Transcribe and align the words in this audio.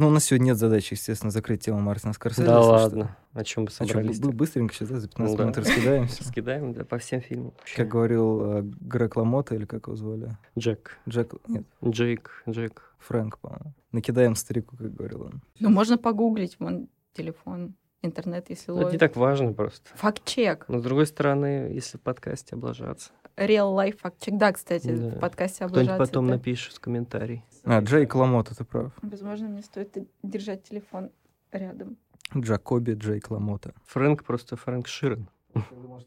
Ну, 0.00 0.08
у 0.08 0.10
нас 0.10 0.24
сегодня 0.24 0.46
нет 0.46 0.56
задачи, 0.56 0.94
естественно, 0.94 1.30
закрыть 1.30 1.60
тему 1.62 1.78
Мартина 1.78 2.14
Скорсезе. 2.14 2.46
Да 2.46 2.54
если 2.56 2.62
что. 2.68 2.72
ладно. 2.72 3.16
О 3.34 3.44
чем 3.44 3.66
бы 3.66 3.70
А 3.70 3.74
что, 3.74 3.86
собрались? 3.86 4.18
бы- 4.18 4.32
быстренько 4.32 4.72
сейчас, 4.74 4.88
да, 4.88 4.98
за 4.98 5.08
15 5.08 5.30
Ну 5.32 5.36
да. 5.36 5.44
минут 5.44 5.58
раскидаемся? 5.58 6.24
Скидаем, 6.28 6.72
да, 6.72 6.84
по 6.86 6.96
всем 6.96 7.20
фильмам. 7.20 7.52
вообще. 7.58 7.76
Как 7.76 7.88
говорил 7.88 8.42
э, 8.42 8.62
Грег 8.62 9.16
Ламота, 9.16 9.54
или 9.54 9.66
как 9.66 9.88
его 9.88 9.96
звали? 9.96 10.38
Джек, 10.58 10.96
Джек, 11.06 11.34
нет, 11.48 11.64
Джейк, 11.84 12.30
Джек. 12.48 12.94
Фрэнк, 13.00 13.38
по-моему. 13.40 13.74
Накидаем 13.92 14.36
старику, 14.36 14.74
как 14.78 14.94
говорил 14.94 15.22
он. 15.24 15.42
Ну, 15.58 15.68
можно 15.68 15.98
погуглить, 15.98 16.56
вон, 16.58 16.88
телефон, 17.12 17.74
интернет, 18.00 18.46
если 18.48 18.64
Это 18.72 18.72
не 18.78 18.84
ловит. 18.84 19.00
так 19.00 19.16
важно 19.16 19.52
просто. 19.52 19.90
Факт-чек. 19.96 20.64
Но 20.68 20.78
с 20.78 20.82
другой 20.82 21.06
стороны, 21.06 21.70
если 21.74 21.98
в 21.98 22.00
подкасте 22.00 22.56
облажаться, 22.56 23.10
Real 23.40 23.74
life 23.74 23.98
факт-чек. 23.98 24.36
Да, 24.36 24.52
кстати, 24.52 24.86
Да. 24.94 25.16
в 25.16 25.18
подкасте 25.20 25.56
кто-нибудь 25.66 25.78
облажаться. 25.80 26.06
потом 26.06 26.24
это- 26.26 26.34
напишет 26.36 26.74
в 26.74 26.80
комментарий. 26.80 27.44
А, 27.64 27.80
Джейк 27.80 28.14
Ламота, 28.14 28.54
ты 28.54 28.64
прав. 28.64 28.92
Возможно, 29.02 29.48
мне 29.48 29.62
стоит 29.62 29.96
держать 30.22 30.62
телефон 30.64 31.10
рядом. 31.52 31.96
Джакоби 32.36 32.92
Джейк 32.92 33.30
Ламота. 33.30 33.72
Фрэнк 33.86 34.24
просто 34.24 34.56
Фрэнк 34.56 34.86
Ширен. 34.86 35.28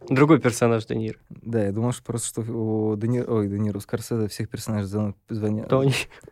Другой 0.08 0.40
персонаж 0.40 0.86
Де 0.86 0.96
Ниро. 0.96 1.20
Да, 1.30 1.66
я 1.66 1.74
думал, 1.74 1.92
что 1.92 2.04
просто 2.04 2.44
что 2.44 2.52
у 2.54 2.96
Де 2.96 3.10
Ниро, 3.10 3.30
ой, 3.34 3.50
Де 3.50 3.60
Ниро, 3.60 3.78
у 3.78 3.82
Скорсезе 3.82 4.28
всех 4.30 4.50
персонажей 4.50 4.88
зовут- 4.88 5.18
звонят. 5.28 5.68
Тони. 5.68 5.92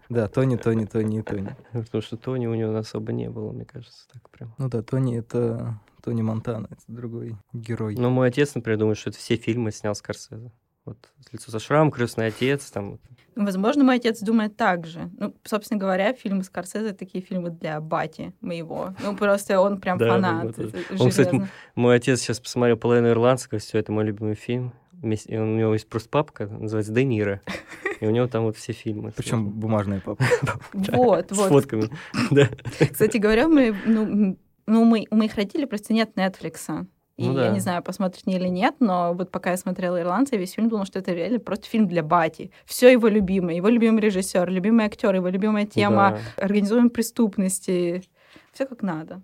Да, 0.10 0.30
Тони, 0.30 0.56
Тони, 0.56 0.86
Тони 0.86 1.20
и 1.20 1.22
Тони. 1.22 1.56
Потому 1.74 2.02
что 2.02 2.16
Тони 2.16 2.48
у 2.48 2.54
него 2.56 2.74
особо 2.78 3.12
не 3.12 3.30
было, 3.30 3.52
мне 3.52 3.66
кажется, 3.66 4.08
так 4.14 4.30
прям. 4.30 4.56
Ну 4.58 4.70
да, 4.70 4.82
Тони 4.82 5.18
это 5.18 5.78
Тони 6.02 6.22
Монтана, 6.22 6.68
это 6.72 6.82
другой 6.88 7.36
герой. 7.52 7.96
Но 7.96 8.10
мой 8.10 8.30
отец, 8.30 8.56
например, 8.56 8.80
думает, 8.80 8.98
что 8.98 9.10
это 9.10 9.20
все 9.20 9.36
фильмы 9.36 9.72
снял 9.72 9.94
Скорсезе. 9.94 10.52
Вот 10.86 10.98
«Лицо 11.32 11.52
со 11.52 11.60
шрамом», 11.60 11.92
«Крестный 11.92 12.28
отец», 12.28 12.72
там, 12.72 13.00
Возможно, 13.36 13.84
мой 13.84 13.96
отец 13.96 14.20
думает 14.20 14.58
так 14.58 14.86
же. 14.86 15.10
Ну, 15.18 15.34
собственно 15.44 15.80
говоря, 15.80 16.14
фильмы 16.14 16.44
Скорсезе 16.44 16.92
такие 16.92 17.24
фильмы 17.24 17.50
для 17.50 17.80
бати 17.80 18.34
моего. 18.42 18.94
Ну, 19.02 19.16
просто 19.16 19.60
он 19.62 19.80
прям 19.80 19.98
фанат. 19.98 20.54
Он, 21.00 21.10
кстати. 21.10 21.48
Мой 21.76 21.96
отец 21.96 22.20
сейчас 22.20 22.40
посмотрел 22.40 22.78
«Половину 22.78 23.10
ирландского», 23.10 23.60
все, 23.60 23.78
это 23.78 23.92
мой 23.92 24.06
любимый 24.06 24.36
фильм. 24.36 24.74
И 25.02 25.38
у 25.38 25.46
него 25.46 25.74
есть 25.74 25.88
просто 25.88 26.10
папка, 26.10 26.48
называется 26.48 26.92
«Де 26.92 27.04
Ниро». 27.04 27.42
И 28.02 28.08
у 28.08 28.10
него 28.10 28.28
там 28.28 28.44
вот 28.44 28.58
все 28.58 28.74
фильмы. 28.74 29.14
Причем 29.16 29.50
бумажная 29.50 30.02
папа. 30.02 30.24
Вот, 30.74 31.32
С 31.32 31.38
вот. 31.38 31.50
фотками. 31.50 31.90
Да. 32.32 32.50
Кстати 32.92 33.18
говоря, 33.18 33.48
мы, 33.48 33.76
ну, 33.86 34.38
ну, 34.66 34.86
мы, 34.86 35.08
у 35.10 35.16
моих 35.16 35.36
родителей 35.36 35.68
просто 35.68 35.94
нет 35.94 36.12
Netflix. 36.16 36.86
И 37.22 37.28
Ну 37.28 37.34
я 37.38 37.48
да. 37.48 37.54
не 37.54 37.60
знаю, 37.60 37.84
посмотрите 37.84 38.32
или 38.32 38.48
нет, 38.48 38.76
но 38.80 39.14
вот 39.14 39.30
пока 39.30 39.52
я 39.52 39.58
смотрела 39.58 40.02
«Ирландца», 40.02 40.36
я 40.36 40.40
весь 40.42 40.54
фильм 40.54 40.70
думала, 40.70 40.88
что 40.88 40.98
это 41.00 41.14
реально 41.14 41.40
просто 41.40 41.68
фильм 41.68 41.88
для 41.88 42.02
бати. 42.02 42.50
Все 42.66 42.92
его 42.92 43.08
любимое. 43.08 43.56
Его 43.56 43.70
любимый 43.70 44.02
режиссер, 44.02 44.50
любимый 44.50 44.86
актер, 44.86 45.14
его 45.14 45.28
любимая 45.28 45.66
тема 45.68 46.18
Да. 46.38 46.44
организуемой 46.44 46.90
преступности. 46.90 48.04
Все 48.54 48.66
как 48.66 48.82
надо. 48.82 49.22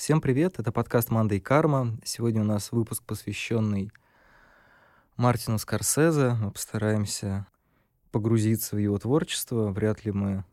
Всем 0.00 0.22
привет, 0.22 0.58
это 0.58 0.72
подкаст 0.72 1.10
«Манда 1.10 1.34
и 1.34 1.40
Карма». 1.40 1.98
Сегодня 2.04 2.40
у 2.40 2.44
нас 2.44 2.72
выпуск, 2.72 3.02
посвященный 3.04 3.92
Мартину 5.18 5.58
Скорсезе. 5.58 6.38
Мы 6.40 6.52
постараемся 6.52 7.46
погрузиться 8.10 8.76
в 8.76 8.78
его 8.78 8.98
творчество. 8.98 9.70
Вряд 9.70 10.06
ли 10.06 10.12
мы 10.12 10.46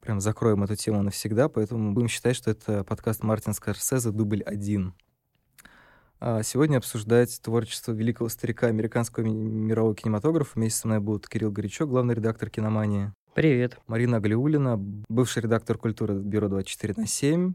прям 0.00 0.22
закроем 0.22 0.64
эту 0.64 0.74
тему 0.74 1.02
навсегда, 1.02 1.50
поэтому 1.50 1.92
будем 1.92 2.08
считать, 2.08 2.34
что 2.34 2.50
это 2.50 2.82
подкаст 2.82 3.22
Мартин 3.22 3.52
Скорсезе 3.52 4.10
дубль 4.10 4.40
один. 4.40 4.94
А 6.18 6.42
сегодня 6.42 6.78
обсуждать 6.78 7.38
творчество 7.42 7.92
великого 7.92 8.30
старика 8.30 8.68
американского 8.68 9.24
ми- 9.24 9.34
мирового 9.34 9.94
кинематографа. 9.94 10.52
Вместе 10.54 10.80
со 10.80 10.88
мной 10.88 11.00
будут 11.00 11.28
Кирилл 11.28 11.52
Горячок, 11.52 11.90
главный 11.90 12.14
редактор 12.14 12.48
«Киномании», 12.48 13.12
Привет. 13.34 13.78
Марина 13.86 14.18
Галиулина, 14.18 14.78
бывший 14.78 15.42
редактор 15.42 15.76
культуры 15.76 16.14
Бюро 16.14 16.48
24 16.48 16.94
на 16.96 17.06
7, 17.06 17.52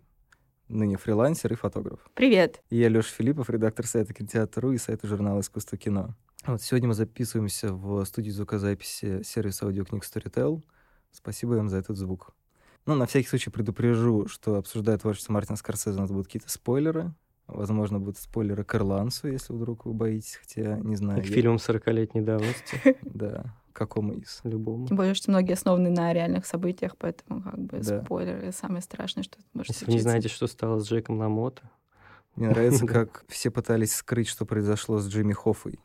ныне 0.71 0.97
фрилансер 0.97 1.51
и 1.53 1.55
фотограф. 1.55 1.99
Привет. 2.13 2.61
Я, 2.69 2.89
Леша 2.89 3.09
Филиппов, 3.09 3.49
редактор 3.49 3.85
сайта 3.85 4.13
Кинотеатр.ру 4.13 4.71
и 4.71 4.77
сайта 4.77 5.07
журнала 5.07 5.41
«Искусство 5.41 5.77
кино». 5.77 6.15
Вот 6.45 6.61
сегодня 6.61 6.87
мы 6.87 6.93
записываемся 6.95 7.71
в 7.73 8.03
студии 8.05 8.31
звукозаписи 8.31 9.21
сервиса 9.23 9.65
аудиокниг 9.65 10.03
Storytel. 10.03 10.63
Спасибо 11.11 11.57
им 11.57 11.69
за 11.69 11.77
этот 11.77 11.97
звук. 11.97 12.33
Ну, 12.87 12.95
на 12.95 13.05
всякий 13.05 13.27
случай 13.27 13.51
предупрежу, 13.51 14.27
что 14.27 14.55
обсуждая 14.55 14.97
творчество 14.97 15.33
Мартина 15.33 15.55
Скорсезе, 15.57 15.97
у 15.97 16.01
нас 16.01 16.09
будут 16.09 16.25
какие-то 16.27 16.49
спойлеры. 16.49 17.13
Возможно, 17.47 17.99
будут 17.99 18.17
спойлеры 18.17 18.63
к 18.63 18.73
«Ирландцу», 18.73 19.27
если 19.27 19.53
вдруг 19.53 19.85
вы 19.85 19.93
боитесь, 19.93 20.37
хотя 20.41 20.79
не 20.79 20.95
знаю. 20.95 21.21
К 21.21 21.25
я- 21.25 21.33
фильмам 21.33 21.57
40-летней 21.57 22.21
давности. 22.21 22.97
Да, 23.03 23.53
какому 23.73 24.13
из. 24.13 24.39
Любому. 24.43 24.87
Тем 24.87 24.97
более, 24.97 25.13
что 25.13 25.31
многие 25.31 25.53
основаны 25.53 25.89
на 25.89 26.13
реальных 26.13 26.45
событиях, 26.45 26.95
поэтому 26.97 27.41
как 27.41 27.57
бы 27.59 27.79
Да. 27.79 28.03
спойлеры 28.03 28.51
самое 28.51 28.81
страшное, 28.81 29.23
что 29.23 29.37
может 29.53 29.69
Если 29.69 29.85
вы 29.85 29.91
не 29.91 29.99
случиться. 29.99 30.09
знаете, 30.09 30.29
что 30.29 30.47
стало 30.47 30.79
с 30.79 30.87
Джеком 30.87 31.17
Ламото, 31.17 31.63
Мне 32.35 32.47
нравится, 32.49 32.85
как 32.87 33.25
все 33.27 33.51
пытались 33.51 33.93
скрыть, 33.93 34.27
что 34.29 34.45
произошло 34.45 34.99
с 34.99 35.07
Джимми 35.07 35.33
Хоффой. 35.33 35.79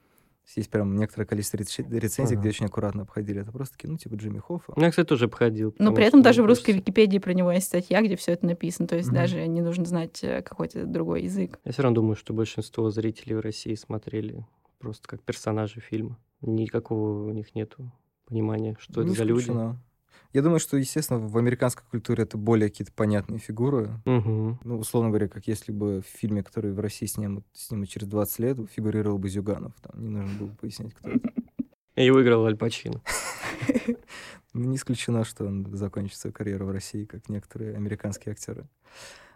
Есть 0.54 0.70
прям 0.70 0.94
некоторое 0.94 1.26
количество 1.26 1.56
рец- 1.56 1.76
рецензий, 1.80 2.36
где 2.36 2.50
очень 2.50 2.66
аккуратно 2.66 3.02
обходили. 3.02 3.40
Это 3.42 3.50
просто 3.50 3.74
такие, 3.76 3.90
ну, 3.90 3.98
типа 3.98 4.14
Джимми 4.14 4.38
Хоффа. 4.38 4.74
Ну, 4.76 4.84
я, 4.84 4.90
кстати, 4.90 5.08
тоже 5.08 5.24
обходил. 5.24 5.74
Но 5.80 5.92
при 5.92 6.04
этом 6.04 6.22
даже 6.22 6.44
в 6.44 6.46
русской 6.46 6.66
кажется, 6.66 6.82
Википедии 6.82 7.18
про 7.18 7.34
него 7.34 7.50
есть 7.50 7.66
статья, 7.66 8.00
где 8.00 8.14
все 8.14 8.30
это 8.30 8.46
написано. 8.46 8.86
То 8.86 8.94
есть 8.94 9.10
даже 9.10 9.44
не 9.48 9.60
нужно 9.60 9.84
знать 9.86 10.22
э, 10.22 10.42
какой-то 10.42 10.84
другой 10.86 11.24
язык. 11.24 11.58
Я 11.64 11.72
все 11.72 11.82
равно 11.82 11.96
думаю, 11.96 12.14
что 12.14 12.32
большинство 12.32 12.90
зрителей 12.90 13.34
в 13.34 13.40
России 13.40 13.74
смотрели 13.74 14.46
просто 14.78 15.08
как 15.08 15.20
персонажи 15.22 15.80
фильма. 15.80 16.16
Никакого 16.46 17.28
у 17.28 17.32
них 17.32 17.54
нету 17.54 17.92
понимания, 18.26 18.76
что 18.78 19.02
это 19.02 19.10
Не 19.10 19.16
за 19.16 19.24
люди. 19.24 19.40
исключено. 19.42 19.80
Я 20.32 20.42
думаю, 20.42 20.58
что, 20.60 20.76
естественно, 20.76 21.18
в 21.18 21.36
американской 21.38 21.84
культуре 21.90 22.24
это 22.24 22.36
более 22.36 22.68
какие-то 22.68 22.92
понятные 22.92 23.38
фигуры. 23.38 24.00
Мгм. 24.04 24.60
Ну, 24.64 24.78
условно 24.78 25.10
говоря, 25.10 25.28
как 25.28 25.46
если 25.46 25.72
бы 25.72 26.02
в 26.02 26.06
фильме, 26.06 26.42
который 26.42 26.72
в 26.72 26.80
России 26.80 27.06
снимут, 27.06 27.44
снимут 27.52 27.88
через 27.88 28.06
20 28.06 28.38
лет, 28.40 28.58
фигурировал 28.70 29.18
бы 29.18 29.28
Зюганов. 29.28 29.72
Там 29.80 30.02
не 30.02 30.08
нужно 30.10 30.38
было 30.38 30.46
бы 30.48 30.56
пояснять, 30.56 30.94
кто 30.94 31.10
это. 31.10 31.32
И 31.94 32.10
выиграл 32.10 32.44
Аль 32.46 32.56
Пачино. 32.56 33.00
Ну, 34.52 34.70
Не 34.70 34.76
исключено, 34.76 35.24
что 35.24 35.44
он 35.44 35.66
закончит 35.76 36.16
свою 36.16 36.32
карьеру 36.32 36.64
в 36.66 36.70
России, 36.70 37.04
как 37.04 37.28
некоторые 37.28 37.76
американские 37.76 38.32
актеры. 38.32 38.66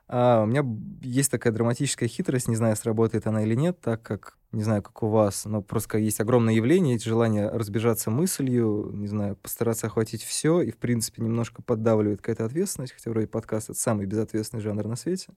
А, 0.09 0.43
у 0.43 0.47
меня 0.47 0.65
есть 1.03 1.31
такая 1.31 1.53
драматическая 1.53 2.09
хитрость, 2.09 2.49
не 2.49 2.57
знаю, 2.57 2.75
сработает 2.75 3.27
она 3.27 3.43
или 3.43 3.55
нет, 3.55 3.79
так 3.81 4.03
как, 4.03 4.39
не 4.53 4.63
знаю, 4.63 4.83
как 4.83 5.03
у 5.03 5.09
вас, 5.09 5.45
но 5.45 5.63
просто 5.63 5.99
есть 5.99 6.21
огромное 6.21 6.55
явление, 6.55 6.95
есть 6.95 7.05
желание 7.05 7.49
разбежаться 7.49 8.11
мыслью, 8.11 8.91
не 8.93 9.07
знаю, 9.07 9.37
постараться 9.37 9.87
охватить 9.87 10.25
все, 10.25 10.61
и, 10.61 10.73
в 10.73 10.77
принципе, 10.77 11.23
немножко 11.23 11.63
поддавливает 11.63 12.21
какая-то 12.21 12.47
ответственность, 12.47 12.93
хотя 12.93 13.11
вроде 13.11 13.29
подкаст— 13.29 13.71
это 13.71 13.79
самый 13.79 14.07
безответственный 14.07 14.63
жанр 14.63 14.87
на 14.87 14.97
свете. 14.97 15.29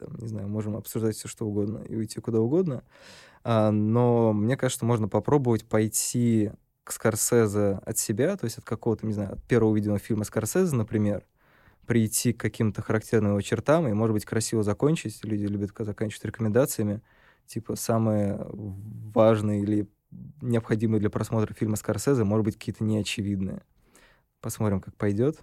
Там, 0.00 0.16
не 0.16 0.26
знаю, 0.26 0.48
можем 0.48 0.76
обсуждать 0.76 1.16
все 1.16 1.28
что 1.28 1.46
угодно 1.46 1.84
и 1.88 1.94
уйти 1.94 2.20
куда 2.20 2.40
угодно. 2.40 2.82
А, 3.44 3.70
но 3.70 4.32
мне 4.32 4.56
кажется, 4.56 4.84
можно 4.84 5.08
попробовать 5.08 5.64
пойти 5.66 6.50
к 6.84 6.92
Скорсезе 6.92 7.80
от 7.84 7.98
себя, 7.98 8.36
то 8.36 8.46
есть 8.46 8.58
от 8.58 8.64
какого-то, 8.64 9.06
не 9.06 9.12
знаю, 9.12 9.34
от 9.34 9.42
первого 9.44 9.70
увиденного 9.70 10.00
фильма 10.00 10.24
Скорсезе, 10.24 10.74
например, 10.74 11.24
прийти 11.86 12.32
к 12.32 12.40
каким-то 12.40 12.82
характерным 12.82 13.32
его 13.32 13.40
чертам 13.42 13.86
и, 13.88 13.92
может 13.92 14.14
быть, 14.14 14.24
красиво 14.24 14.62
закончить. 14.62 15.22
Люди 15.22 15.44
любят 15.46 15.70
заканчивать 15.78 16.24
рекомендациями, 16.24 17.02
типа 17.50 17.74
самые 17.74 18.46
важные 18.52 19.62
или 19.62 19.88
необходимые 20.40 21.00
для 21.00 21.10
просмотра 21.10 21.52
фильма 21.52 21.76
Скорсезе, 21.76 22.22
может 22.22 22.44
быть, 22.44 22.56
какие-то 22.56 22.84
неочевидные. 22.84 23.62
Посмотрим, 24.40 24.80
как 24.80 24.94
пойдет. 24.94 25.40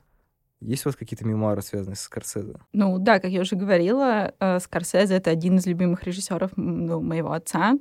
Есть 0.61 0.85
у 0.85 0.89
вас 0.89 0.95
какие-то 0.95 1.25
мемуары, 1.25 1.61
связанные 1.61 1.97
с 1.97 2.01
Скорсезе? 2.01 2.55
Ну 2.71 2.97
да, 2.97 3.19
как 3.19 3.29
я 3.29 3.41
уже 3.41 3.55
говорила, 3.55 4.33
э, 4.39 4.59
Скорсезе— 4.59 5.15
это 5.17 5.29
один 5.29 5.57
из 5.57 5.67
любимых 5.67 6.03
режиссеров 6.03 6.51
ну, 6.55 7.01
моего 7.01 7.33
отца. 7.33 7.77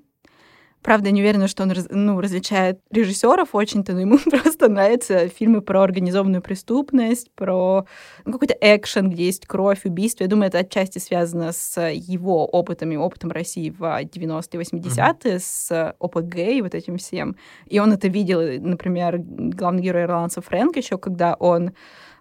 Правда, 0.82 1.08
я 1.08 1.12
не 1.12 1.20
уверена, 1.20 1.48
что 1.48 1.64
он 1.64 1.72
ну, 1.90 2.20
различает 2.20 2.78
режиссеров 2.90 3.54
очень-то, 3.54 3.92
но 3.92 4.00
ему 4.00 4.18
просто 4.30 4.68
нравятся 4.68 5.28
фильмы 5.28 5.60
про 5.60 5.82
организованную 5.82 6.42
преступность, 6.42 7.30
про 7.32 7.86
ну, 8.24 8.32
какой-то 8.32 8.56
экшен, 8.60 9.10
где 9.10 9.26
есть 9.26 9.46
кровь, 9.46 9.84
убийство. 9.84 10.24
Я 10.24 10.30
думаю, 10.30 10.48
это 10.48 10.58
отчасти 10.58 10.98
связано 10.98 11.52
с 11.52 11.80
его 11.90 12.46
опытом 12.46 12.92
и 12.92 12.96
опытом 12.96 13.32
России 13.32 13.70
в 13.70 13.82
90-е, 13.82 14.60
80-е, 14.60 15.38
с 15.40 15.94
ОПГ 15.98 16.36
и 16.36 16.62
вот 16.62 16.74
этим 16.74 16.98
всем. 16.98 17.36
И 17.66 17.80
он 17.80 17.92
это 17.92 18.08
видел, 18.08 18.40
например, 18.60 19.18
главный 19.18 19.82
герой 19.82 20.04
ирландца 20.04 20.40
Фрэнк 20.40 20.76
еще, 20.76 20.98
когда 20.98 21.34
он 21.34 21.72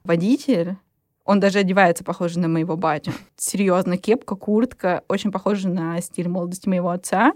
водитель, 0.03 0.77
он 1.25 1.39
даже 1.39 1.59
одевается 1.59 2.03
похоже 2.03 2.39
на 2.39 2.47
моего 2.47 2.77
батю. 2.77 3.11
Серьезно, 3.35 3.97
кепка, 3.97 4.35
куртка, 4.35 5.03
очень 5.07 5.31
похоже 5.31 5.67
на 5.69 5.99
стиль 5.99 6.29
молодости 6.29 6.69
моего 6.69 6.91
отца. 6.91 7.33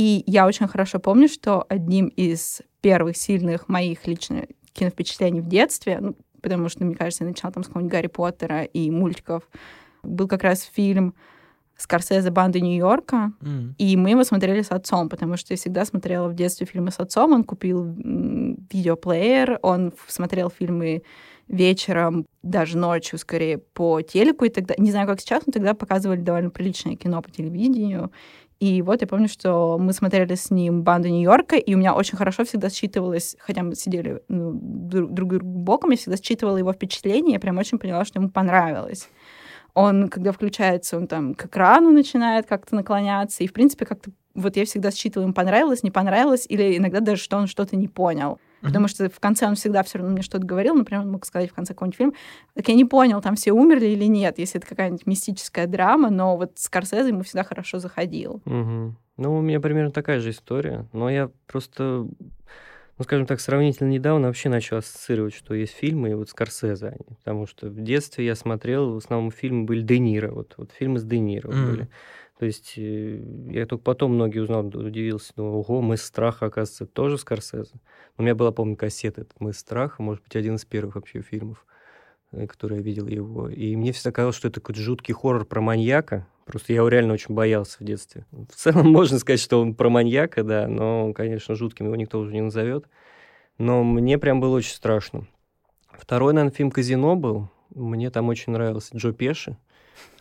И 0.00 0.24
я 0.26 0.46
очень 0.46 0.66
хорошо 0.66 0.98
помню, 0.98 1.28
что 1.28 1.66
одним 1.68 2.06
из 2.06 2.62
первых 2.80 3.18
сильных 3.18 3.68
моих 3.68 4.06
лично 4.06 4.46
киновпечатлений 4.72 5.42
в 5.42 5.46
детстве, 5.46 5.98
ну, 6.00 6.16
потому 6.40 6.70
что, 6.70 6.86
мне 6.86 6.94
кажется, 6.94 7.24
я 7.24 7.28
начала 7.28 7.52
там 7.52 7.64
с 7.64 7.66
какого-нибудь 7.66 7.92
Гарри 7.92 8.06
Поттера 8.06 8.62
и 8.62 8.90
мультиков. 8.90 9.46
Был 10.02 10.26
как 10.26 10.42
раз 10.42 10.62
фильм 10.62 11.14
Скорсезе 11.76 12.30
«Банды 12.30 12.62
Нью-Йорка», 12.62 13.32
М. 13.42 13.74
и 13.76 13.94
мы 13.98 14.12
его 14.12 14.24
смотрели 14.24 14.62
с 14.62 14.70
отцом, 14.70 15.10
потому 15.10 15.36
что 15.36 15.52
я 15.52 15.58
всегда 15.58 15.84
смотрела 15.84 16.28
в 16.28 16.34
детстве 16.34 16.66
фильмы 16.66 16.92
с 16.92 16.98
отцом. 16.98 17.34
Он 17.34 17.44
купил 17.44 17.84
видеоплеер, 17.84 19.58
он 19.60 19.92
смотрел 20.08 20.48
фильмы 20.48 21.02
вечером, 21.46 22.24
даже 22.42 22.78
ночью, 22.78 23.18
скорее, 23.18 23.58
по 23.58 24.00
телеку. 24.00 24.46
И 24.46 24.48
тогда, 24.48 24.74
не 24.78 24.92
знаю, 24.92 25.06
как 25.06 25.20
сейчас, 25.20 25.42
но 25.46 25.52
тогда 25.52 25.74
показывали 25.74 26.20
довольно 26.20 26.48
приличное 26.48 26.96
кино 26.96 27.20
по 27.20 27.30
телевидению. 27.30 28.12
И 28.60 28.82
вот 28.82 29.00
я 29.00 29.06
помню, 29.06 29.26
что 29.26 29.78
мы 29.78 29.94
смотрели 29.94 30.34
с 30.34 30.50
ним 30.50 30.82
«Банду 30.82 31.08
Нью-Йорка», 31.08 31.56
и 31.56 31.74
у 31.74 31.78
меня 31.78 31.94
очень 31.94 32.18
хорошо 32.18 32.44
всегда 32.44 32.68
считывалось, 32.68 33.36
хотя 33.38 33.62
мы 33.62 33.74
сидели 33.74 34.22
ну, 34.28 34.52
друг 34.52 35.12
друг 35.12 35.30
другу 35.30 35.46
боком, 35.46 35.90
я 35.92 35.96
всегда 35.96 36.18
считывала 36.18 36.58
его 36.58 36.70
впечатление, 36.74 37.34
я 37.34 37.40
прям 37.40 37.56
очень 37.56 37.78
поняла, 37.78 38.04
что 38.04 38.20
ему 38.20 38.28
понравилось. 38.28 39.08
Он, 39.72 40.08
когда 40.08 40.32
включается, 40.32 40.98
он 40.98 41.06
там 41.06 41.34
к 41.34 41.46
экрану 41.46 41.90
начинает 41.90 42.46
как-то 42.46 42.74
наклоняться, 42.74 43.42
и, 43.42 43.46
в 43.46 43.54
принципе, 43.54 43.86
как-то 43.86 44.10
вот 44.34 44.56
я 44.56 44.66
всегда 44.66 44.90
считывала, 44.90 45.24
ему 45.24 45.34
понравилось, 45.34 45.82
не 45.82 45.90
понравилось, 45.90 46.44
или 46.46 46.76
иногда 46.76 47.00
даже, 47.00 47.22
что 47.22 47.38
он 47.38 47.46
что-то 47.46 47.76
не 47.76 47.88
понял. 47.88 48.38
Потому 48.62 48.88
что 48.88 49.08
в 49.08 49.20
конце 49.20 49.46
он 49.46 49.54
всегда 49.54 49.82
все 49.82 49.98
равно 49.98 50.12
мне 50.12 50.22
что-то 50.22 50.46
говорил, 50.46 50.74
например, 50.74 51.02
он 51.04 51.12
мог 51.12 51.24
сказать 51.24 51.50
в 51.50 51.54
конце 51.54 51.72
какого-нибудь 51.72 51.96
фильма, 51.96 52.12
так 52.54 52.68
я 52.68 52.74
не 52.74 52.84
понял, 52.84 53.20
там 53.22 53.34
все 53.36 53.52
умерли 53.52 53.86
или 53.86 54.04
нет, 54.04 54.38
если 54.38 54.58
это 54.60 54.66
какая-нибудь 54.68 55.06
мистическая 55.06 55.66
драма, 55.66 56.10
но 56.10 56.36
вот 56.36 56.52
Скорсезе 56.56 57.08
ему 57.08 57.22
всегда 57.22 57.44
хорошо 57.44 57.78
заходил. 57.78 58.42
Мгм. 58.44 58.96
Ну, 59.16 59.36
у 59.36 59.40
меня 59.40 59.60
примерно 59.60 59.90
такая 59.90 60.20
же 60.20 60.30
история, 60.30 60.86
но 60.92 61.10
я 61.10 61.30
просто, 61.46 62.06
ну, 62.98 63.04
скажем 63.04 63.26
так, 63.26 63.40
сравнительно 63.40 63.88
недавно 63.88 64.28
вообще 64.28 64.48
начал 64.48 64.78
ассоциировать, 64.78 65.34
что 65.34 65.54
есть 65.54 65.74
фильмы, 65.74 66.10
и 66.10 66.14
вот 66.14 66.28
Скорсезе 66.30 66.88
они, 66.88 67.16
потому 67.18 67.46
что 67.46 67.68
в 67.68 67.80
детстве 67.82 68.24
я 68.26 68.34
смотрел, 68.34 68.94
в 68.94 68.96
основном 68.98 69.30
фильмы 69.30 69.64
были 69.64 69.82
Де 69.82 69.98
Ниро, 69.98 70.32
вот, 70.32 70.54
вот 70.56 70.72
фильмы 70.72 70.98
с 70.98 71.04
Де 71.04 71.18
Ниро 71.18 71.50
М. 71.50 71.66
были. 71.66 71.88
То 72.40 72.46
есть 72.46 72.72
э, 72.78 73.22
я 73.50 73.66
только 73.66 73.84
потом 73.84 74.14
многие 74.14 74.38
узнал, 74.38 74.64
удивился, 74.66 75.34
ну, 75.36 75.58
ого, 75.58 75.82
«Мы 75.82 75.98
страха», 75.98 76.46
оказывается, 76.46 76.86
тоже 76.86 77.18
Скорсезе. 77.18 77.74
У 78.16 78.22
меня 78.22 78.34
была, 78.34 78.50
помню, 78.50 78.76
кассета 78.76 79.26
«Мы 79.40 79.52
страха», 79.52 80.02
может 80.02 80.24
быть, 80.24 80.34
один 80.36 80.54
из 80.54 80.64
первых 80.64 80.94
вообще 80.94 81.20
фильмов, 81.20 81.66
э, 82.32 82.46
который 82.46 82.78
я 82.78 82.82
видел 82.82 83.08
его. 83.08 83.50
И 83.50 83.76
мне 83.76 83.92
всегда 83.92 84.12
казалось, 84.12 84.36
что 84.36 84.48
это 84.48 84.58
какой-то 84.58 84.80
жуткий 84.80 85.12
хоррор 85.12 85.44
про 85.44 85.60
маньяка. 85.60 86.26
Просто 86.46 86.72
я 86.72 86.78
его 86.78 86.88
реально 86.88 87.12
очень 87.12 87.34
боялся 87.34 87.76
в 87.78 87.84
детстве. 87.84 88.24
В 88.30 88.54
целом 88.54 88.90
можно 88.90 89.18
сказать, 89.18 89.40
что 89.40 89.60
он 89.60 89.74
про 89.74 89.90
маньяка, 89.90 90.42
да, 90.42 90.66
но, 90.66 91.12
конечно, 91.12 91.54
жутким 91.54 91.88
его 91.88 91.96
никто 91.96 92.18
уже 92.18 92.32
не 92.32 92.40
назовет. 92.40 92.86
Но 93.58 93.84
мне 93.84 94.16
прям 94.16 94.40
было 94.40 94.56
очень 94.56 94.72
страшно. 94.72 95.26
Второй, 95.92 96.32
наверное, 96.32 96.56
фильм 96.56 96.70
«Казино» 96.70 97.16
был. 97.16 97.50
Мне 97.68 98.08
там 98.10 98.30
очень 98.30 98.54
нравился 98.54 98.96
Джо 98.96 99.12
Пеши. 99.12 99.58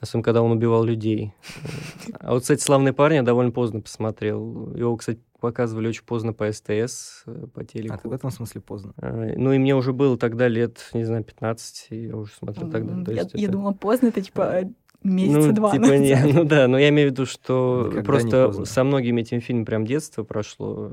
Особенно, 0.01 0.23
когда 0.23 0.41
он 0.41 0.51
убивал 0.51 0.83
людей. 0.83 1.33
А 2.19 2.33
вот, 2.33 2.41
кстати, 2.41 2.61
«Славные 2.61 2.93
парни» 2.93 3.15
я 3.15 3.23
довольно 3.23 3.51
поздно 3.51 3.81
посмотрел. 3.81 4.73
Его, 4.75 4.95
кстати, 4.97 5.19
показывали 5.39 5.87
очень 5.87 6.03
поздно 6.03 6.33
по 6.33 6.51
СТС, 6.51 7.23
э, 7.27 7.47
по 7.53 7.63
телеку. 7.63 7.93
А 7.95 7.97
ты 7.97 8.09
в 8.09 8.11
этом 8.13 8.29
смысле 8.31 8.61
поздно. 8.61 8.93
А, 8.97 9.33
Ну, 9.37 9.53
и 9.53 9.57
мне 9.57 9.75
уже 9.75 9.93
было 9.93 10.17
тогда 10.17 10.47
лет, 10.47 10.89
не 10.93 11.03
знаю, 11.05 11.23
15, 11.23 11.87
и 11.91 12.07
я 12.07 12.15
уже 12.17 12.33
смотрел 12.33 12.69
тогда. 12.69 12.93
М, 12.93 13.05
То 13.05 13.11
я, 13.13 13.21
есть 13.21 13.31
я 13.35 13.43
это- 13.43 13.51
думала, 13.53 13.71
поздно, 13.73 14.07
это 14.07 14.21
типа 14.21 14.63
месяца 15.03 15.47
ну, 15.47 15.53
два 15.53 15.71
типа, 15.71 15.85
не, 15.97 16.13
назад. 16.15 16.33
ну 16.33 16.43
да, 16.43 16.67
но 16.67 16.77
я 16.77 16.89
имею 16.89 17.09
в 17.09 17.11
виду, 17.13 17.25
что 17.25 17.83
Никогда 17.85 17.99
не 18.01 18.05
просто 18.05 18.65
со 18.65 18.83
многими 18.83 19.21
этим 19.21 19.39
фильмом 19.39 19.65
прям 19.65 19.85
детство 19.85 20.23
прошло, 20.23 20.91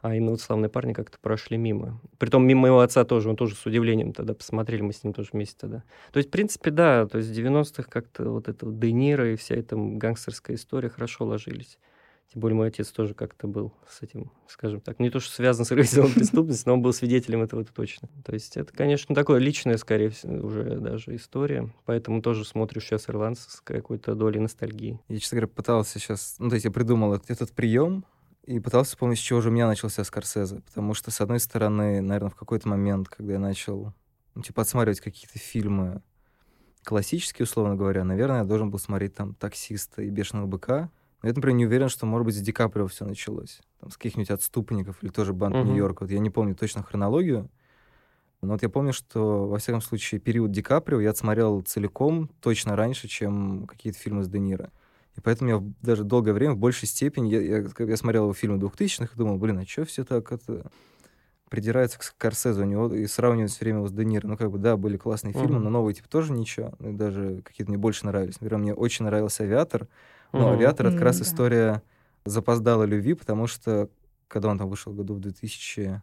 а 0.00 0.14
именно 0.14 0.30
вот 0.30 0.40
«Славные 0.40 0.70
парни» 0.70 0.92
как-то 0.92 1.18
прошли 1.18 1.56
мимо. 1.56 2.00
Притом 2.18 2.46
мимо 2.46 2.62
моего 2.62 2.80
отца 2.80 3.04
тоже, 3.04 3.28
он 3.28 3.36
тоже 3.36 3.54
с 3.54 3.66
удивлением 3.66 4.12
тогда 4.12 4.34
посмотрели, 4.34 4.80
мы 4.80 4.92
с 4.92 5.04
ним 5.04 5.12
тоже 5.12 5.30
вместе 5.32 5.56
тогда. 5.58 5.82
То 6.12 6.18
есть, 6.18 6.28
в 6.28 6.32
принципе, 6.32 6.70
да, 6.70 7.06
то 7.06 7.18
есть 7.18 7.30
в 7.30 7.32
90-х 7.32 7.84
как-то 7.84 8.30
вот 8.30 8.48
это 8.48 8.66
Де 8.66 8.92
Ниро 8.92 9.32
и 9.32 9.36
вся 9.36 9.56
эта 9.56 9.76
гангстерская 9.76 10.56
история 10.56 10.88
хорошо 10.88 11.26
ложились. 11.26 11.78
Тем 12.32 12.42
более 12.42 12.56
мой 12.56 12.68
отец 12.68 12.92
тоже 12.92 13.12
как-то 13.12 13.48
был 13.48 13.72
с 13.88 14.02
этим, 14.02 14.30
скажем 14.46 14.80
так, 14.80 15.00
не 15.00 15.10
то, 15.10 15.18
что 15.18 15.32
связан 15.32 15.64
с 15.64 15.72
организованной 15.72 16.14
преступностью, 16.14 16.68
но 16.68 16.74
он 16.74 16.82
был 16.82 16.92
свидетелем 16.92 17.42
этого 17.42 17.62
это 17.62 17.74
точно. 17.74 18.08
То 18.24 18.32
есть 18.32 18.56
это, 18.56 18.72
конечно, 18.72 19.16
такое 19.16 19.40
личное, 19.40 19.76
скорее 19.78 20.10
всего, 20.10 20.46
уже 20.46 20.78
даже 20.78 21.16
история. 21.16 21.68
Поэтому 21.86 22.22
тоже 22.22 22.44
смотрю 22.44 22.80
сейчас 22.80 23.10
«Ирландца» 23.10 23.50
с 23.50 23.60
какой-то 23.60 24.14
долей 24.14 24.38
ностальгии. 24.38 25.00
Я, 25.08 25.18
честно 25.18 25.36
говоря, 25.36 25.48
пытался 25.48 25.98
сейчас... 25.98 26.36
Ну, 26.38 26.50
то 26.50 26.54
есть 26.54 26.64
я 26.64 26.70
придумал 26.70 27.14
этот 27.14 27.50
прием 27.50 28.04
и 28.44 28.58
пытался 28.58 28.92
вспомнить, 28.92 29.18
с 29.18 29.22
чего 29.22 29.40
же 29.40 29.48
у 29.48 29.52
меня 29.52 29.66
начался 29.66 30.04
Скорсезе. 30.04 30.60
Потому 30.60 30.94
что, 30.94 31.10
с 31.10 31.20
одной 31.20 31.40
стороны, 31.40 32.00
наверное, 32.00 32.30
в 32.30 32.36
какой-то 32.36 32.68
момент, 32.68 33.08
когда 33.08 33.34
я 33.34 33.38
начал, 33.38 33.92
ну, 34.34 34.42
типа, 34.42 34.62
отсматривать 34.62 35.00
какие-то 35.00 35.38
фильмы 35.38 36.02
классические, 36.84 37.44
условно 37.44 37.76
говоря, 37.76 38.04
наверное, 38.04 38.38
я 38.38 38.44
должен 38.44 38.70
был 38.70 38.78
смотреть 38.78 39.14
там 39.14 39.34
«Таксиста» 39.34 40.02
и 40.02 40.10
«Бешеного 40.10 40.46
быка». 40.46 40.90
Но 41.22 41.28
я, 41.28 41.34
например, 41.34 41.56
не 41.56 41.66
уверен, 41.66 41.90
что, 41.90 42.06
может 42.06 42.24
быть, 42.24 42.34
с 42.34 42.40
Ди 42.40 42.50
Каприо 42.50 42.86
все 42.86 43.04
началось. 43.04 43.60
Там, 43.78 43.90
с 43.90 43.96
каких-нибудь 43.96 44.30
«Отступников» 44.30 45.02
или 45.02 45.10
тоже 45.10 45.34
«Банд 45.34 45.56
Мгм. 45.56 45.66
Нью-Йорка». 45.66 46.04
Вот 46.04 46.10
я 46.10 46.18
не 46.18 46.30
помню 46.30 46.54
точно 46.54 46.82
хронологию. 46.82 47.50
Но 48.40 48.52
вот 48.52 48.62
я 48.62 48.70
помню, 48.70 48.94
что, 48.94 49.46
во 49.46 49.58
всяком 49.58 49.82
случае, 49.82 50.18
период 50.18 50.50
Ди 50.50 50.62
Каприо 50.62 51.00
я 51.00 51.10
отсмотрел 51.10 51.60
целиком 51.60 52.30
точно 52.40 52.74
раньше, 52.74 53.06
чем 53.06 53.66
какие-то 53.66 53.98
фильмы 53.98 54.24
с 54.24 54.28
Де 54.28 54.38
Ниро. 54.38 54.70
И 55.16 55.20
поэтому 55.20 55.50
я 55.50 55.62
даже 55.82 56.04
долгое 56.04 56.32
время 56.32 56.54
в 56.54 56.58
большей 56.58 56.86
степени... 56.88 57.30
Я, 57.30 57.40
я, 57.40 57.64
я 57.78 57.96
смотрел 57.96 58.24
его 58.24 58.34
фильмы 58.34 58.58
2000-х 58.58 59.12
и 59.14 59.16
думал, 59.16 59.38
блин, 59.38 59.58
а 59.58 59.66
что 59.66 59.84
все 59.84 60.04
так 60.04 60.30
это 60.32 60.70
придирается 61.48 61.98
к 61.98 62.04
Скорсезе 62.04 62.62
у 62.62 62.64
него 62.64 62.94
и 62.94 63.06
сравнивают 63.06 63.50
все 63.50 63.64
время 63.64 63.78
его 63.78 63.88
с 63.88 63.92
Де 63.92 64.04
Ниро. 64.04 64.28
Ну, 64.28 64.36
как 64.36 64.50
бы, 64.52 64.58
да, 64.58 64.76
были 64.76 64.96
классные 64.96 65.32
фильмы, 65.32 65.56
Мгм. 65.56 65.64
но 65.64 65.70
новые, 65.70 65.94
типа, 65.94 66.08
тоже 66.08 66.32
ничего. 66.32 66.72
Ну, 66.78 66.90
и 66.90 66.92
даже 66.92 67.42
какие-то 67.42 67.72
мне 67.72 67.78
больше 67.78 68.06
нравились. 68.06 68.40
Например, 68.40 68.58
мне 68.60 68.72
очень 68.74 69.04
нравился 69.04 69.42
«Авиатор». 69.42 69.88
Но 70.32 70.42
Мгм. 70.42 70.50
«Авиатор»— 70.52 70.86
это 70.88 70.96
как 70.96 71.04
раз 71.06 71.16
М, 71.16 71.22
да. 71.22 71.28
история 71.28 71.82
запоздалой 72.24 72.86
любви, 72.86 73.14
потому 73.14 73.48
что, 73.48 73.90
когда 74.28 74.48
он 74.48 74.58
там 74.58 74.68
вышел 74.68 74.92
году 74.92 75.14
в 75.14 75.20
2004 75.20 76.02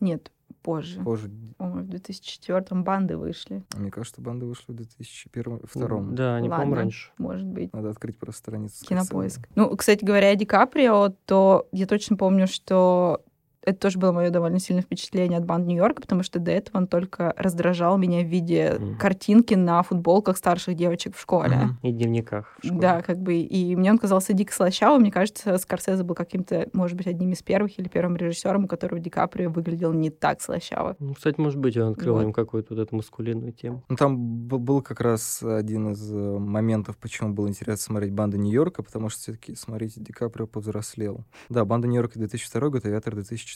Нет, 0.00 0.30
позже. 0.62 1.00
позже, 1.02 1.30
По-моему, 1.58 1.82
в 1.82 1.88
2004 1.88 2.64
банды 2.82 3.16
вышли, 3.16 3.62
мне 3.76 3.90
кажется, 3.90 4.14
что 4.14 4.22
банды 4.22 4.46
вышли 4.46 4.72
в 4.72 4.74
2001 4.76 6.14
Да, 6.14 6.40
не 6.40 6.48
помню 6.48 6.74
раньше. 6.74 7.10
может 7.18 7.46
быть. 7.46 7.72
Надо 7.72 7.90
открыть 7.90 8.18
просто 8.18 8.38
страницу. 8.40 8.84
Кинопоиск. 8.86 9.48
Ну, 9.54 9.76
кстати 9.76 10.04
говоря, 10.04 10.28
о 10.28 10.36
Ди 10.36 10.44
Каприо, 10.44 11.10
то 11.26 11.68
я 11.72 11.86
точно 11.86 12.16
помню, 12.16 12.46
что 12.46 13.22
это 13.64 13.78
тоже 13.78 13.98
было 13.98 14.12
мое 14.12 14.30
довольно 14.30 14.58
сильное 14.58 14.82
впечатление 14.82 15.38
от 15.38 15.44
банд 15.44 15.66
Нью-Йорка, 15.66 16.02
потому 16.02 16.22
что 16.22 16.38
до 16.38 16.50
этого 16.50 16.78
он 16.78 16.86
только 16.86 17.32
раздражал 17.36 17.96
меня 17.98 18.22
в 18.22 18.26
виде 18.28 18.76
Мгм. 18.78 18.98
картинки 18.98 19.54
на 19.54 19.82
футболках 19.82 20.36
старших 20.36 20.74
девочек 20.74 21.16
в 21.16 21.20
школе. 21.20 21.56
Мгм. 21.56 21.78
И 21.82 21.92
дневниках. 21.92 22.56
в 22.62 22.66
школе. 22.66 22.80
Да, 22.80 23.02
как 23.02 23.18
бы, 23.18 23.34
и 23.36 23.76
мне 23.76 23.90
он 23.90 23.98
казался 23.98 24.32
дико 24.32 24.52
слащавым. 24.52 25.02
Мне 25.02 25.10
кажется, 25.12 25.56
Скорсезе 25.58 26.02
был 26.02 26.14
каким-то, 26.14 26.68
может 26.72 26.96
быть, 26.96 27.06
одним 27.06 27.32
из 27.32 27.42
первых 27.42 27.78
или 27.78 27.88
первым 27.88 28.16
режиссером, 28.16 28.64
у 28.64 28.68
которого 28.68 28.98
Ди 29.00 29.10
Каприо 29.10 29.50
выглядел 29.50 29.92
не 29.92 30.10
так 30.10 30.40
слащаво. 30.40 30.96
Ну, 30.98 31.14
кстати, 31.14 31.38
может 31.40 31.58
быть, 31.58 31.76
он 31.76 31.92
открыл 31.92 32.14
Вот. 32.14 32.22
им 32.22 32.32
какую-то 32.32 32.74
вот 32.74 32.82
эту 32.82 32.96
маскулинную 32.96 33.52
тему. 33.52 33.84
Ну, 33.88 33.96
там 33.96 34.16
б- 34.48 34.58
был 34.58 34.82
как 34.82 35.00
раз 35.00 35.42
один 35.42 35.92
из 35.92 36.12
э, 36.12 36.16
моментов, 36.38 36.96
почему 36.98 37.32
было 37.32 37.48
интересно 37.48 37.82
смотреть 37.82 38.12
«Банда 38.12 38.38
Нью-Йорка», 38.38 38.82
потому 38.82 39.08
что 39.08 39.20
все-таки, 39.20 39.54
смотрите, 39.54 40.00
Ди 40.00 40.12
Каприо 40.12 40.46
повзрослел. 40.46 41.24
Да, 41.48 41.64
«Банда 41.64 41.86
Нью-Йорка» 41.88 42.18
2002 42.18 42.68
год, 42.68 42.84
«Авиатор» 42.86 43.14
2004. 43.14 43.51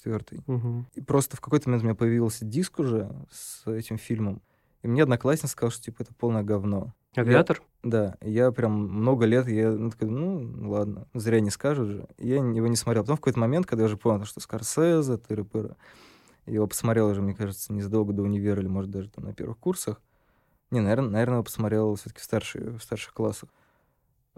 Мгм. 0.46 0.86
И 0.94 1.00
просто 1.00 1.36
в 1.36 1.40
какой-то 1.40 1.68
момент 1.68 1.82
у 1.82 1.86
меня 1.86 1.94
появился 1.94 2.44
диск 2.44 2.78
уже 2.78 3.10
с 3.30 3.66
этим 3.66 3.98
фильмом, 3.98 4.42
и 4.82 4.88
мне 4.88 5.02
одноклассник 5.02 5.50
сказал, 5.50 5.70
что, 5.70 5.82
типа, 5.82 6.02
это 6.02 6.14
полное 6.14 6.42
говно. 6.42 6.94
Авиатор? 7.16 7.62
Да, 7.82 8.16
и 8.20 8.30
я 8.30 8.52
прям 8.52 8.72
много 8.72 9.24
лет, 9.24 9.48
я 9.48 9.70
ну, 9.70 9.90
такой, 9.90 10.10
ну, 10.10 10.70
ладно, 10.70 11.06
зря 11.14 11.40
не 11.40 11.50
скажут 11.50 11.88
же. 11.88 12.08
Я 12.18 12.36
его 12.36 12.66
не 12.66 12.76
смотрел. 12.76 13.02
Потом 13.02 13.16
в 13.16 13.20
какой-то 13.20 13.38
момент, 13.38 13.66
когда 13.66 13.82
я 13.82 13.86
уже 13.86 13.96
понял, 13.96 14.24
что 14.24 14.40
Скорсезе, 14.40 15.14
тыры-пыры, 15.14 15.76
его 16.46 16.66
посмотрел 16.66 17.08
уже, 17.08 17.22
мне 17.22 17.34
кажется, 17.34 17.72
незадолго 17.72 18.12
до 18.12 18.22
универа 18.22 18.60
или, 18.60 18.68
может, 18.68 18.90
даже 18.90 19.08
там 19.08 19.24
на 19.24 19.32
первых 19.32 19.58
курсах. 19.58 20.00
Не, 20.70 20.80
наверное, 20.80 21.10
наверное, 21.10 21.34
его 21.36 21.44
посмотрел 21.44 21.94
все-таки 21.94 22.20
в, 22.20 22.24
старших 22.24 22.62
в 22.78 22.80
старших 22.80 23.12
классах. 23.12 23.48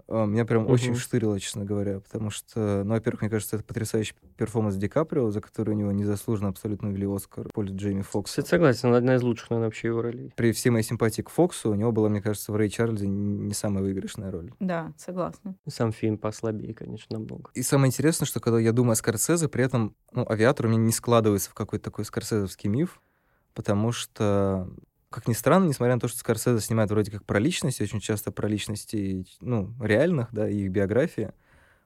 А, 0.07 0.25
Меня 0.25 0.45
прям 0.45 0.67
очень 0.67 0.91
Мгм. 0.91 0.99
штырило, 0.99 1.39
честно 1.39 1.65
говоря, 1.65 1.99
потому 1.99 2.29
что, 2.29 2.83
ну, 2.83 2.91
во-первых, 2.93 3.21
мне 3.21 3.29
кажется, 3.29 3.55
это 3.57 3.65
потрясающий 3.65 4.15
перформанс 4.37 4.75
Ди 4.75 4.87
Каприо, 4.87 5.29
за 5.31 5.41
который 5.41 5.71
у 5.71 5.77
него 5.77 5.91
незаслуженно 5.91 6.49
абсолютно 6.49 6.87
ввели 6.89 7.05
Оскар 7.05 7.47
в 7.49 7.53
пользу 7.53 7.75
Джейми 7.75 8.01
Фокса. 8.01 8.31
Кстати, 8.31 8.49
согласен, 8.49 8.93
одна 8.93 9.15
из 9.15 9.23
лучших, 9.23 9.49
наверное, 9.49 9.67
вообще 9.67 9.87
его 9.89 10.01
ролей. 10.01 10.33
При 10.35 10.51
всей 10.51 10.69
моей 10.69 10.83
симпатии 10.83 11.21
к 11.21 11.29
Фоксу, 11.29 11.71
у 11.71 11.75
него 11.75 11.91
была, 11.91 12.09
мне 12.09 12.21
кажется, 12.21 12.51
в 12.51 12.55
Рэй 12.55 12.69
Чарльзе 12.69 13.07
не 13.07 13.53
самая 13.53 13.83
выигрышная 13.83 14.31
роль. 14.31 14.51
Да, 14.59 14.93
согласна. 14.97 15.55
Сам 15.67 15.91
фильм 15.91 16.17
послабее, 16.17 16.73
конечно, 16.73 17.17
намного. 17.17 17.51
И 17.53 17.61
самое 17.61 17.89
интересное, 17.89 18.25
что 18.25 18.39
когда 18.39 18.59
я 18.59 18.71
думаю 18.71 18.93
о 18.93 18.95
Скорсезе, 18.95 19.47
при 19.47 19.63
этом, 19.63 19.95
ну, 20.11 20.25
авиатор 20.29 20.65
у 20.65 20.69
меня 20.69 20.81
не 20.81 20.91
складывается 20.91 21.49
в 21.49 21.53
какой-то 21.53 21.85
такой 21.85 22.05
скорсезовский 22.05 22.69
миф, 22.69 23.01
потому 23.53 23.91
что, 23.91 24.69
как 25.09 25.27
ни 25.27 25.33
странно, 25.33 25.67
несмотря 25.67 25.95
на 25.95 25.99
то, 25.99 26.07
что 26.07 26.19
Скорсезе 26.19 26.59
снимает 26.59 26.91
вроде 26.91 27.11
как 27.11 27.25
про 27.25 27.39
личности, 27.39 27.83
очень 27.83 27.99
часто 27.99 28.31
про 28.31 28.47
личности, 28.47 29.25
ну, 29.41 29.73
реальных, 29.81 30.27
да, 30.31 30.47
и 30.49 30.57
их 30.57 30.71
биографии, 30.71 31.31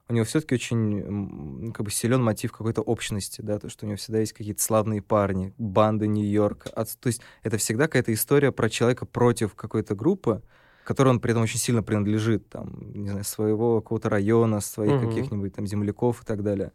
у 0.08 0.12
него 0.12 0.26
все-таки 0.26 0.54
очень 0.54 1.72
как 1.72 1.86
бы 1.86 1.90
силен 1.90 2.22
мотив 2.22 2.52
какой-то 2.52 2.82
общности, 2.82 3.40
да, 3.40 3.58
то, 3.58 3.70
что 3.70 3.86
у 3.86 3.88
него 3.88 3.96
всегда 3.96 4.20
есть 4.20 4.34
какие-то 4.34 4.62
славные 4.62 5.00
парни, 5.00 5.54
банды 5.56 6.06
Нью-Йорка. 6.06 6.70
То 6.70 7.06
есть 7.06 7.22
это 7.42 7.56
всегда 7.56 7.84
какая-то 7.84 8.12
история 8.12 8.52
про 8.52 8.68
человека 8.68 9.06
против 9.06 9.54
какой-то 9.54 9.94
группы, 9.94 10.42
которой 10.84 11.08
он 11.08 11.20
при 11.20 11.30
этом 11.30 11.42
очень 11.42 11.58
сильно 11.58 11.82
принадлежит, 11.82 12.50
там, 12.50 12.92
не 12.92 13.08
знаю, 13.08 13.24
своего 13.24 13.80
какого-то 13.80 14.10
района, 14.10 14.60
своих 14.60 15.00
угу. 15.00 15.08
каких-нибудь 15.08 15.54
там 15.54 15.66
земляков 15.66 16.22
и 16.22 16.26
так 16.26 16.42
далее. 16.42 16.72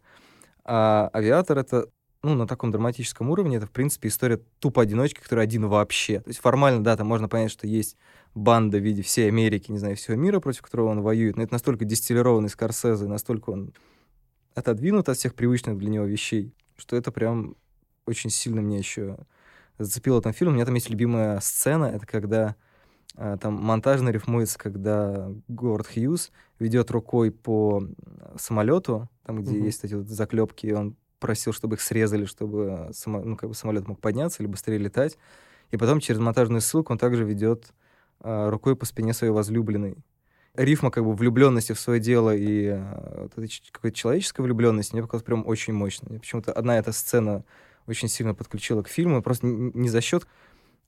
А 0.64 1.08
«Авиатор»— 1.14 1.58
это 1.58 1.88
ну, 2.22 2.34
на 2.34 2.46
таком 2.46 2.70
драматическом 2.70 3.30
уровне, 3.30 3.56
это, 3.56 3.66
в 3.66 3.70
принципе, 3.70 4.08
история 4.08 4.40
тупо 4.58 4.82
одиночки, 4.82 5.20
который 5.20 5.44
один 5.44 5.66
вообще. 5.66 6.20
То 6.20 6.28
есть 6.28 6.40
формально, 6.40 6.84
да, 6.84 6.96
там 6.96 7.06
можно 7.06 7.28
понять, 7.28 7.50
что 7.50 7.66
есть 7.66 7.96
банда 8.34 8.78
в 8.78 8.82
виде 8.82 9.02
всей 9.02 9.28
Америки, 9.28 9.72
не 9.72 9.78
знаю, 9.78 9.96
всего 9.96 10.16
мира, 10.16 10.38
против 10.40 10.62
которого 10.62 10.88
он 10.88 11.00
воюет, 11.00 11.36
но 11.36 11.42
это 11.42 11.54
настолько 11.54 11.84
дистиллированный 11.84 12.48
Скорсезе, 12.48 13.06
настолько 13.06 13.50
он 13.50 13.72
отодвинут 14.54 15.08
от 15.08 15.16
всех 15.16 15.34
привычных 15.34 15.78
для 15.78 15.88
него 15.88 16.04
вещей, 16.04 16.52
что 16.76 16.96
это 16.96 17.10
прям 17.10 17.56
очень 18.06 18.30
сильно 18.30 18.60
мне 18.60 18.78
еще 18.78 19.18
зацепило 19.78 20.18
этом 20.18 20.32
фильм. 20.32 20.52
У 20.52 20.54
меня 20.54 20.66
там 20.66 20.74
есть 20.74 20.90
любимая 20.90 21.40
сцена, 21.40 21.86
это 21.86 22.06
когда 22.06 22.56
а, 23.16 23.38
там 23.38 23.54
монтажно 23.54 24.10
рифмуется, 24.10 24.58
когда 24.58 25.30
Говард 25.48 25.86
Хьюз 25.86 26.32
ведет 26.58 26.90
рукой 26.90 27.30
по 27.30 27.82
самолету, 28.36 29.08
там, 29.24 29.40
где 29.40 29.52
mm-hmm. 29.52 29.64
есть 29.64 29.84
эти 29.84 29.94
вот 29.94 30.08
заклепки, 30.08 30.66
и 30.66 30.72
он 30.72 30.96
просил, 31.20 31.52
чтобы 31.52 31.76
их 31.76 31.80
срезали, 31.80 32.24
чтобы 32.24 32.88
само, 32.92 33.20
ну, 33.20 33.36
как 33.36 33.48
бы 33.48 33.54
самолет 33.54 33.86
мог 33.86 34.00
подняться 34.00 34.42
или 34.42 34.50
быстрее 34.50 34.78
летать. 34.78 35.16
И 35.70 35.76
потом 35.76 36.00
через 36.00 36.18
монтажную 36.18 36.60
ссылку 36.60 36.92
он 36.92 36.98
также 36.98 37.24
ведет 37.24 37.72
а, 38.20 38.50
рукой 38.50 38.74
по 38.74 38.86
спине 38.86 39.12
своей 39.12 39.32
возлюбленной. 39.32 39.96
Рифма 40.54 40.90
как 40.90 41.04
бы 41.04 41.14
влюбленности 41.14 41.72
в 41.72 41.78
свое 41.78 42.00
дело 42.00 42.34
и 42.34 42.66
а, 42.68 43.28
вот 43.36 43.48
какой-то 43.70 43.96
человеческой 43.96 44.40
влюбленности 44.40 44.92
мне 44.92 45.02
показалось 45.02 45.24
прям 45.24 45.46
очень 45.46 45.72
мощно. 45.72 46.18
Почему-то 46.18 46.52
одна 46.52 46.78
эта 46.78 46.90
сцена 46.90 47.44
очень 47.86 48.08
сильно 48.08 48.34
подключила 48.34 48.82
к 48.82 48.88
фильму, 48.88 49.22
просто 49.22 49.46
не 49.46 49.88
за 49.88 50.00
счет 50.00 50.26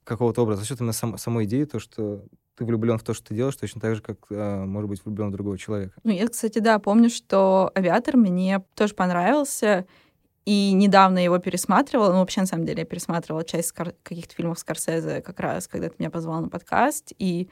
какого-то 0.03 0.41
образа, 0.41 0.61
а 0.61 0.63
за 0.63 0.67
счет 0.67 0.79
именно 0.81 0.93
сам, 0.93 1.17
самой 1.17 1.45
идеи, 1.45 1.63
то, 1.63 1.79
что 1.79 2.25
ты 2.55 2.65
влюблен 2.65 2.97
в 2.97 3.03
то, 3.03 3.13
что 3.13 3.27
ты 3.27 3.35
делаешь, 3.35 3.55
точно 3.55 3.81
так 3.81 3.95
же, 3.95 4.01
как 4.01 4.17
э, 4.29 4.65
может 4.65 4.89
быть 4.89 5.03
влюблен 5.03 5.29
в 5.29 5.31
другого 5.31 5.57
человека. 5.57 5.93
Ну, 6.03 6.11
я, 6.11 6.27
кстати, 6.27 6.59
да, 6.59 6.77
помню, 6.79 7.09
что 7.09 7.71
«Авиатор» 7.75 8.17
мне 8.17 8.63
тоже 8.75 8.93
понравился, 8.93 9.85
и 10.45 10.73
недавно 10.73 11.23
его 11.23 11.37
пересматривала, 11.37 12.11
ну, 12.11 12.19
вообще, 12.19 12.41
на 12.41 12.47
самом 12.47 12.65
деле, 12.65 12.79
я 12.79 12.85
пересматривала 12.85 13.43
часть 13.43 13.71
каких-то 13.71 14.35
фильмов 14.35 14.59
Скорсезе 14.59 15.21
как 15.21 15.39
раз, 15.39 15.67
когда 15.67 15.89
ты 15.89 15.95
меня 15.99 16.09
позвал 16.09 16.41
на 16.41 16.49
подкаст, 16.49 17.13
и 17.17 17.49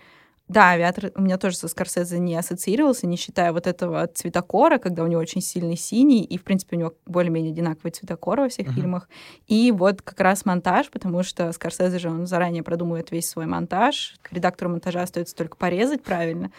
да, 0.51 0.71
авиатор 0.71 1.13
у 1.15 1.21
меня 1.21 1.37
тоже 1.37 1.55
со 1.55 1.69
Скорсезе 1.69 2.19
не 2.19 2.35
ассоциировался, 2.35 3.07
не 3.07 3.15
считая 3.15 3.53
вот 3.53 3.67
этого 3.67 4.05
цветокора, 4.07 4.79
когда 4.79 5.03
у 5.03 5.07
него 5.07 5.21
очень 5.21 5.39
сильный 5.39 5.77
синий, 5.77 6.25
и, 6.25 6.37
в 6.37 6.43
принципе, 6.43 6.75
у 6.75 6.79
него 6.79 6.93
более-менее 7.05 7.53
одинаковый 7.53 7.91
цветокор 7.91 8.41
во 8.41 8.49
всех 8.49 8.67
uh-huh. 8.67 8.73
фильмах. 8.73 9.07
И 9.47 9.71
вот 9.71 10.01
как 10.01 10.19
раз 10.19 10.43
монтаж, 10.43 10.89
потому 10.89 11.23
что 11.23 11.53
Скорсезе 11.53 11.99
же, 11.99 12.09
он 12.09 12.27
заранее 12.27 12.63
продумывает 12.63 13.11
весь 13.11 13.29
свой 13.29 13.45
монтаж. 13.45 14.15
Редактору 14.29 14.71
монтажа 14.71 15.03
остается 15.03 15.37
только 15.37 15.55
порезать 15.55 16.03
правильно. 16.03 16.51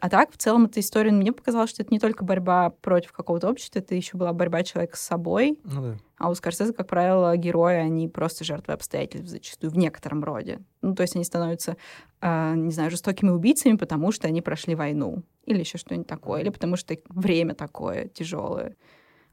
А 0.00 0.10
так, 0.10 0.30
в 0.30 0.36
целом, 0.36 0.66
эта 0.66 0.80
история 0.80 1.10
мне 1.10 1.32
показалось, 1.32 1.70
что 1.70 1.82
это 1.82 1.92
не 1.92 1.98
только 1.98 2.22
борьба 2.22 2.68
против 2.68 3.12
какого-то 3.12 3.48
общества, 3.48 3.78
это 3.78 3.94
еще 3.94 4.18
была 4.18 4.34
борьба 4.34 4.62
человека 4.62 4.96
с 4.96 5.00
собой. 5.00 5.58
Ну, 5.64 5.82
да. 5.82 5.96
А 6.18 6.28
у 6.28 6.34
Скорсезе, 6.34 6.74
как 6.74 6.86
правило, 6.86 7.34
герои, 7.36 7.76
они 7.76 8.06
просто 8.06 8.44
жертвы 8.44 8.74
обстоятельств 8.74 9.30
зачастую, 9.30 9.70
в 9.70 9.78
некотором 9.78 10.22
роде. 10.22 10.60
Ну, 10.82 10.94
то 10.94 11.02
есть 11.02 11.16
они 11.16 11.24
становятся, 11.24 11.78
э, 12.20 12.54
не 12.56 12.72
знаю, 12.72 12.90
жестокими 12.90 13.30
убийцами, 13.30 13.76
потому 13.76 14.12
что 14.12 14.28
они 14.28 14.42
прошли 14.42 14.74
войну. 14.74 15.22
Или 15.46 15.60
еще 15.60 15.78
что-нибудь 15.78 16.06
такое. 16.06 16.42
Или 16.42 16.50
потому 16.50 16.76
что 16.76 16.94
время 17.08 17.54
такое 17.54 18.08
тяжелое. 18.08 18.76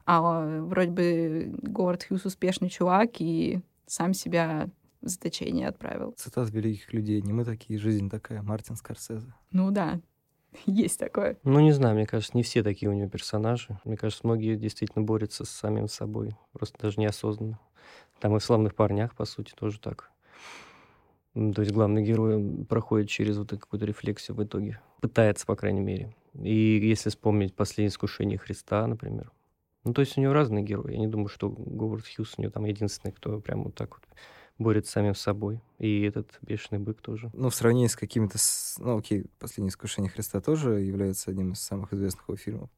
А 0.06 0.60
вроде 0.62 0.90
бы 0.90 1.54
Говард 1.62 2.04
Хьюз 2.04 2.24
успешный 2.24 2.70
чувак 2.70 3.20
и 3.20 3.60
сам 3.86 4.14
себя 4.14 4.70
в 5.02 5.08
заточение 5.08 5.68
отправил. 5.68 6.14
Цитат 6.16 6.50
великих 6.50 6.92
людей. 6.94 7.20
Не 7.20 7.34
мы 7.34 7.44
такие, 7.44 7.78
жизнь 7.78 8.08
такая. 8.08 8.42
Мартин 8.42 8.76
Скорсезе. 8.76 9.32
Ну 9.50 9.70
да, 9.70 10.00
Есть 10.66 10.98
такое. 10.98 11.36
Ну, 11.44 11.60
не 11.60 11.72
знаю, 11.72 11.94
мне 11.94 12.06
кажется, 12.06 12.36
не 12.36 12.42
все 12.42 12.62
такие 12.62 12.90
у 12.90 12.94
него 12.94 13.08
персонажи. 13.08 13.78
Мне 13.84 13.96
кажется, 13.96 14.26
многие 14.26 14.56
действительно 14.56 15.04
борются 15.04 15.44
с 15.44 15.50
самим 15.50 15.88
собой, 15.88 16.36
просто 16.52 16.78
даже 16.80 17.00
неосознанно. 17.00 17.58
Там 18.20 18.36
и 18.36 18.38
в 18.38 18.44
«Славных 18.44 18.74
парнях», 18.74 19.14
по 19.14 19.24
сути, 19.24 19.52
тоже 19.54 19.78
так. 19.80 20.10
То 21.34 21.62
есть 21.62 21.72
главный 21.72 22.04
герой 22.04 22.64
проходит 22.68 23.08
через 23.08 23.36
вот 23.36 23.50
какую-то 23.50 23.86
рефлексию 23.86 24.36
в 24.36 24.44
итоге. 24.44 24.80
Пытается, 25.00 25.44
по 25.46 25.56
крайней 25.56 25.80
мере. 25.80 26.14
И 26.34 26.78
если 26.82 27.10
вспомнить 27.10 27.54
«Последнее 27.54 27.88
искушение 27.88 28.38
Христа», 28.38 28.86
например. 28.86 29.32
Ну, 29.82 29.92
то 29.92 30.00
есть 30.00 30.16
у 30.16 30.20
него 30.20 30.32
разные 30.32 30.64
герои. 30.64 30.92
Я 30.92 30.98
не 30.98 31.08
думаю, 31.08 31.28
что 31.28 31.50
Говард 31.50 32.06
Хьюз 32.06 32.34
у 32.38 32.42
него 32.42 32.52
там 32.52 32.64
единственный, 32.64 33.12
кто 33.12 33.40
прям 33.40 33.64
вот 33.64 33.74
так 33.74 33.90
вот 33.90 34.02
борется 34.58 34.90
с 34.90 34.94
самим 34.94 35.14
собой. 35.14 35.60
И 35.78 36.02
этот 36.02 36.38
бешеный 36.42 36.80
бык 36.80 37.00
тоже. 37.00 37.30
Ну, 37.34 37.50
в 37.50 37.54
сравнении 37.54 37.88
с 37.88 37.96
какими-то... 37.96 38.38
Ну, 38.78 38.98
окей, 38.98 39.26
«Последнее 39.38 39.70
искушение 39.70 40.10
Христа» 40.10 40.40
тоже 40.40 40.80
является 40.80 41.30
одним 41.30 41.52
из 41.52 41.60
самых 41.60 41.92
известных 41.92 42.28
его 42.28 42.36
фильмов. 42.36 42.70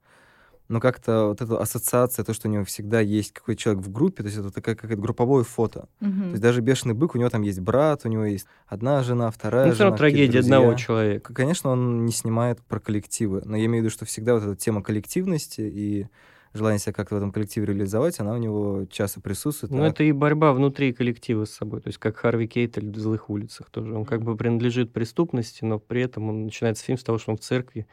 Но 0.68 0.80
как-то 0.80 1.26
вот 1.28 1.40
эта 1.40 1.60
ассоциация, 1.60 2.24
то, 2.24 2.34
что 2.34 2.48
у 2.48 2.50
него 2.50 2.64
всегда 2.64 3.00
есть 3.00 3.32
какой-то 3.32 3.60
человек 3.60 3.84
в 3.84 3.92
группе, 3.92 4.24
то 4.24 4.26
есть 4.26 4.38
это 4.38 4.50
такая 4.50 4.74
какое-то 4.74 5.00
групповое 5.00 5.44
фото. 5.44 5.88
Угу. 6.00 6.10
То 6.10 6.30
есть 6.30 6.42
даже 6.42 6.60
«Бешеный 6.60 6.94
бык», 6.94 7.14
у 7.14 7.18
него 7.18 7.30
там 7.30 7.42
есть 7.42 7.60
брат, 7.60 8.00
у 8.04 8.08
него 8.08 8.24
есть 8.24 8.46
одна 8.66 9.02
жена, 9.04 9.30
вторая 9.30 9.68
ну, 9.68 9.74
жена. 9.74 9.90
Ну, 9.90 9.96
трагедия 9.96 10.40
одного 10.40 10.74
человека. 10.74 11.32
Конечно, 11.32 11.70
он 11.70 12.04
не 12.04 12.12
снимает 12.12 12.60
про 12.62 12.80
коллективы, 12.80 13.42
но 13.44 13.56
я 13.56 13.66
имею 13.66 13.82
в 13.82 13.86
виду, 13.86 13.94
что 13.94 14.04
всегда 14.06 14.34
вот 14.34 14.42
эта 14.42 14.56
тема 14.56 14.82
коллективности 14.82 15.60
и 15.60 16.08
желание 16.56 16.78
себя 16.78 16.92
как-то 16.92 17.14
в 17.14 17.18
этом 17.18 17.32
коллективе 17.32 17.66
реализовать, 17.66 18.20
она 18.20 18.34
у 18.34 18.38
него 18.38 18.86
часто 18.90 19.20
присутствует. 19.20 19.72
Ну, 19.72 19.82
а... 19.82 19.88
это 19.88 20.04
и 20.04 20.12
борьба 20.12 20.52
внутри 20.52 20.92
коллектива 20.92 21.44
с 21.44 21.50
собой, 21.50 21.80
то 21.80 21.88
есть 21.88 21.98
как 21.98 22.16
Харви 22.16 22.46
Кейтель 22.46 22.90
в 22.90 22.96
«Злых 22.96 23.30
улицах» 23.30 23.70
тоже. 23.70 23.94
Он 23.94 24.04
как 24.04 24.22
бы 24.22 24.36
принадлежит 24.36 24.92
преступности, 24.92 25.64
но 25.64 25.78
при 25.78 26.02
этом 26.02 26.28
он 26.28 26.44
начинается 26.44 26.84
фильм 26.84 26.98
с 26.98 27.04
того, 27.04 27.18
что 27.18 27.32
он 27.32 27.38
в 27.38 27.40
церкви, 27.40 27.86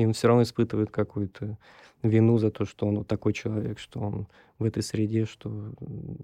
и 0.00 0.06
он 0.06 0.12
все 0.12 0.28
равно 0.28 0.42
испытывает 0.42 0.90
какую-то 0.90 1.58
вину 2.02 2.38
за 2.38 2.50
то, 2.50 2.64
что 2.64 2.86
он 2.86 2.98
вот 2.98 3.06
такой 3.06 3.32
человек, 3.32 3.78
что 3.78 4.00
он 4.00 4.26
в 4.58 4.64
этой 4.64 4.82
среде, 4.82 5.26
что 5.26 5.72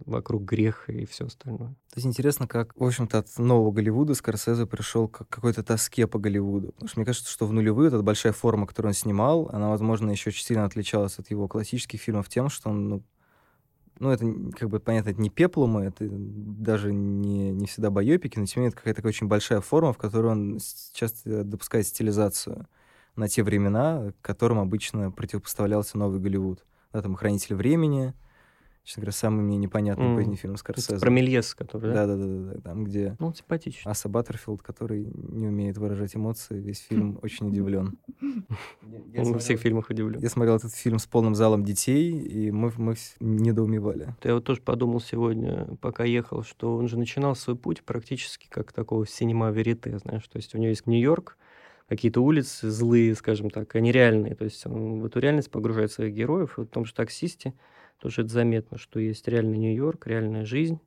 вокруг 0.04 0.42
грех 0.44 0.88
и 0.88 1.06
все 1.06 1.26
остальное. 1.26 1.68
То 1.68 1.96
есть 1.96 2.06
интересно, 2.06 2.46
как, 2.46 2.74
в 2.76 2.84
общем-то, 2.84 3.18
от 3.18 3.38
нового 3.38 3.72
Голливуда 3.72 4.14
Скорсезе 4.14 4.66
пришел 4.66 5.08
к 5.08 5.26
какой-то 5.28 5.62
тоске 5.62 6.06
по 6.06 6.18
Голливуду. 6.18 6.68
Потому 6.72 6.88
что 6.88 6.98
мне 6.98 7.06
кажется, 7.06 7.30
что 7.30 7.46
в 7.46 7.52
нулевые 7.52 7.88
эта 7.88 8.02
большая 8.02 8.32
форма, 8.32 8.66
которую 8.66 8.90
он 8.90 8.94
снимал, 8.94 9.48
она, 9.52 9.70
возможно, 9.70 10.10
еще 10.10 10.30
очень 10.30 10.44
сильно 10.44 10.64
отличалась 10.64 11.18
от 11.18 11.30
его 11.30 11.48
классических 11.48 12.00
фильмов 12.00 12.28
тем, 12.28 12.48
что 12.48 12.70
он, 12.70 12.88
ну, 12.88 13.02
ну, 13.98 14.10
это, 14.10 14.26
как 14.52 14.68
бы, 14.68 14.78
понятно, 14.78 15.10
это 15.10 15.20
не 15.20 15.30
пеплумы, 15.30 15.84
это 15.84 16.06
даже 16.06 16.92
не, 16.92 17.50
не 17.52 17.66
всегда 17.66 17.90
байопики, 17.90 18.38
но 18.38 18.44
тем 18.44 18.60
не 18.60 18.64
менее, 18.64 18.68
это 18.68 18.76
какая-то 18.76 18.96
такая 18.96 19.10
очень 19.10 19.26
большая 19.26 19.62
форма, 19.62 19.94
в 19.94 19.98
которой 19.98 20.32
он 20.32 20.58
часто 20.92 21.44
допускает 21.44 21.86
стилизацию 21.86 22.66
на 23.16 23.28
те 23.28 23.42
времена, 23.42 24.12
которым 24.22 24.58
обычно 24.58 25.10
противопоставлялся 25.10 25.98
новый 25.98 26.20
Голливуд. 26.20 26.64
Да, 26.92 27.02
там 27.02 27.14
«Хранитель 27.14 27.56
времени», 27.56 28.14
честно 28.86 29.00
говоря, 29.00 29.12
самый 29.12 29.42
мне 29.42 29.56
непонятный 29.56 30.06
mm. 30.06 30.16
поздний 30.16 30.36
фильм 30.36 30.56
Скорсезе. 30.56 31.00
Про 31.00 31.10
Мельес, 31.10 31.54
который, 31.54 31.92
да? 31.92 32.06
Да-да-да, 32.06 32.60
там, 32.60 32.84
где... 32.84 33.16
Ну, 33.18 33.34
симпатично. 33.34 33.90
Аса 33.90 34.08
Баттерфилд, 34.08 34.62
который 34.62 35.10
не 35.12 35.48
умеет 35.48 35.76
выражать 35.76 36.14
эмоции, 36.14 36.60
весь 36.60 36.80
фильм 36.80 37.18
очень 37.22 37.48
удивлен. 37.48 37.98
Он 38.22 39.32
во 39.32 39.38
всех 39.40 39.60
фильмах 39.60 39.90
удивлен. 39.90 40.20
Я 40.20 40.30
смотрел 40.30 40.56
этот 40.56 40.72
фильм 40.72 41.00
с 41.00 41.06
полным 41.06 41.34
залом 41.34 41.64
детей, 41.64 42.16
и 42.16 42.52
мы, 42.52 42.72
мы 42.76 42.94
недоумевали. 43.18 44.14
Я 44.22 44.34
вот 44.34 44.44
тоже 44.44 44.60
подумал 44.60 45.00
сегодня, 45.00 45.66
пока 45.80 46.04
ехал, 46.04 46.44
что 46.44 46.76
он 46.76 46.86
же 46.86 46.96
начинал 46.96 47.34
свой 47.34 47.56
путь 47.56 47.82
практически 47.82 48.46
как 48.48 48.72
такого 48.72 49.04
синема 49.04 49.50
верите, 49.50 49.98
знаешь, 49.98 50.26
то 50.28 50.36
есть 50.36 50.54
у 50.54 50.58
него 50.58 50.68
есть 50.68 50.86
Нью-Йорк, 50.86 51.36
какие-то 51.88 52.20
улицы 52.20 52.70
злые, 52.70 53.14
скажем 53.14 53.50
так, 53.50 53.74
они 53.76 53.92
реальные. 53.92 54.34
То 54.34 54.44
есть 54.44 54.66
он 54.66 55.00
в 55.00 55.06
эту 55.06 55.20
реальность 55.20 55.50
погружает 55.50 55.92
своих 55.92 56.14
героев. 56.14 56.58
И 56.58 56.62
в 56.62 56.66
том 56.66 56.84
же 56.84 56.94
«Таксисте» 56.94 57.54
тоже 58.00 58.22
это 58.22 58.30
заметно, 58.30 58.78
что 58.78 59.00
есть 59.00 59.26
реальный 59.28 59.58
Нью-Йорк, 59.58 60.06
реальная 60.06 60.44
жизнь. 60.44 60.80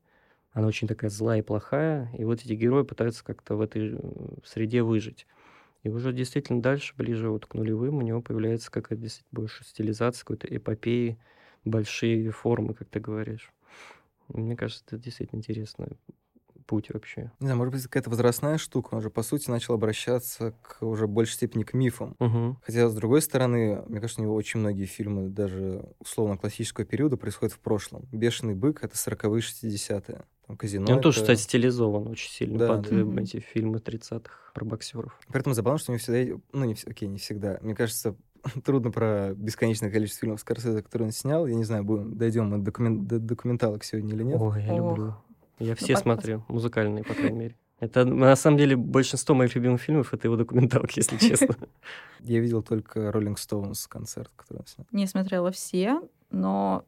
Она 0.52 0.66
очень 0.66 0.88
такая 0.88 1.10
злая 1.10 1.40
и 1.40 1.42
плохая. 1.42 2.10
И 2.16 2.24
вот 2.24 2.44
эти 2.44 2.52
герои 2.52 2.82
пытаются 2.82 3.24
как-то 3.24 3.56
в 3.56 3.60
этой 3.60 3.98
среде 4.44 4.82
выжить. 4.82 5.26
И 5.82 5.88
уже 5.88 6.12
действительно 6.12 6.60
дальше, 6.60 6.94
ближе 6.96 7.30
вот 7.30 7.46
к 7.46 7.54
нулевым, 7.54 7.98
у 7.98 8.02
него 8.02 8.20
появляется 8.20 8.70
какая-то 8.70 9.02
действительно 9.02 9.40
больше 9.42 9.64
стилизация, 9.64 10.20
какой-то 10.20 10.46
эпопеи, 10.54 11.18
большие 11.64 12.30
формы, 12.30 12.74
как 12.74 12.88
ты 12.88 13.00
говоришь. 13.00 13.52
Мне 14.28 14.56
кажется, 14.56 14.84
это 14.86 14.98
действительно 14.98 15.38
интересно 15.38 15.88
путь 16.70 16.90
вообще? 16.90 17.32
Не 17.40 17.48
знаю, 17.48 17.56
может 17.56 17.74
быть, 17.74 17.82
какая-то 17.82 18.10
возрастная 18.10 18.56
штука. 18.56 18.94
Он 18.94 19.00
же, 19.00 19.10
по 19.10 19.24
сути, 19.24 19.50
начал 19.50 19.74
обращаться 19.74 20.54
к 20.62 20.86
уже 20.86 21.08
большей 21.08 21.32
степени 21.32 21.64
к 21.64 21.74
мифам. 21.74 22.14
Угу. 22.20 22.58
Хотя, 22.62 22.88
с 22.88 22.94
другой 22.94 23.22
стороны, 23.22 23.82
мне 23.88 24.00
кажется, 24.00 24.20
у 24.20 24.24
него 24.24 24.36
очень 24.36 24.60
многие 24.60 24.84
фильмы, 24.84 25.30
даже 25.30 25.82
условно 25.98 26.36
классического 26.36 26.86
периода, 26.86 27.16
происходят 27.16 27.52
в 27.52 27.58
прошлом. 27.58 28.06
«Бешеный 28.12 28.54
бык»— 28.54 28.78
это 28.84 28.94
40-е, 28.94 29.40
60-е. 29.40 30.22
Там 30.46 30.56
«Казино» 30.56 30.86
Он 30.86 30.92
это... 30.92 31.02
тоже, 31.02 31.22
кстати, 31.22 31.40
стилизован 31.40 32.06
очень 32.06 32.30
сильно 32.30 32.58
да, 32.60 32.68
под 32.68 32.88
да. 32.88 33.20
эти 33.20 33.40
фильмы 33.40 33.78
30-х 33.78 34.52
про 34.54 34.64
боксеров. 34.64 35.18
При 35.26 35.40
этом 35.40 35.54
забавно, 35.54 35.80
что 35.80 35.90
у 35.90 35.94
него 35.94 36.00
всегда... 36.00 36.40
Ну, 36.52 36.64
не, 36.66 36.76
окей, 36.86 37.08
не 37.08 37.18
всегда. 37.18 37.58
Мне 37.62 37.74
кажется, 37.74 38.14
трудно 38.64 38.92
про 38.92 39.34
бесконечное 39.34 39.90
количество 39.90 40.20
фильмов 40.20 40.38
Скорсезе, 40.38 40.82
которые 40.82 41.06
он 41.06 41.12
снял. 41.12 41.48
Я 41.48 41.56
не 41.56 41.64
знаю, 41.64 41.82
будем, 41.82 42.16
дойдем 42.16 42.46
мы 42.46 42.58
до, 42.58 42.66
докумен, 42.66 43.06
до 43.06 43.18
документалок 43.18 43.82
сегодня 43.82 44.14
или 44.14 44.22
нет. 44.22 44.40
Ой, 44.40 44.62
я 44.62 44.74
Ох. 44.74 44.96
люблю. 44.96 45.16
Я 45.60 45.70
Ну, 45.70 45.76
все 45.76 45.94
по- 45.94 46.00
смотрю, 46.00 46.44
музыкальные, 46.48 47.04
по 47.04 47.14
крайней 47.14 47.38
мере. 47.38 47.56
Это, 47.78 48.04
на 48.04 48.36
самом 48.36 48.58
деле, 48.58 48.76
большинство 48.76 49.34
моих 49.34 49.54
любимых 49.54 49.80
фильмов— 49.80 50.12
это 50.14 50.26
его 50.28 50.36
документалки, 50.36 50.98
если 50.98 51.16
честно. 51.48 51.56
Я 52.20 52.40
видел 52.40 52.62
только 52.62 53.08
Rolling 53.10 53.36
Stones 53.36 53.86
концерт, 53.88 54.30
который 54.36 54.58
он 54.58 54.66
снял. 54.66 54.86
Не 54.92 55.06
смотрела 55.06 55.50
все, 55.50 56.00
но 56.30 56.84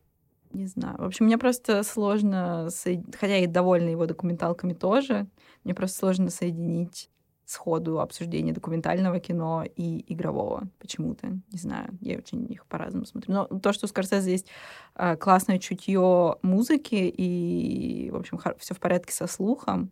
не 0.52 0.66
знаю. 0.66 0.96
В 0.98 1.04
общем, 1.04 1.24
мне 1.26 1.38
просто 1.38 1.82
сложно, 1.82 2.66
соед- 2.70 3.16
хотя 3.18 3.36
я 3.36 3.44
и 3.44 3.46
довольна 3.46 3.88
его 3.88 4.04
документалками 4.06 4.74
тоже, 4.74 5.26
мне 5.64 5.74
просто 5.74 5.98
сложно 5.98 6.28
соединить 6.30 7.08
сходу 7.44 8.00
обсуждение 8.00 8.54
документального 8.54 9.20
кино 9.20 9.64
и 9.76 10.04
игрового 10.12 10.68
почему-то. 10.78 11.28
Не 11.50 11.58
знаю, 11.58 11.88
я 12.00 12.18
очень 12.18 12.50
их 12.50 12.66
по-разному 12.66 13.04
смотрю. 13.04 13.34
Но 13.34 13.44
то, 13.46 13.72
что 13.72 13.86
у 13.86 13.88
Скорсезе 13.88 14.30
есть 14.30 14.48
э, 14.94 15.16
классное 15.16 15.58
чутье 15.58 16.36
музыки 16.42 16.94
и, 16.94 18.10
в 18.10 18.16
общем, 18.16 18.40
все 18.58 18.74
в 18.74 18.80
порядке 18.80 19.12
со 19.12 19.26
слухом, 19.26 19.90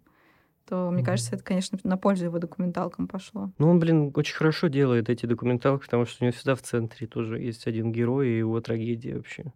то, 0.71 0.91
мне 0.93 1.03
кажется, 1.03 1.35
это, 1.35 1.43
конечно, 1.43 1.79
на 1.83 1.97
пользу 1.97 2.27
его 2.27 2.39
документалкам 2.39 3.09
пошло. 3.09 3.51
Ну, 3.59 3.71
он, 3.71 3.81
блин, 3.81 4.13
очень 4.15 4.37
хорошо 4.37 4.69
делает 4.69 5.11
эти 5.11 5.27
документалки, 5.27 5.85
потому 5.85 6.07
что 6.07 6.23
у 6.23 6.27
него 6.27 6.37
всегда 6.37 6.55
в 6.55 6.63
центре 6.63 7.09
тоже 7.09 7.41
есть 7.41 7.67
один 7.67 7.91
герой 7.91 8.29
и 8.29 8.39
его 8.39 8.61
трагедия 8.61 9.17
вообще. 9.17 9.53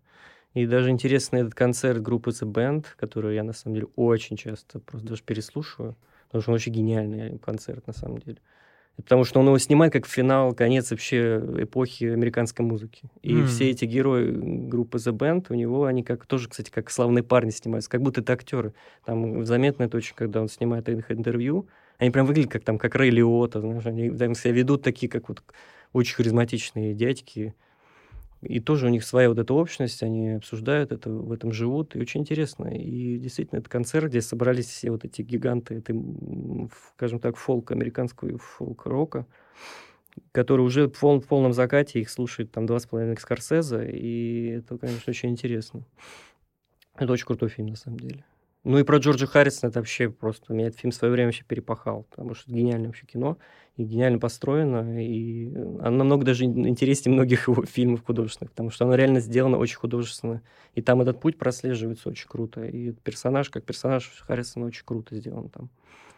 И 0.54 0.66
даже 0.66 0.90
интересный 0.90 1.40
этот 1.40 1.54
концерт 1.54 2.02
группы 2.02 2.30
The 2.30 2.50
Band, 2.50 2.86
который 2.96 3.36
я, 3.36 3.44
на 3.44 3.52
самом 3.52 3.74
деле, 3.74 3.88
очень 3.94 4.36
часто 4.36 4.80
просто 4.80 5.08
даже 5.08 5.22
переслушиваю, 5.22 5.96
потому 6.34 6.42
что 6.42 6.50
он 6.50 6.56
очень 6.56 6.72
гениальный 6.72 7.38
концерт, 7.38 7.86
на 7.86 7.92
самом 7.92 8.18
деле. 8.18 8.38
Потому 8.96 9.24
что 9.24 9.40
он 9.40 9.46
его 9.46 9.58
снимает 9.58 9.92
как 9.92 10.06
финал, 10.06 10.52
конец 10.52 10.90
вообще 10.90 11.40
эпохи 11.58 12.04
американской 12.04 12.64
музыки. 12.64 13.08
И 13.22 13.40
М. 13.40 13.46
все 13.46 13.70
эти 13.70 13.84
герои 13.84 14.30
группы 14.32 14.98
The 14.98 15.12
Band, 15.12 15.46
у 15.50 15.54
него 15.54 15.84
они 15.84 16.02
как 16.02 16.26
тоже, 16.26 16.48
кстати, 16.48 16.70
как 16.70 16.90
славные 16.90 17.22
парни 17.24 17.50
снимаются, 17.50 17.90
как 17.90 18.02
будто 18.02 18.20
это 18.20 18.32
актеры. 18.32 18.72
Там 19.04 19.44
заметно 19.44 19.84
это 19.84 19.96
очень, 19.96 20.14
когда 20.14 20.40
он 20.40 20.48
снимает 20.48 20.88
их 20.88 21.10
интервью, 21.10 21.68
они 21.98 22.10
прям 22.10 22.26
выглядят 22.26 22.50
как 22.52 22.62
там, 22.62 22.78
как 22.78 22.94
Рэй 22.94 23.10
Лиотта, 23.10 23.60
знаешь, 23.60 23.86
они 23.86 24.10
там 24.10 24.34
себя 24.34 24.52
ведут 24.52 24.82
такие, 24.82 25.08
как 25.08 25.28
вот 25.28 25.42
очень 25.92 26.14
харизматичные 26.16 26.94
дядьки. 26.94 27.54
И 28.44 28.60
тоже 28.60 28.86
у 28.86 28.90
них 28.90 29.04
своя 29.04 29.28
вот 29.28 29.38
эта 29.38 29.54
общность, 29.54 30.02
они 30.02 30.30
обсуждают 30.30 30.92
это, 30.92 31.10
в 31.10 31.32
этом 31.32 31.52
живут, 31.52 31.96
и 31.96 32.00
очень 32.00 32.20
интересно. 32.20 32.68
И 32.68 33.18
действительно, 33.18 33.60
это 33.60 33.68
концерт, 33.68 34.08
где 34.08 34.20
собрались 34.20 34.66
все 34.66 34.90
вот 34.90 35.04
эти 35.04 35.22
гиганты, 35.22 35.82
ф- 35.86 36.92
скажем 36.96 37.18
так, 37.18 37.36
фолк, 37.36 37.72
американского 37.72 38.38
фолк-рока, 38.38 39.26
которые 40.32 40.66
уже 40.66 40.88
в 40.88 40.92
пол- 40.98 41.20
в 41.20 41.26
полном 41.26 41.52
закате, 41.52 42.00
их 42.00 42.10
слушает 42.10 42.52
там 42.52 42.66
два 42.66 42.78
с 42.78 42.86
половиной 42.86 43.16
Скорсезе, 43.18 43.90
и 43.90 44.48
это, 44.58 44.78
конечно, 44.78 45.10
очень 45.10 45.30
интересно. 45.30 45.84
Это 46.96 47.12
очень 47.12 47.26
крутой 47.26 47.48
фильм, 47.48 47.68
на 47.68 47.76
самом 47.76 47.98
деле. 47.98 48.24
Ну 48.64 48.78
и 48.78 48.82
про 48.82 48.96
Джорджа 48.96 49.26
Харрисона 49.26 49.68
это 49.68 49.80
вообще 49.80 50.08
просто... 50.08 50.54
Меня 50.54 50.68
этот 50.68 50.80
фильм 50.80 50.90
в 50.90 50.94
свое 50.94 51.12
время 51.12 51.28
вообще 51.28 51.44
перепахал, 51.44 52.06
потому 52.10 52.34
что 52.34 52.50
это 52.50 52.58
гениальное 52.58 52.88
вообще 52.88 53.04
кино, 53.04 53.36
и 53.76 53.84
гениально 53.84 54.18
построено, 54.18 55.04
и 55.04 55.54
оно 55.54 55.98
намного 55.98 56.24
даже 56.24 56.44
интереснее 56.44 57.12
многих 57.12 57.48
его 57.48 57.62
фильмов 57.66 58.04
художественных, 58.04 58.52
потому 58.52 58.70
что 58.70 58.86
оно 58.86 58.94
реально 58.94 59.20
сделано 59.20 59.58
очень 59.58 59.76
художественно. 59.76 60.40
И 60.74 60.80
там 60.80 61.02
этот 61.02 61.20
путь 61.20 61.36
прослеживается 61.36 62.08
очень 62.08 62.26
круто. 62.26 62.64
И 62.64 62.92
персонаж, 62.92 63.50
как 63.50 63.64
персонаж 63.64 64.10
Харрисона, 64.26 64.66
очень 64.66 64.84
круто 64.86 65.14
сделан 65.14 65.50
там. 65.50 65.68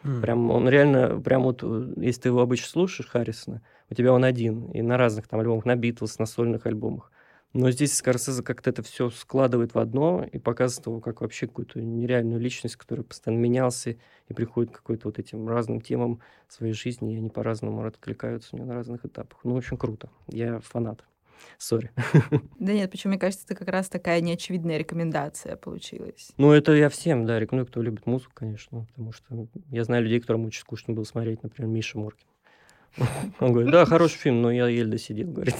М. 0.05 0.21
Прям 0.21 0.49
он 0.49 0.69
реально, 0.69 1.19
прям 1.19 1.43
вот, 1.43 1.63
если 1.97 2.21
ты 2.21 2.29
его 2.29 2.39
обычно 2.39 2.69
слушаешь, 2.69 3.09
Харрисона, 3.09 3.61
у 3.89 3.93
тебя 3.93 4.13
он 4.13 4.23
один, 4.23 4.71
и 4.71 4.81
на 4.81 4.97
разных 4.97 5.27
там 5.27 5.41
альбомах, 5.41 5.65
на 5.65 5.75
Битлз, 5.75 6.17
на 6.19 6.25
сольных 6.25 6.65
альбомах. 6.65 7.11
Но 7.57 7.71
здесь 7.71 7.95
Скорсезе 7.95 8.43
как-то 8.43 8.69
это 8.69 8.83
все 8.83 9.09
складывает 9.09 9.73
в 9.73 9.79
одно 9.79 10.23
и 10.31 10.37
показывает 10.37 10.85
его 10.85 10.99
как 10.99 11.21
вообще 11.21 11.47
какую-то 11.47 11.81
нереальную 11.81 12.39
личность, 12.39 12.75
которая 12.75 13.03
постоянно 13.03 13.41
менялся 13.41 13.97
и 14.27 14.33
приходит 14.35 14.71
к 14.71 14.75
какой-то 14.75 15.07
вот 15.07 15.17
этим 15.17 15.49
разным 15.49 15.81
темам 15.81 16.19
своей 16.47 16.73
жизни, 16.73 17.15
и 17.15 17.17
они 17.17 17.31
по-разному 17.31 17.83
откликаются 17.83 18.55
у 18.55 18.59
него 18.59 18.67
на 18.67 18.75
разных 18.75 19.07
этапах. 19.07 19.39
Ну, 19.43 19.55
очень 19.55 19.75
круто. 19.75 20.11
Я 20.27 20.59
фанат. 20.59 21.03
Сори. 21.57 21.89
Да 22.59 22.73
нет, 22.73 22.91
почему, 22.91 23.13
мне 23.13 23.19
кажется, 23.19 23.45
это 23.45 23.55
как 23.55 23.69
раз 23.69 23.89
такая 23.89 24.21
неочевидная 24.21 24.77
рекомендация 24.77 25.55
получилась. 25.55 26.33
Ну, 26.37 26.51
это 26.51 26.73
я 26.73 26.89
всем, 26.89 27.25
да, 27.25 27.39
рекомендую, 27.39 27.65
кто 27.71 27.81
любит 27.81 28.05
музыку, 28.05 28.33
конечно, 28.35 28.85
потому 28.85 29.11
что 29.13 29.47
я 29.71 29.83
знаю 29.83 30.03
людей, 30.03 30.19
которым 30.19 30.45
очень 30.45 30.61
скучно 30.61 30.93
было 30.93 31.05
смотреть, 31.05 31.41
например, 31.41 31.71
Миша 31.71 31.97
Моркин. 31.97 32.27
Он 33.39 33.51
говорит, 33.51 33.71
да, 33.71 33.85
хороший 33.85 34.17
фильм, 34.17 34.41
но 34.41 34.51
я 34.51 34.67
еле 34.67 34.89
досидел, 34.89 35.27
говорит. 35.31 35.55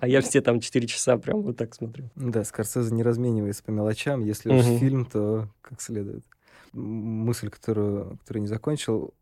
А 0.00 0.08
я 0.08 0.20
все 0.20 0.40
там 0.40 0.60
4 0.60 0.86
часа 0.86 1.16
прям 1.16 1.42
вот 1.42 1.56
так 1.56 1.74
смотрю. 1.74 2.10
Да, 2.16 2.44
Скорсезе 2.44 2.94
не 2.94 3.02
разменивается 3.02 3.62
по 3.62 3.70
мелочам. 3.70 4.24
Если 4.24 4.50
уж 4.50 4.64
фильм, 4.78 5.04
то 5.04 5.48
как 5.62 5.80
следует. 5.80 6.24
Мысль, 6.72 7.48
которую, 7.48 8.18
которую 8.18 8.42
не 8.42 8.48
закончил. 8.48 9.14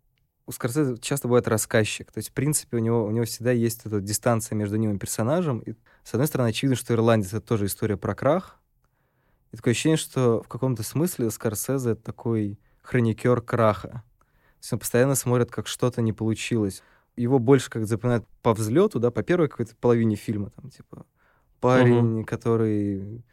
У 0.46 0.52
Скорсезе 0.52 0.96
часто 0.98 1.28
бывает 1.28 1.48
рассказчик. 1.48 2.10
То 2.10 2.18
есть, 2.18 2.30
в 2.30 2.32
принципе, 2.32 2.78
у 2.78 2.80
него, 2.80 3.04
у 3.04 3.10
него 3.10 3.24
всегда 3.24 3.52
есть 3.52 3.84
эта 3.84 4.00
дистанция 4.00 4.56
между 4.56 4.76
ним 4.76 4.94
и 4.94 4.98
персонажем. 4.98 5.60
И, 5.60 5.74
с 6.04 6.14
одной 6.14 6.26
стороны, 6.26 6.48
очевидно, 6.48 6.76
что 6.76 6.94
«Ирландец»— 6.94 7.28
это 7.32 7.40
тоже 7.40 7.66
история 7.66 7.96
про 7.96 8.14
крах. 8.14 8.58
И 9.52 9.56
такое 9.56 9.72
ощущение, 9.72 9.96
что 9.96 10.42
в 10.42 10.48
каком-то 10.48 10.82
смысле 10.82 11.30
Скорсезе— 11.30 11.90
это 11.92 12.02
такой 12.02 12.58
хроникер 12.82 13.40
краха. 13.40 13.88
То 14.58 14.62
есть 14.62 14.72
он 14.72 14.78
постоянно 14.78 15.14
смотрит, 15.14 15.50
как 15.50 15.68
что-то 15.68 16.02
не 16.02 16.12
получилось. 16.12 16.82
Его 17.18 17.38
больше 17.38 17.68
как 17.70 17.86
запоминают 17.86 18.24
по 18.42 18.54
взлету, 18.54 19.00
да, 19.00 19.10
по 19.10 19.22
первой 19.22 19.48
какой-то 19.48 19.74
половине 19.80 20.16
фильма, 20.16 20.50
там, 20.50 20.70
типа, 20.70 21.04
парень, 21.60 22.24
который 22.24 23.24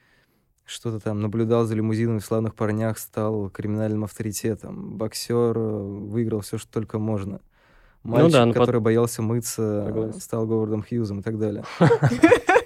что-то 0.65 0.99
там 0.99 1.21
наблюдал 1.21 1.65
за 1.65 1.75
лимузином 1.75 2.19
в 2.19 2.25
славных 2.25 2.55
парнях, 2.55 2.97
стал 2.97 3.49
криминальным 3.51 4.03
авторитетом. 4.03 4.97
Боксер 4.97 5.55
э, 5.55 5.61
выиграл 5.61 6.41
все, 6.41 6.57
что 6.57 6.71
только 6.71 6.97
можно. 6.97 7.39
Мальчик, 8.01 8.31
да, 8.33 8.45
ну, 8.45 8.53
под- 8.53 8.61
который 8.61 8.81
боялся 8.81 9.21
мыться, 9.21 9.83
Согласен. 9.85 10.19
стал 10.19 10.47
Говардом 10.47 10.83
Хьюзом 10.83 11.19
и 11.19 11.23
так 11.23 11.37
далее. 11.37 11.63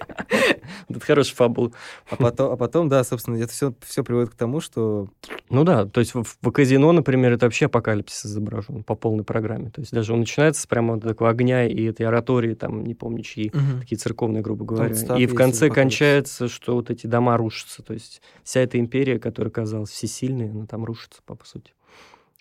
Это 0.96 1.00
хороший 1.00 1.34
фабул. 1.34 1.72
А 2.08 2.16
потом, 2.16 2.52
а 2.52 2.56
потом 2.56 2.88
да, 2.88 3.04
собственно, 3.04 3.36
это 3.36 3.52
все, 3.52 3.72
все 3.80 4.02
приводит 4.02 4.30
к 4.30 4.34
тому, 4.34 4.60
что 4.60 5.08
Ну 5.48 5.64
да, 5.64 5.86
то 5.86 6.00
есть 6.00 6.14
в, 6.14 6.24
в 6.24 6.50
казино, 6.50 6.92
например, 6.92 7.32
это 7.32 7.46
вообще 7.46 7.66
апокалипсис 7.66 8.26
изображен 8.26 8.82
по 8.82 8.94
полной 8.94 9.24
программе. 9.24 9.70
То 9.70 9.80
есть 9.80 9.92
даже 9.92 10.12
он 10.12 10.20
начинается 10.20 10.62
с 10.62 10.66
прямо 10.66 10.94
вот 10.94 11.02
такого 11.02 11.30
огня 11.30 11.66
и 11.66 11.84
этой 11.84 12.06
оратории, 12.06 12.54
там, 12.54 12.84
не 12.84 12.94
помню 12.94 13.22
чьи, 13.22 13.52
такие 13.80 13.98
церковные, 13.98 14.42
грубо 14.42 14.64
говоря. 14.64 14.94
Став 14.94 15.18
И 15.18 15.26
в 15.26 15.34
конце 15.34 15.70
кончается, 15.70 16.48
что 16.48 16.74
вот 16.74 16.90
эти 16.90 17.06
дома 17.06 17.36
рушатся. 17.36 17.82
То 17.82 17.94
есть 17.94 18.22
вся 18.42 18.60
эта 18.60 18.78
империя, 18.78 19.18
которая 19.18 19.50
казалась 19.50 19.90
всесильной, 19.90 20.50
она 20.50 20.66
там 20.66 20.84
рушится, 20.84 21.20
по, 21.24 21.34
по 21.34 21.46
сути. 21.46 21.72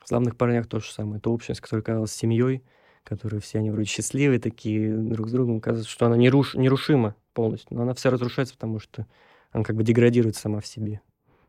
В 0.03 0.07
«Славных 0.07 0.35
парнях» 0.35 0.67
то 0.67 0.79
же 0.79 0.91
самое. 0.91 1.17
Это 1.19 1.29
общность, 1.29 1.61
которая 1.61 1.83
казалась 1.83 2.11
семьей, 2.11 2.63
которые 3.03 3.41
все 3.41 3.59
они 3.59 3.71
вроде 3.71 3.87
счастливые 3.87 4.39
такие 4.39 4.95
друг 4.95 5.29
с 5.29 5.31
другом. 5.31 5.61
Кажется, 5.61 5.89
что 5.89 6.05
она 6.05 6.15
неруш... 6.17 6.55
нерушима 6.55 7.15
полностью. 7.39 7.77
Но 7.77 7.83
она 7.83 7.93
вся 7.93 8.09
разрушается, 8.09 8.55
потому 8.55 8.79
что 8.79 9.07
она 9.51 9.63
как 9.63 9.77
бы 9.77 9.83
деградирует 9.85 10.35
сама 10.35 10.59
в 10.59 10.67
себе. 10.67 10.99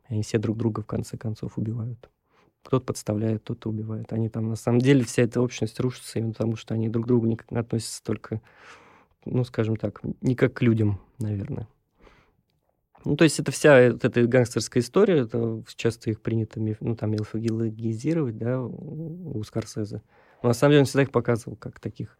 Они 0.07 0.23
все 0.23 0.39
друг 0.39 0.57
друга 0.57 0.83
в 0.83 0.87
конце 0.87 1.19
концов 1.19 1.59
убивают. 1.59 2.09
Кто-то 2.63 2.87
подставляет, 2.87 3.43
кто-то 3.43 3.71
убивает. 3.71 4.13
Они 4.13 4.29
там, 4.29 4.49
на 4.49 4.55
самом 4.55 4.79
деле, 4.79 5.05
вся 5.05 5.23
эта 5.23 5.41
общность 5.41 5.81
рушится 5.81 6.21
именно 6.21 6.33
потому, 6.33 6.55
что 6.55 6.75
они 6.75 6.89
друг 6.89 7.07
к 7.07 7.09
другу 7.09 7.27
не 7.27 7.37
относятся 7.59 8.05
только, 8.05 8.41
ну, 9.25 9.43
скажем 9.43 9.75
так, 9.75 10.01
не 10.21 10.37
как 10.37 10.55
к 10.55 10.63
людям, 10.63 11.01
наверное. 11.19 11.67
Ну, 13.05 13.17
то 13.17 13.25
есть 13.25 13.41
это 13.41 13.51
вся 13.51 13.91
вот 13.91 14.05
эта 14.05 14.25
гангстерская 14.29 14.81
история, 14.81 15.23
это 15.23 15.65
часто 15.75 16.11
их 16.11 16.21
принято, 16.21 16.61
ну, 16.79 16.95
там, 16.95 17.11
мифологизировать, 17.11 18.39
да, 18.39 18.63
у 18.63 19.43
Скорсезе. 19.43 20.03
Но 20.41 20.51
на 20.51 20.55
самом 20.55 20.71
деле 20.71 20.81
он 20.83 20.87
всегда 20.87 21.03
их 21.03 21.11
показывал 21.11 21.57
как 21.57 21.81
таких 21.81 22.17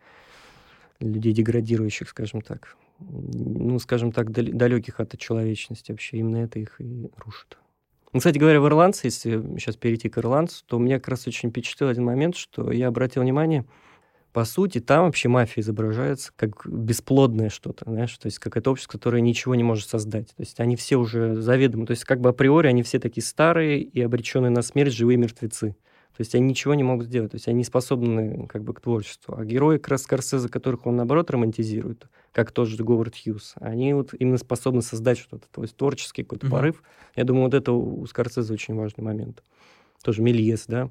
людей 0.99 1.33
деградирующих, 1.33 2.09
скажем 2.09 2.41
так. 2.41 2.77
Ну, 3.01 3.79
скажем 3.79 4.13
так, 4.13 4.31
дал- 4.31 4.53
далеких 4.53 5.01
от 5.01 5.19
человечности 5.19 5.91
вообще. 5.91 6.19
Именно 6.19 6.39
это 6.39 6.59
их 6.59 6.81
и 6.81 7.11
рушит. 7.17 7.59
Ну, 8.13 8.19
кстати 8.19 8.39
говоря, 8.39 8.61
в 8.61 8.67
«Ирландце», 8.67 9.07
если 9.07 9.41
сейчас 9.59 9.77
перейти 9.77 10.09
к 10.09 10.19
«Ирландцу», 10.19 10.65
то 10.67 10.79
меня 10.79 10.99
как 10.99 11.09
раз 11.09 11.27
очень 11.27 11.51
впечатлил 11.51 11.89
один 11.89 12.05
момент, 12.05 12.37
что 12.37 12.73
я 12.73 12.89
обратил 12.89 13.23
внимание, 13.23 13.65
по 14.33 14.45
сути, 14.45 14.81
там 14.81 15.07
вообще 15.07 15.29
мафия 15.29 15.63
изображается 15.63 16.33
как 16.37 16.65
бесплодное 16.65 17.49
что-то, 17.49 17.85
знаешь, 17.87 18.17
то 18.17 18.27
есть 18.27 18.39
как 18.39 18.57
это 18.57 18.71
общество, 18.71 18.93
которое 18.93 19.21
ничего 19.21 19.57
не 19.57 19.65
может 19.65 19.89
создать. 19.89 20.29
То 20.29 20.43
есть 20.43 20.61
они 20.61 20.77
все 20.77 20.97
уже 20.97 21.35
заведомо, 21.35 21.87
то 21.87 21.93
есть 21.93 22.05
как 22.05 22.21
бы 22.21 22.29
априори 22.29 22.69
они 22.69 22.83
все 22.85 23.01
такие 23.01 23.25
старые 23.25 23.81
и 23.81 24.01
обреченные 24.01 24.51
на 24.51 24.63
смерть 24.63 24.93
живые 24.93 25.17
мертвецы. 25.17 25.75
То 26.17 26.23
есть 26.23 26.35
они 26.35 26.47
ничего 26.49 26.75
не 26.75 26.83
могут 26.83 27.07
сделать, 27.07 27.31
то 27.31 27.37
есть 27.37 27.49
они 27.49 27.59
не 27.59 27.65
способны 27.65 28.47
как 28.49 28.63
бы 28.63 28.75
к 28.75 28.81
творчеству. 28.81 29.35
А 29.39 29.45
герои 29.45 29.79
как 29.79 29.89
раз 29.89 30.03
Скорсезе, 30.03 30.49
которых 30.49 30.87
он, 30.87 30.97
наоборот, 30.97 31.31
романтизирует, 31.31 32.09
как 32.33 32.53
тот 32.53 32.69
же 32.69 32.83
Говард 32.85 33.15
Хьюз, 33.17 33.55
они 33.61 33.95
вот 33.95 34.13
именно 34.19 34.37
способны 34.39 34.83
создать 34.83 35.19
что-то, 35.19 35.47
то 35.51 35.63
есть 35.63 35.77
творческий 35.77 36.23
какой-то 36.25 36.47
Мгм. 36.47 36.55
порыв. 36.57 36.83
Я 37.17 37.25
думаю, 37.25 37.45
вот 37.45 37.55
это 37.55 37.73
у 37.73 38.05
Скорсезе 38.07 38.53
очень 38.53 38.75
важный 38.75 39.03
момент. 39.05 39.43
Тоже 40.03 40.23
Мельес, 40.23 40.65
да, 40.67 40.91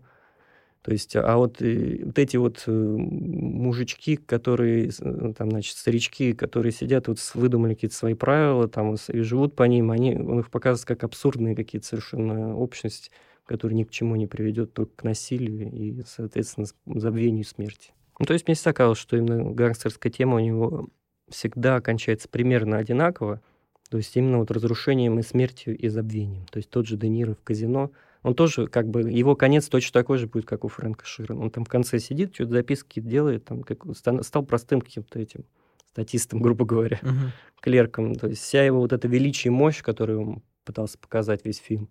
То 0.82 0.92
есть, 0.94 1.16
а 1.16 1.36
вот, 1.38 1.62
и, 1.62 2.04
вот 2.06 2.18
эти 2.18 2.38
вот 2.38 2.64
э, 2.66 2.72
мужички, 2.72 4.16
которые, 4.16 4.90
э, 5.00 5.34
там, 5.38 5.50
значит, 5.52 5.76
старички, 5.78 6.34
которые 6.34 6.72
сидят, 6.72 7.08
вот 7.10 7.20
выдумали 7.34 7.74
какие-то 7.74 7.96
свои 7.96 8.14
правила, 8.14 8.68
там, 8.70 8.96
и 8.96 9.22
живут 9.22 9.56
по 9.56 9.64
ним, 9.64 9.92
они, 9.92 10.16
он 10.16 10.40
их 10.40 10.50
показывает 10.50 10.88
как 10.88 11.04
абсурдные 11.04 11.56
какие-то 11.56 11.86
совершенно 11.86 12.56
общности, 12.56 13.12
которые 13.50 13.78
ни 13.78 13.84
к 13.84 13.92
чему 13.92 14.16
не 14.16 14.28
приведет, 14.28 14.74
только 14.74 14.92
к 14.98 15.04
насилию 15.04 15.72
и, 15.72 16.02
соответственно, 16.06 16.68
забвению 16.86 17.46
смерти. 17.46 17.92
Ну, 18.20 18.26
то 18.26 18.34
есть 18.34 18.48
мне 18.48 18.56
казалось, 18.56 18.98
что 18.98 19.18
именно 19.18 19.52
гангстерская 19.52 20.12
тема 20.12 20.36
у 20.36 20.40
него 20.40 20.90
всегда 21.30 21.82
кончается 21.82 22.28
примерно 22.30 22.78
одинаково, 22.78 23.42
то 23.90 23.98
есть 23.98 24.16
именно 24.16 24.38
вот 24.38 24.52
разрушением 24.52 25.20
и 25.20 25.24
смертью 25.24 25.78
и 25.78 25.88
забвением. 25.88 26.46
То 26.48 26.58
есть 26.58 26.70
тот 26.70 26.88
же 26.88 26.98
Де 26.98 27.08
Ниро 27.10 27.34
в 27.34 27.44
казино– 27.44 27.92
он 28.22 28.36
тоже, 28.36 28.68
как 28.68 28.88
бы, 28.90 29.02
его 29.02 29.36
конец 29.36 29.68
точно 29.70 30.02
такой 30.02 30.18
же 30.18 30.28
будет, 30.28 30.46
как 30.46 30.66
у 30.66 30.68
Фрэнка 30.68 31.06
Ширана. 31.06 31.42
Он 31.42 31.52
там 31.52 31.64
в 31.64 31.70
конце 31.70 32.00
сидит, 32.00 32.34
что-то 32.34 32.52
записки 32.52 33.00
делает, 33.00 33.46
там, 33.46 33.64
как, 33.64 33.84
стал 33.96 34.44
простым 34.44 34.82
каким-то 34.82 35.20
этим 35.20 35.46
статистом, 35.88 36.42
грубо 36.42 36.66
говоря, 36.66 37.00
uh-huh. 37.02 37.30
клерком. 37.62 38.16
То 38.16 38.28
есть 38.28 38.42
вся 38.42 38.64
его 38.64 38.80
вот 38.80 38.92
эта 38.92 39.08
величие 39.08 39.52
и 39.52 39.56
мощь, 39.56 39.82
которую 39.82 40.22
он 40.22 40.44
пытался 40.66 40.98
показать 40.98 41.46
весь 41.46 41.60
фильм, 41.60 41.90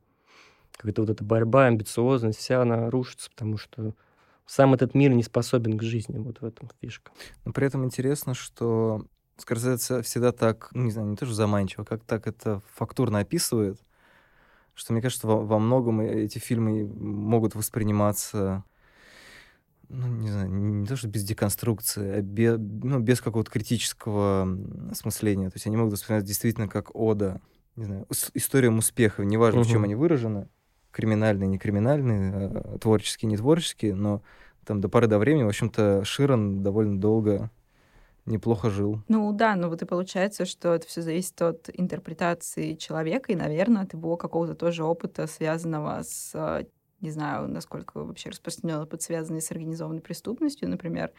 какая-то 0.79 1.03
вот 1.03 1.11
эта 1.11 1.25
борьба, 1.25 1.67
амбициозность, 1.67 2.39
вся 2.39 2.63
она 2.63 2.89
рушится, 2.89 3.29
потому 3.31 3.59
что 3.59 3.95
сам 4.47 4.73
этот 4.73 4.95
мир 4.95 5.13
не 5.13 5.23
способен 5.23 5.77
к 5.77 5.83
жизни. 5.83 6.17
Вот 6.19 6.41
в 6.41 6.45
этом 6.45 6.71
фишка. 6.81 7.13
Но 7.45 7.53
при 7.53 7.67
этом 7.67 7.85
интересно, 7.85 8.33
что 8.33 9.05
Скорсезе 9.37 10.03
всегда 10.03 10.33
так, 10.33 10.71
ну, 10.73 10.85
не 10.85 10.91
знаю, 10.91 11.09
не 11.09 11.17
тоже 11.17 11.35
заманчиво, 11.35 11.85
как 11.85 12.03
так 12.05 12.27
это 12.27 12.63
фактурно 12.75 13.19
описывает, 13.19 13.79
что 14.75 14.93
мне 14.93 15.03
кажется, 15.03 15.27
во, 15.27 15.45
во 15.45 15.59
многом 15.59 16.01
эти 16.01 16.39
фильмы 16.39 16.87
могут 16.87 17.55
восприниматься 17.55 18.65
ну, 19.91 20.07
не 20.07 20.31
знаю, 20.31 20.51
не 20.51 20.87
то, 20.87 20.97
что 20.97 21.09
без 21.09 21.25
деконструкции, 21.25 22.19
а 22.19 22.21
без, 22.21 22.59
ну, 22.59 22.99
без 22.99 23.23
какого-то 23.23 23.51
критического 23.51 24.47
осмысления. 24.91 25.49
То 25.49 25.57
есть 25.57 25.67
они 25.67 25.79
могут 25.79 25.95
восприниматься 25.95 26.27
действительно 26.27 26.69
как 26.69 26.95
ода, 26.95 27.41
не 27.75 27.85
знаю, 27.85 28.07
историям 28.35 28.79
успеха, 28.79 29.25
неважно, 29.25 29.61
угу. 29.61 29.69
в 29.69 29.73
чем 29.73 29.85
они 29.85 29.95
выражены, 29.95 30.49
криминальные, 30.99 31.47
не 31.47 31.59
криминальные, 31.59 32.33
а 32.35 32.79
творческие, 32.81 33.29
не 33.29 33.37
творческие, 33.37 33.95
но 33.95 34.21
там 34.67 34.81
до 34.81 34.89
поры 34.89 35.07
до 35.07 35.21
времени, 35.21 35.45
в 35.45 35.49
общем-то, 35.49 36.05
Ширан 36.05 36.65
довольно 36.65 37.01
долго 37.01 37.53
неплохо 38.27 38.69
жил. 38.69 39.01
Ну 39.07 39.33
да, 39.33 39.55
но 39.55 39.69
вот 39.69 39.81
и 39.81 39.87
получается, 39.87 40.45
что 40.45 40.75
это 40.75 40.89
все 40.89 41.01
зависит 41.03 41.41
от 41.41 41.71
интерпретации 41.73 42.75
человека 42.75 43.31
и, 43.31 43.37
наверное, 43.37 43.83
от 43.83 43.93
его 43.93 44.17
какого-то 44.17 44.57
тоже 44.57 44.83
опыта, 44.83 45.29
связанного 45.29 46.03
с 46.03 46.67
не 47.01 47.11
знаю, 47.11 47.47
насколько 47.47 48.03
вообще 48.03 48.31
распространен 48.31 48.81
опыт, 48.81 49.03
связанный 49.03 49.41
с 49.41 49.53
организованной 49.53 50.01
преступностью. 50.03 50.69
Например, 50.69 51.13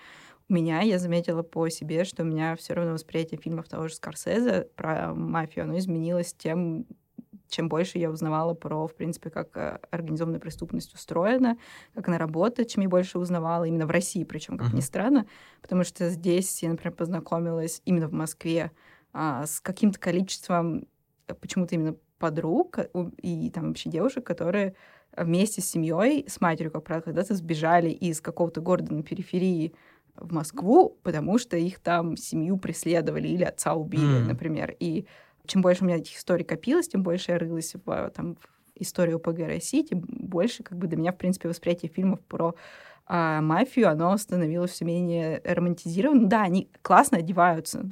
у 0.50 0.54
меня, 0.54 0.82
я 0.82 1.00
заметила 1.00 1.42
по 1.42 1.70
себе, 1.70 2.04
что 2.04 2.24
у 2.24 2.26
меня 2.26 2.58
все 2.58 2.74
равно 2.74 2.92
восприятие 2.92 3.40
фильмов 3.40 3.70
того 3.70 3.88
же 3.88 3.96
Скорсезе 3.96 4.68
про 4.76 5.14
мафию, 5.14 5.64
оно 5.64 5.78
изменилось 5.78 6.34
тем, 6.34 6.86
чем 7.50 7.68
больше 7.68 7.98
я 7.98 8.10
узнавала 8.10 8.54
про, 8.54 8.88
в 8.88 8.96
принципе, 8.96 9.30
как 9.30 9.58
э, 9.58 9.80
организованная 9.92 10.40
преступность 10.40 10.94
устроена, 10.94 11.58
как 11.94 12.08
она 12.08 12.18
работает, 12.18 12.70
чем 12.70 12.84
я 12.84 12.90
больше 12.90 13.20
узнавала 13.20 13.66
именно 13.66 13.86
в 13.86 13.92
России, 13.92 14.24
причем, 14.24 14.58
как 14.58 14.70
uh-huh. 14.70 14.76
ни 14.76 14.82
странно, 14.82 15.26
потому 15.62 15.84
что 15.84 16.10
здесь 16.10 16.64
я, 16.64 16.70
например, 16.70 16.94
познакомилась 16.94 17.82
именно 17.86 18.08
в 18.08 18.14
Москве 18.14 18.72
а, 19.12 19.46
с 19.46 19.60
каким-то 19.60 20.00
количеством 20.00 20.88
э, 21.28 21.34
почему-то 21.34 21.76
именно 21.76 21.96
подруг 22.20 22.78
э, 22.78 22.88
и 23.18 23.50
там 23.50 23.70
вообще 23.70 23.90
девушек, 23.90 24.26
которые 24.26 24.76
вместе 25.18 25.62
с 25.62 25.66
семьей, 25.66 26.26
с 26.28 26.40
матерью, 26.40 26.72
как 26.72 26.84
правило, 26.84 27.04
когда-то 27.04 27.36
сбежали 27.36 27.90
из 27.90 28.22
какого-то 28.22 28.62
города 28.62 28.94
на 28.94 29.04
периферии 29.04 29.74
в 30.16 30.34
Москву, 30.34 30.98
потому 31.04 31.40
что 31.40 31.58
их 31.58 31.80
там 31.80 32.18
семью 32.18 32.58
преследовали 32.58 33.28
или 33.28 33.44
отца 33.44 33.74
убили, 33.74 34.22
mm. 34.22 34.28
например. 34.28 34.76
И 34.80 35.06
чем 35.50 35.62
больше 35.62 35.84
у 35.84 35.88
меня 35.88 35.98
этих 35.98 36.18
историй 36.18 36.46
копилось, 36.46 36.88
тем 36.88 37.04
больше 37.04 37.32
я 37.32 37.38
рылась 37.38 37.74
в, 37.74 38.10
там, 38.12 38.36
в 38.36 38.40
историю 38.76 39.18
ОПГ 39.18 39.40
России, 39.40 39.84
тем 39.84 40.02
больше 40.08 40.64
как 40.64 40.78
бы 40.78 40.88
для 40.88 40.98
меня, 40.98 41.12
в 41.12 41.18
принципе, 41.18 41.50
восприятие 41.50 41.92
фильмов 41.92 42.22
про 42.22 42.56
а, 43.06 43.42
мафию, 43.42 43.90
оно 43.90 44.16
становилось 44.18 44.72
все 44.72 44.86
менее 44.86 45.42
романтизированным. 45.44 46.30
Да, 46.30 46.44
они 46.44 46.70
классно 46.82 47.18
одеваются, 47.18 47.90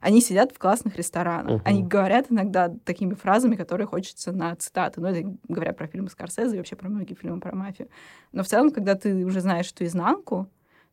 они 0.00 0.20
сидят 0.20 0.52
в 0.52 0.58
классных 0.58 0.96
ресторанах, 0.96 1.60
uh-huh. 1.60 1.64
они 1.64 1.82
говорят 1.82 2.26
иногда 2.28 2.68
такими 2.84 3.14
фразами, 3.14 3.56
которые 3.56 3.86
хочется 3.86 4.32
на 4.32 4.54
цитаты. 4.56 5.00
Ну, 5.00 5.08
это 5.08 5.36
говоря 5.48 5.72
про 5.72 5.86
фильмы 5.86 6.10
Скорсезе 6.10 6.54
и 6.54 6.58
вообще 6.58 6.76
про 6.76 6.88
многие 6.88 7.14
фильмы 7.14 7.40
про 7.40 7.54
мафию. 7.54 7.88
Но 8.32 8.42
в 8.42 8.46
целом, 8.46 8.70
когда 8.70 8.94
ты 8.94 9.24
уже 9.24 9.40
знаешь 9.40 9.66
что 9.66 9.84
изнанку, 9.84 10.48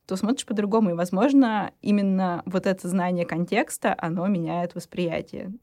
то 0.06 0.16
смотришь 0.16 0.46
по-другому. 0.46 0.90
И, 0.90 0.94
возможно, 0.94 1.72
именно 1.82 2.42
вот 2.46 2.66
это 2.66 2.88
знание 2.88 3.26
контекста, 3.26 3.96
оно 3.98 4.26
меняет 4.28 4.74
восприятие. 4.74 5.54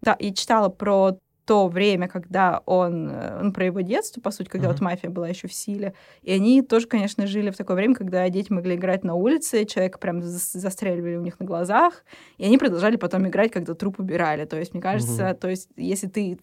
Да, 0.00 0.16
я 0.18 0.32
читала 0.32 0.68
про 0.68 1.18
то 1.46 1.68
время, 1.68 2.08
когда 2.08 2.60
он, 2.66 3.08
э, 3.08 3.40
ну, 3.40 3.52
про 3.52 3.66
его 3.66 3.80
детство, 3.80 4.20
по 4.20 4.32
сути, 4.32 4.48
когда 4.48 4.66
uh-huh. 4.66 4.72
вот 4.72 4.80
мафия 4.80 5.10
была 5.10 5.28
еще 5.28 5.46
в 5.46 5.54
силе. 5.54 5.94
И 6.22 6.32
они 6.32 6.60
тоже, 6.60 6.88
конечно, 6.88 7.26
жили 7.26 7.50
в 7.50 7.56
такое 7.56 7.76
время, 7.76 7.94
когда 7.94 8.28
дети 8.28 8.52
могли 8.52 8.74
играть 8.74 9.04
на 9.04 9.14
улице, 9.14 9.64
человека 9.64 9.98
прям 9.98 10.22
застреливали 10.22 11.14
у 11.14 11.22
них 11.22 11.38
на 11.38 11.46
глазах, 11.46 12.04
и 12.36 12.44
они 12.44 12.58
продолжали 12.58 12.96
потом 12.96 13.28
играть, 13.28 13.52
когда 13.52 13.74
труп 13.74 14.00
убирали. 14.00 14.44
То 14.44 14.58
есть, 14.58 14.74
мне 14.74 14.82
кажется, 14.82 15.22
uh-huh. 15.22 15.34
то 15.38 15.48
есть, 15.48 15.70
если 15.76 16.08
ты 16.08 16.38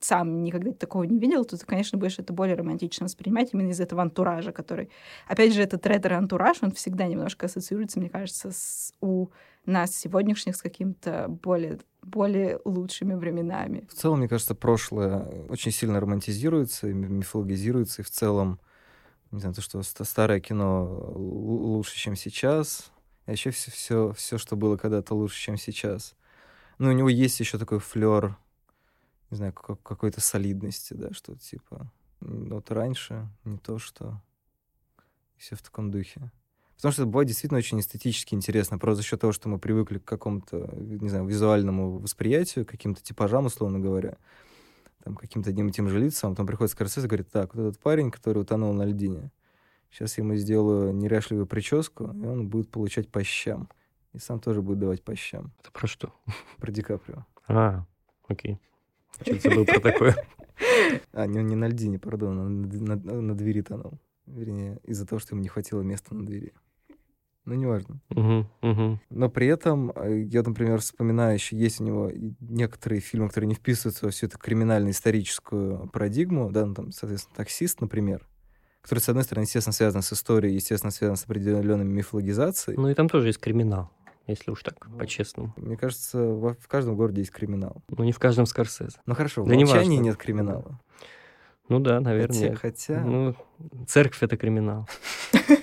сам 0.00 0.42
никогда 0.42 0.72
такого 0.72 1.04
не 1.04 1.18
видел, 1.18 1.46
то 1.46 1.56
ты, 1.56 1.64
конечно, 1.64 1.98
будешь 1.98 2.18
это 2.18 2.34
более 2.34 2.54
романтично 2.54 3.04
воспринимать 3.04 3.50
именно 3.54 3.70
из 3.70 3.80
этого 3.80 4.02
антуража, 4.02 4.52
который... 4.52 4.90
Опять 5.28 5.54
же, 5.54 5.62
этот 5.62 5.86
ретро-антураж, 5.86 6.58
он 6.60 6.72
всегда 6.72 7.06
немножко 7.06 7.46
ассоциируется, 7.46 8.00
мне 8.00 8.10
кажется, 8.10 8.50
с, 8.52 8.92
у 9.00 9.28
нас 9.64 9.94
сегодняшних 9.94 10.56
с 10.56 10.62
каким-то 10.62 11.28
более 11.28 11.80
более 12.02 12.60
лучшими 12.64 13.14
временами. 13.14 13.86
В 13.88 13.94
целом, 13.94 14.18
мне 14.18 14.28
кажется, 14.28 14.54
прошлое 14.54 15.24
очень 15.48 15.70
сильно 15.70 16.00
романтизируется, 16.00 16.88
мифологизируется, 16.88 18.02
и 18.02 18.04
в 18.04 18.10
целом, 18.10 18.58
не 19.30 19.40
знаю, 19.40 19.54
то, 19.54 19.62
что 19.62 19.82
старое 19.82 20.40
кино 20.40 21.12
лучше, 21.14 21.96
чем 21.96 22.16
сейчас, 22.16 22.90
и 23.26 23.30
вообще 23.30 23.50
все, 23.50 23.70
все, 23.70 24.12
все 24.14 24.38
что 24.38 24.56
было 24.56 24.76
когда-то 24.76 25.14
лучше, 25.14 25.40
чем 25.40 25.56
сейчас. 25.56 26.14
Ну, 26.78 26.88
у 26.88 26.92
него 26.92 27.08
есть 27.08 27.38
еще 27.38 27.58
такой 27.58 27.78
флер, 27.78 28.36
не 29.30 29.36
знаю, 29.36 29.52
какой-то 29.52 30.20
солидности, 30.20 30.94
да, 30.94 31.12
что 31.12 31.36
типа, 31.36 31.90
вот 32.20 32.70
раньше 32.70 33.28
не 33.44 33.58
то, 33.58 33.78
что 33.78 34.20
все 35.36 35.54
в 35.54 35.62
таком 35.62 35.90
духе. 35.90 36.30
Потому 36.76 36.92
что 36.92 37.02
это 37.02 37.10
бывает 37.10 37.28
действительно 37.28 37.58
очень 37.58 37.80
эстетически 37.80 38.34
интересно, 38.34 38.78
просто 38.78 39.02
за 39.02 39.08
счет 39.08 39.20
того, 39.20 39.32
что 39.32 39.48
мы 39.48 39.58
привыкли 39.58 39.98
к 39.98 40.04
какому-то, 40.04 40.68
не 40.76 41.08
знаю, 41.08 41.26
визуальному 41.26 41.98
восприятию, 41.98 42.66
каким-то 42.66 43.02
типажам, 43.02 43.46
условно 43.46 43.78
говоря, 43.78 44.16
там, 45.04 45.16
каким-то 45.16 45.50
одним 45.50 45.68
и 45.68 45.72
тем 45.72 45.88
же 45.88 45.98
лицам, 45.98 46.32
потом 46.32 46.46
приходит 46.46 46.72
Скорсезе 46.72 47.06
и 47.06 47.08
говорит, 47.08 47.30
так, 47.30 47.54
вот 47.54 47.68
этот 47.68 47.80
парень, 47.80 48.10
который 48.10 48.38
утонул 48.38 48.72
на 48.72 48.84
льдине, 48.84 49.30
сейчас 49.90 50.18
я 50.18 50.24
ему 50.24 50.34
сделаю 50.36 50.92
неряшливую 50.92 51.46
прическу, 51.46 52.04
и 52.04 52.26
он 52.26 52.48
будет 52.48 52.70
получать 52.70 53.08
по 53.08 53.22
щам. 53.22 53.68
И 54.12 54.18
сам 54.18 54.40
тоже 54.40 54.60
будет 54.60 54.78
давать 54.78 55.02
по 55.02 55.14
щам. 55.16 55.52
Это 55.60 55.72
про 55.72 55.86
что? 55.86 56.12
Про 56.58 56.70
Ди 56.70 56.82
Каприо. 56.82 57.24
А, 57.48 57.86
окей. 58.28 58.60
Что-то 59.22 59.48
забыл 59.48 59.64
про 59.64 59.80
такое. 59.80 60.16
А, 61.12 61.26
не, 61.26 61.42
не 61.42 61.56
на 61.56 61.66
льдине, 61.66 61.98
пардон, 61.98 62.38
он 62.38 62.62
на, 62.62 62.94
на, 62.94 63.20
на 63.20 63.34
двери 63.34 63.62
тонул. 63.62 63.98
Вернее, 64.26 64.78
из-за 64.84 65.06
того, 65.06 65.18
что 65.18 65.34
ему 65.34 65.42
не 65.42 65.48
хватило 65.48 65.82
места 65.82 66.14
на 66.14 66.24
двери 66.24 66.52
ну, 67.44 67.54
неважно. 67.54 68.00
Угу, 68.10 68.46
угу. 68.62 69.00
Но 69.10 69.28
при 69.28 69.48
этом 69.48 69.92
э, 69.96 70.20
я, 70.22 70.42
например, 70.42 70.80
вспоминаю, 70.80 71.34
еще 71.34 71.56
есть 71.56 71.80
у 71.80 71.84
него 71.84 72.10
некоторые 72.40 73.00
фильмы, 73.00 73.28
которые 73.28 73.48
не 73.48 73.54
вписываются 73.54 74.04
во 74.04 74.12
всю 74.12 74.26
эту 74.26 74.38
криминально-историческую 74.38 75.88
парадигму, 75.88 76.52
да, 76.52 76.66
ну, 76.66 76.74
там, 76.74 76.92
соответственно, 76.92 77.36
«Таксист», 77.36 77.80
например, 77.80 78.26
который, 78.80 79.00
с 79.00 79.08
одной 79.08 79.24
стороны, 79.24 79.44
естественно, 79.44 79.72
связан 79.72 80.02
с 80.02 80.12
историей, 80.12 80.54
естественно, 80.54 80.92
связан 80.92 81.16
с 81.16 81.24
определенной 81.24 81.84
мифологизацией. 81.84 82.78
Ну 82.78 82.88
и 82.88 82.94
там 82.94 83.08
тоже 83.08 83.28
есть 83.28 83.40
криминал, 83.40 83.90
если 84.28 84.52
уж 84.52 84.62
так, 84.62 84.86
ну, 84.86 84.98
по-честному. 84.98 85.52
Мне 85.56 85.76
кажется, 85.76 86.18
в, 86.18 86.54
в 86.54 86.68
каждом 86.68 86.96
городе 86.96 87.22
есть 87.22 87.32
криминал. 87.32 87.82
Ну 87.88 88.04
не 88.04 88.12
в 88.12 88.20
каждом 88.20 88.46
Скорсезе. 88.46 88.98
Ну 89.04 89.14
хорошо, 89.14 89.42
в 89.42 89.48
да 89.48 89.54
«Молчании» 89.56 89.98
нет 89.98 90.16
криминала. 90.16 90.80
Ну 91.68 91.80
да, 91.80 92.00
наверное. 92.00 92.54
Хотя... 92.54 92.96
хотя... 92.96 93.04
Ну, 93.04 93.34
церковь— 93.86 94.18
это 94.22 94.36
криминал. 94.36 94.88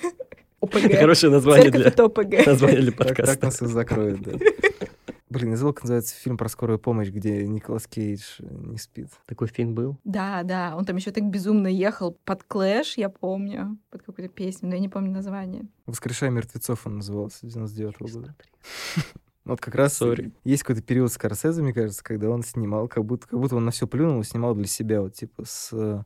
ОПГ. 0.76 0.96
Хорошее 1.00 1.32
название 1.32 1.72
Церковь 1.72 1.82
для, 1.82 1.92
это 1.92 2.06
ОПГ. 2.06 2.46
название 2.48 2.82
для 2.82 2.92
подкаста. 2.92 3.26
Так, 3.26 3.36
так 3.36 3.44
нас 3.44 3.62
и 3.62 3.66
закроют, 3.66 4.22
да. 4.22 4.34
Блин, 5.30 5.52
я 5.52 5.58
забыл, 5.58 5.74
как 5.74 5.84
называется 5.84 6.16
фильм 6.16 6.38
про 6.38 6.50
скорую 6.50 6.80
помощь, 6.80 7.10
где 7.10 7.46
Николас 7.46 7.86
Кейдж 7.86 8.24
не 8.40 8.80
спит. 8.80 9.10
Такой 9.28 9.48
фильм 9.48 9.76
был? 9.76 9.98
Да, 10.04 10.42
да. 10.42 10.76
Он 10.76 10.86
там 10.86 10.96
еще 10.96 11.12
так 11.12 11.24
безумно 11.24 11.68
ехал 11.68 12.18
под 12.26 12.44
клэш, 12.44 12.98
я 12.98 13.10
помню, 13.10 13.78
под 13.92 14.02
какую-то 14.02 14.34
песню, 14.34 14.70
но 14.70 14.76
я 14.76 14.82
не 14.82 14.90
помню 14.90 15.12
название. 15.12 15.68
«Воскрешая 15.86 16.32
мертвецов» 16.32 16.88
он 16.88 16.98
назывался, 16.98 17.46
99 17.46 17.96
-го 18.00 18.12
года. 18.12 18.36
Вот 19.46 19.62
как 19.62 19.76
раз 19.76 20.02
Sorry. 20.02 20.32
есть 20.44 20.64
какой-то 20.64 20.82
период 20.86 21.12
Скорсезе, 21.12 21.62
мне 21.62 21.74
кажется, 21.74 22.04
когда 22.04 22.30
он 22.30 22.44
снимал, 22.44 22.88
как 22.88 23.06
будто, 23.06 23.28
как 23.28 23.40
будто 23.40 23.56
он 23.56 23.66
на 23.66 23.72
все 23.72 23.88
плюнул 23.88 24.22
и 24.22 24.24
снимал 24.24 24.54
для 24.54 24.68
себя, 24.68 25.02
вот 25.02 25.14
типа 25.14 25.44
с 25.46 26.06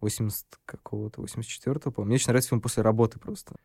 80 0.00 0.44
какого-то, 0.66 1.22
84-го, 1.22 1.90
по-моему. 1.90 2.08
Мне 2.08 2.16
очень 2.16 2.28
нравится 2.28 2.50
фильм 2.50 2.60
«После 2.60 2.82
работы» 2.82 3.18
просто. 3.18 3.56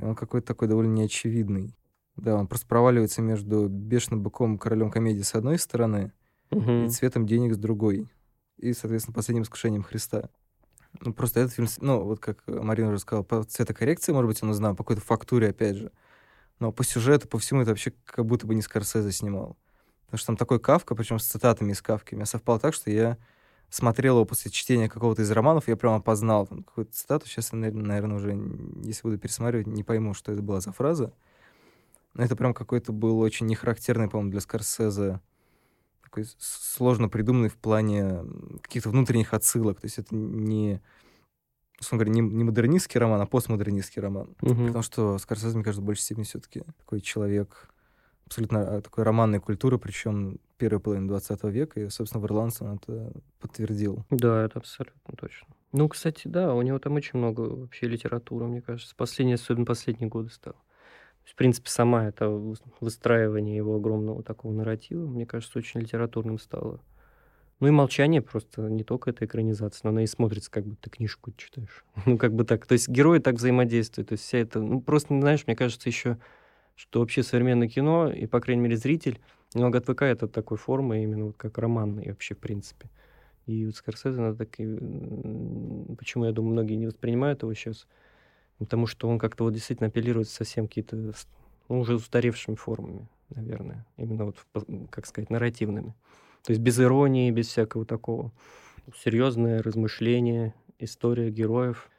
Он 0.00 0.14
какой-то 0.14 0.46
такой 0.46 0.68
довольно 0.68 0.92
неочевидный. 0.92 1.74
Да, 2.16 2.36
он 2.36 2.46
просто 2.48 2.66
проваливается 2.66 3.22
между 3.22 3.68
«Бешеным 3.68 4.22
быком» 4.22 4.58
королем 4.58 4.90
комедии 4.90 5.22
с 5.22 5.34
одной 5.34 5.58
стороны 5.58 6.12
Мгм. 6.50 6.86
и 6.86 6.88
«Цветом 6.88 7.26
денег» 7.26 7.54
с 7.54 7.58
другой. 7.58 8.10
И, 8.56 8.72
соответственно, 8.72 9.14
«Последним 9.14 9.44
искушением 9.44 9.82
Христа». 9.82 10.30
Ну, 11.00 11.12
просто 11.12 11.40
этот 11.40 11.54
фильм, 11.54 11.68
ну, 11.80 12.02
вот 12.02 12.18
как 12.18 12.42
Марина 12.46 12.88
уже 12.88 12.98
сказала, 12.98 13.22
по 13.22 13.42
цветокоррекции, 13.44 14.12
может 14.12 14.28
быть, 14.28 14.42
он 14.42 14.52
знал, 14.54 14.74
по 14.74 14.82
какой-то 14.82 15.02
фактуре, 15.02 15.50
опять 15.50 15.76
же. 15.76 15.92
Но 16.58 16.72
по 16.72 16.82
сюжету, 16.82 17.28
по 17.28 17.38
всему, 17.38 17.60
это 17.60 17.70
вообще 17.70 17.92
как 18.04 18.26
будто 18.26 18.46
бы 18.46 18.54
не 18.54 18.62
Скорсезе 18.62 19.12
снимал. 19.12 19.56
Потому 20.06 20.18
что 20.18 20.26
там 20.28 20.36
такой 20.36 20.58
Кавка, 20.58 20.94
причем 20.94 21.18
с 21.18 21.24
цитатами 21.24 21.72
из 21.72 21.82
Кавки. 21.82 22.14
У 22.14 22.16
меня 22.16 22.26
совпало 22.26 22.58
так, 22.58 22.74
что 22.74 22.90
я 22.90 23.18
смотрел 23.70 24.16
его 24.16 24.24
после 24.24 24.50
чтения 24.50 24.88
какого-то 24.88 25.22
из 25.22 25.30
романов, 25.30 25.68
я 25.68 25.76
прямо 25.76 25.96
опознал 25.96 26.46
там 26.46 26.62
какую-то 26.62 26.92
цитату. 26.92 27.26
Сейчас 27.26 27.52
я, 27.52 27.58
наверное, 27.58 28.16
уже, 28.16 28.30
если 28.82 29.02
буду 29.02 29.18
пересматривать, 29.18 29.66
не 29.66 29.84
пойму, 29.84 30.14
что 30.14 30.32
это 30.32 30.42
была 30.42 30.60
за 30.60 30.72
фраза. 30.72 31.12
Но 32.14 32.24
это 32.24 32.36
прям 32.36 32.54
какой-то 32.54 32.92
был 32.92 33.20
очень 33.20 33.46
нехарактерный, 33.46 34.08
по-моему, 34.08 34.30
для 34.30 34.40
Скорсезе 34.40 35.20
такой 36.08 36.24
сложно 36.38 37.08
придуманный 37.08 37.50
в 37.50 37.56
плане 37.56 38.24
каких-то 38.62 38.88
внутренних 38.90 39.34
отсылок. 39.34 39.80
То 39.80 39.84
есть 39.84 39.98
это 39.98 40.14
не, 40.14 40.80
условно 41.78 42.04
говоря, 42.04 42.22
не, 42.22 42.28
не 42.28 42.44
модернистский 42.44 42.98
роман, 42.98 43.20
а 43.20 43.26
постмодернистский 43.26 44.00
роман. 44.00 44.34
Мгм. 44.40 44.68
Потому 44.68 44.82
что 44.82 45.18
Скорсезе, 45.18 45.54
мне 45.54 45.64
кажется, 45.64 45.82
в 45.82 45.84
большей 45.84 46.02
степени 46.02 46.24
все-таки 46.24 46.62
такой 46.78 47.00
человек 47.00 47.68
абсолютно 48.28 48.76
а, 48.76 48.80
такой 48.80 49.04
романной 49.04 49.40
культуры, 49.40 49.78
причем 49.78 50.38
первой 50.58 50.80
половины 50.80 51.08
20 51.08 51.44
века, 51.44 51.80
и, 51.80 51.88
собственно, 51.88 52.22
в 52.22 52.26
«Ирландце» 52.26 52.64
он 52.64 52.76
это 52.76 53.12
подтвердил. 53.40 54.04
Да, 54.10 54.44
это 54.44 54.58
абсолютно 54.58 55.14
точно. 55.16 55.48
Ну, 55.72 55.88
кстати, 55.88 56.28
да, 56.28 56.54
у 56.54 56.62
него 56.62 56.78
там 56.78 56.94
очень 56.94 57.18
много 57.18 57.40
вообще 57.40 57.86
литературы, 57.88 58.46
мне 58.46 58.60
кажется. 58.60 58.94
Последние, 58.96 59.34
особенно 59.34 59.66
последние 59.66 60.08
годы 60.08 60.30
стало. 60.30 60.56
В 61.24 61.34
принципе, 61.34 61.70
сама 61.70 62.08
это 62.08 62.26
выс- 62.26 62.62
выстраивание 62.80 63.56
его 63.56 63.76
огромного 63.76 64.22
такого 64.22 64.52
нарратива, 64.52 65.06
мне 65.06 65.26
кажется, 65.26 65.58
очень 65.58 65.80
литературным 65.80 66.38
стало. 66.38 66.80
Ну 67.60 67.66
и 67.66 67.70
молчание 67.70 68.22
просто 68.22 68.62
не 68.62 68.84
только 68.84 69.10
эта 69.10 69.24
экранизация, 69.24 69.80
но 69.84 69.90
она 69.90 70.04
и 70.04 70.06
смотрится, 70.06 70.50
как 70.50 70.64
будто 70.64 70.90
книжку 70.90 71.32
читаешь. 71.36 71.84
Ну, 72.06 72.16
как 72.16 72.32
бы 72.32 72.44
так. 72.44 72.66
То 72.66 72.74
есть 72.74 72.88
герои 72.88 73.18
так 73.18 73.34
взаимодействуют. 73.34 74.08
То 74.08 74.12
есть 74.14 74.24
вся 74.24 74.38
это... 74.38 74.60
Ну, 74.60 74.80
просто, 74.80 75.18
знаешь, 75.18 75.44
мне 75.46 75.56
кажется, 75.56 75.88
еще, 75.88 76.18
что 76.78 77.00
вообще 77.00 77.24
современное 77.24 77.68
кино, 77.68 78.08
и, 78.08 78.26
по 78.26 78.40
крайней 78.40 78.62
мере, 78.62 78.76
зритель 78.76 79.18
немного 79.52 79.78
отвыкает 79.78 80.22
от 80.22 80.30
такой 80.30 80.58
формы, 80.58 81.02
именно 81.02 81.24
вот 81.24 81.36
как 81.36 81.58
романной 81.58 82.06
вообще, 82.06 82.36
в 82.36 82.38
принципе. 82.38 82.88
И 83.46 83.66
вот 83.66 83.74
Скорсезе, 83.74 84.20
надо 84.20 84.36
так 84.38 84.60
и... 84.60 84.64
Почему, 85.96 86.26
я 86.26 86.32
думаю, 86.32 86.52
многие 86.52 86.76
не 86.76 86.86
воспринимают 86.86 87.42
его 87.42 87.52
сейчас? 87.52 87.88
Потому 88.58 88.86
что 88.86 89.08
он 89.08 89.18
как-то 89.18 89.42
вот 89.42 89.54
действительно 89.54 89.88
апеллирует 89.88 90.28
совсем 90.28 90.68
какие-то, 90.68 91.14
ну, 91.68 91.80
уже 91.80 91.96
устаревшими 91.96 92.54
формами, 92.54 93.08
наверное. 93.30 93.84
Именно 93.96 94.26
вот, 94.26 94.46
как 94.90 95.06
сказать, 95.06 95.30
нарративными. 95.30 95.96
То 96.44 96.52
есть 96.52 96.62
без 96.62 96.78
иронии, 96.78 97.32
без 97.32 97.48
всякого 97.48 97.86
такого. 97.86 98.30
Серьезное 98.96 99.64
размышление, 99.64 100.54
история 100.78 101.30
героев. 101.30 101.90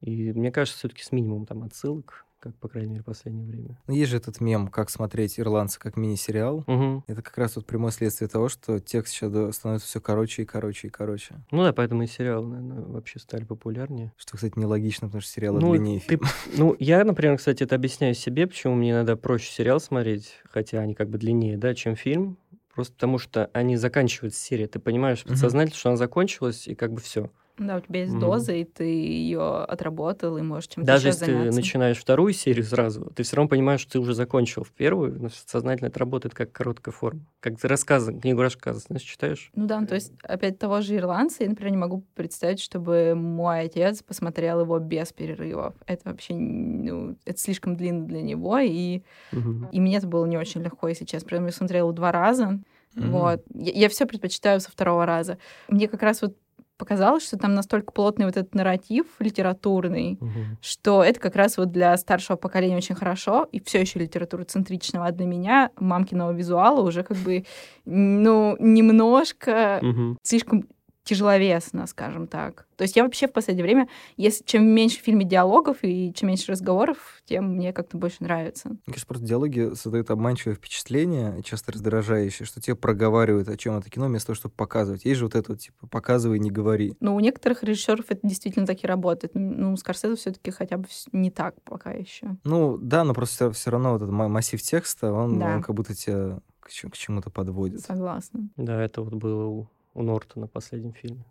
И 0.00 0.32
мне 0.32 0.50
кажется, 0.50 0.80
все-таки 0.80 1.04
с 1.04 1.12
минимумом 1.12 1.46
там 1.46 1.62
отсылок, 1.62 2.25
как, 2.38 2.54
по 2.56 2.68
крайней 2.68 2.90
мере, 2.90 3.02
в 3.02 3.06
последнее 3.06 3.46
время. 3.46 3.78
Но 3.86 3.94
есть 3.94 4.10
же 4.10 4.16
этот 4.18 4.40
мем, 4.40 4.68
как 4.68 4.90
смотреть 4.90 5.38
«Ирландца» 5.40 5.80
как 5.80 5.96
мини-сериал. 5.96 6.64
Мгм. 6.66 7.04
Это 7.06 7.22
как 7.22 7.36
раз 7.38 7.56
вот 7.56 7.66
прямое 7.66 7.90
следствие 7.92 8.28
того, 8.28 8.48
что 8.48 8.78
текст 8.78 9.14
сейчас 9.14 9.56
становится 9.56 9.88
все 9.88 10.00
короче 10.00 10.42
и 10.42 10.44
короче 10.44 10.88
и 10.88 10.90
короче. 10.90 11.34
Ну 11.50 11.62
да, 11.64 11.72
поэтому 11.72 12.02
и 12.02 12.06
сериалы, 12.06 12.46
наверное, 12.46 12.84
вообще 12.86 13.18
стали 13.18 13.44
популярнее. 13.44 14.12
Что, 14.16 14.36
кстати, 14.36 14.58
нелогично, 14.58 15.08
потому 15.08 15.22
что 15.22 15.30
сериалы 15.30 15.60
Ну, 15.60 15.72
длиннее 15.72 16.00
ты- 16.00 16.06
фильма. 16.16 16.28
Ну, 16.56 16.76
я, 16.78 17.04
например, 17.04 17.38
кстати, 17.38 17.62
это 17.62 17.74
объясняю 17.74 18.14
себе, 18.14 18.46
почему 18.46 18.74
мне 18.74 18.90
иногда 18.92 19.16
проще 19.16 19.50
сериал 19.52 19.80
смотреть, 19.80 20.34
хотя 20.44 20.80
они 20.80 20.94
как 20.94 21.08
бы 21.08 21.18
длиннее, 21.18 21.56
да, 21.56 21.74
чем 21.74 21.96
фильм. 21.96 22.38
Просто 22.74 22.92
потому 22.92 23.16
что 23.18 23.46
они 23.54 23.76
заканчиваются 23.76 24.38
серия. 24.38 24.66
Ты 24.66 24.78
понимаешь 24.78 25.24
подсознательно, 25.24 25.76
что 25.78 25.88
она 25.88 25.96
закончилась, 25.96 26.68
и 26.68 26.74
как 26.74 26.92
бы 26.92 27.00
все. 27.00 27.30
Да, 27.58 27.76
у 27.76 27.80
тебя 27.80 28.00
есть 28.00 28.12
Мгм. 28.14 28.18
доза, 28.18 28.52
и 28.52 28.64
ты 28.64 28.84
ее 28.84 29.40
отработал, 29.64 30.36
и 30.36 30.42
можешь 30.42 30.68
чем-то 30.68 30.92
Даже 30.92 31.08
еще 31.08 31.08
если 31.08 31.24
ты 31.24 31.32
заняться. 31.32 31.52
начинаешь 31.52 31.98
вторую 31.98 32.32
серию 32.34 32.64
сразу, 32.64 33.10
ты 33.16 33.22
все 33.22 33.36
равно 33.36 33.48
понимаешь, 33.48 33.80
что 33.80 33.92
ты 33.92 33.98
уже 33.98 34.12
закончил 34.14 34.62
в 34.62 34.72
первую, 34.72 35.18
но 35.20 35.28
сознательно 35.30 35.88
это 35.88 35.98
работает 35.98 36.34
как 36.34 36.52
короткая 36.52 36.92
форма. 36.92 37.24
Как 37.40 37.58
ты 37.58 37.66
рассказы, 37.66 38.12
книгу 38.18 38.42
рассказа, 38.42 38.80
знаешь, 38.80 39.02
читаешь. 39.02 39.50
Ну 39.54 39.66
да, 39.66 39.80
ну, 39.80 39.86
то 39.86 39.94
есть 39.94 40.12
опять 40.22 40.58
того 40.58 40.82
же 40.82 40.96
ирландца, 40.96 41.44
я, 41.44 41.48
например, 41.48 41.70
не 41.72 41.78
могу 41.78 42.02
представить, 42.14 42.60
чтобы 42.60 43.14
мой 43.14 43.60
отец 43.62 44.02
посмотрел 44.02 44.60
его 44.60 44.78
без 44.78 45.12
перерывов. 45.14 45.74
Это 45.86 46.10
вообще, 46.10 46.34
ну, 46.34 47.16
это 47.24 47.38
слишком 47.38 47.74
длинно 47.76 48.06
для 48.06 48.20
него, 48.20 48.58
и, 48.58 49.02
Мгм. 49.32 49.70
и 49.72 49.80
мне 49.80 49.98
это 49.98 50.06
было 50.08 50.26
не 50.26 50.38
очень 50.38 50.62
легко, 50.62 50.88
если 50.88 51.04
честно. 51.06 51.28
Притом 51.28 51.46
я 51.46 51.52
смотрела 51.52 51.92
два 51.92 52.12
раза, 52.12 52.60
Мгм. 53.00 53.36
вот. 53.36 53.42
Я, 53.54 53.88
все 53.90 54.06
предпочитаю 54.06 54.60
со 54.60 54.70
второго 54.70 55.06
раза. 55.06 55.38
Мне 55.68 55.88
как 55.88 56.02
раз 56.02 56.22
вот 56.22 56.36
показалось, 56.76 57.26
что 57.26 57.36
там 57.38 57.54
настолько 57.54 57.92
плотный 57.92 58.26
вот 58.26 58.36
этот 58.36 58.54
нарратив 58.54 59.06
литературный, 59.18 60.18
Мгм. 60.20 60.58
что 60.60 61.02
это 61.02 61.20
как 61.20 61.36
раз 61.36 61.56
вот 61.56 61.72
для 61.72 61.96
старшего 61.96 62.36
поколения 62.36 62.76
очень 62.76 62.94
хорошо, 62.94 63.48
и 63.52 63.60
все 63.60 63.80
еще 63.80 63.98
литература 63.98 64.44
центричного, 64.44 65.06
а 65.06 65.12
для 65.12 65.26
меня 65.26 65.70
мамкиного 65.78 66.32
визуала 66.32 66.80
уже 66.80 67.02
как 67.02 67.16
бы, 67.18 67.44
ну, 67.84 68.56
немножко 68.58 69.78
Мгм. 69.82 70.18
слишком 70.22 70.66
тяжеловесно, 71.06 71.86
скажем 71.86 72.26
так. 72.26 72.66
То 72.76 72.82
есть 72.82 72.94
я 72.96 73.04
вообще 73.04 73.26
в 73.26 73.32
последнее 73.32 73.64
время, 73.64 73.88
если 74.18 74.44
чем 74.44 74.66
меньше 74.66 74.98
в 74.98 75.02
фильме 75.02 75.24
диалогов 75.24 75.78
и 75.82 76.12
чем 76.12 76.28
меньше 76.28 76.52
разговоров, 76.52 76.98
тем 77.24 77.54
мне 77.54 77.72
как-то 77.72 77.96
больше 77.96 78.16
нравится. 78.20 78.68
Мне 78.68 78.78
кажется, 78.88 79.06
просто 79.06 79.24
диалоги 79.24 79.72
создают 79.74 80.10
обманчивое 80.10 80.54
впечатление, 80.56 81.42
часто 81.42 81.72
раздражающее, 81.72 82.44
что 82.44 82.60
тебе 82.60 82.76
проговаривают, 82.76 83.48
о 83.48 83.56
чем 83.56 83.78
это 83.78 83.88
кино, 83.88 84.06
вместо 84.08 84.26
того, 84.26 84.34
чтобы 84.36 84.54
показывать. 84.56 85.04
Есть 85.06 85.18
же 85.20 85.24
вот 85.24 85.34
это 85.34 85.52
вот, 85.52 85.60
типа, 85.60 85.86
показывай, 85.86 86.38
не 86.38 86.50
говори. 86.50 86.94
Но 87.00 87.14
у 87.14 87.20
некоторых 87.20 87.62
режиссеров 87.62 88.06
это 88.10 88.20
действительно 88.26 88.66
так 88.66 88.84
и 88.84 88.86
работает. 88.86 89.32
Ну, 89.34 89.72
у 89.72 89.76
Скорсезе 89.76 90.16
все-таки 90.16 90.50
хотя 90.50 90.76
бы 90.76 90.86
не 91.12 91.30
так 91.30 91.54
пока 91.62 91.92
еще. 91.92 92.36
Ну, 92.44 92.76
да, 92.76 93.04
но 93.04 93.14
просто 93.14 93.50
все 93.52 93.70
равно 93.70 93.92
вот 93.92 94.02
этот 94.02 94.10
ма- 94.12 94.28
массив 94.28 94.60
текста, 94.60 95.12
он, 95.12 95.38
Да. 95.38 95.54
он 95.56 95.62
как 95.62 95.74
будто 95.74 95.94
тебя 95.94 96.40
к 96.60 96.70
чему-то 96.70 97.30
подводит. 97.30 97.80
Согласна. 97.80 98.48
Да, 98.56 98.82
это 98.82 99.00
вот 99.02 99.14
было 99.14 99.44
у, 99.46 99.68
у 99.96 100.02
Нортона 100.02 100.46
в 100.46 100.50
последнем 100.50 100.92
фильме. 100.92 101.24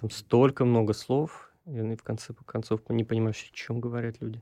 Там 0.00 0.08
столько 0.10 0.64
много 0.64 0.92
слов, 0.92 1.50
и 1.66 1.80
в 1.96 2.02
конце 2.02 2.32
концов 2.46 2.80
не 2.88 3.04
понимаешь, 3.04 3.50
о 3.52 3.54
чем 3.56 3.80
говорят 3.80 4.16
люди. 4.20 4.40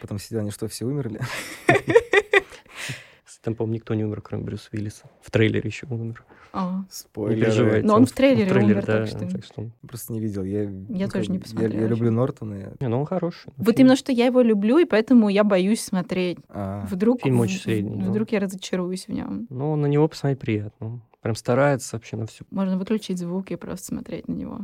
Потом 0.00 0.18
сидели, 0.18 0.40
они 0.40 0.50
что, 0.50 0.68
все 0.68 0.84
умерли? 0.84 1.20
Там, 3.42 3.54
по-моему, 3.54 3.74
никто 3.76 3.94
не 3.94 4.04
умер, 4.04 4.22
кроме 4.22 4.42
Брюса 4.42 4.68
Уиллиса. 4.72 5.04
В 5.22 5.30
трейлере 5.30 5.68
еще 5.68 5.86
он 5.88 6.00
умер. 6.00 6.24
А. 6.52 6.82
Переживайте. 7.14 7.86
Но 7.86 7.94
он 7.94 8.04
в 8.06 8.10
трейлере 8.10 8.50
умер, 8.60 8.84
да, 8.84 8.98
так 8.98 9.06
что- 9.06 9.18
так 9.28 9.44
что 9.44 9.60
он- 9.62 9.72
Просто 9.86 10.12
не 10.12 10.18
видел. 10.20 10.42
Я, 10.42 10.68
ну, 10.68 11.08
тоже 11.08 11.30
не 11.30 11.38
бы, 11.38 11.44
посмотрела 11.44 11.72
Я, 11.74 11.80
я 11.82 11.86
люблю. 11.86 12.10
Нортона. 12.10 12.54
я- 12.54 12.72
Не, 12.80 12.88
ну 12.88 12.98
он 12.98 13.06
хороший. 13.06 13.52
Вот 13.56 13.76
Фильм- 13.76 13.86
именно 13.86 13.94
что 13.96 14.10
я 14.10 14.26
его 14.26 14.40
люблю, 14.40 14.78
и 14.78 14.84
поэтому 14.84 15.28
я 15.28 15.44
боюсь 15.44 15.80
смотреть. 15.80 16.38
а, 16.48 16.84
Вдруг, 16.90 17.22
Фильм 17.22 17.38
очень 17.38 17.58
в- 17.60 17.62
средний, 17.62 18.02
да. 18.02 18.10
вдруг 18.10 18.32
я 18.32 18.40
разочаруюсь 18.40 19.06
в 19.06 19.12
нем. 19.12 19.46
Ну, 19.48 19.76
на 19.76 19.86
него 19.86 20.08
посмотреть 20.08 20.40
приятно. 20.40 21.00
Прям 21.26 21.34
старается 21.34 21.96
вообще 21.96 22.16
на 22.16 22.26
всю. 22.26 22.44
Можно 22.52 22.78
выключить 22.78 23.18
звук 23.18 23.50
и 23.50 23.56
просто 23.56 23.86
смотреть 23.86 24.28
на 24.28 24.34
него. 24.34 24.60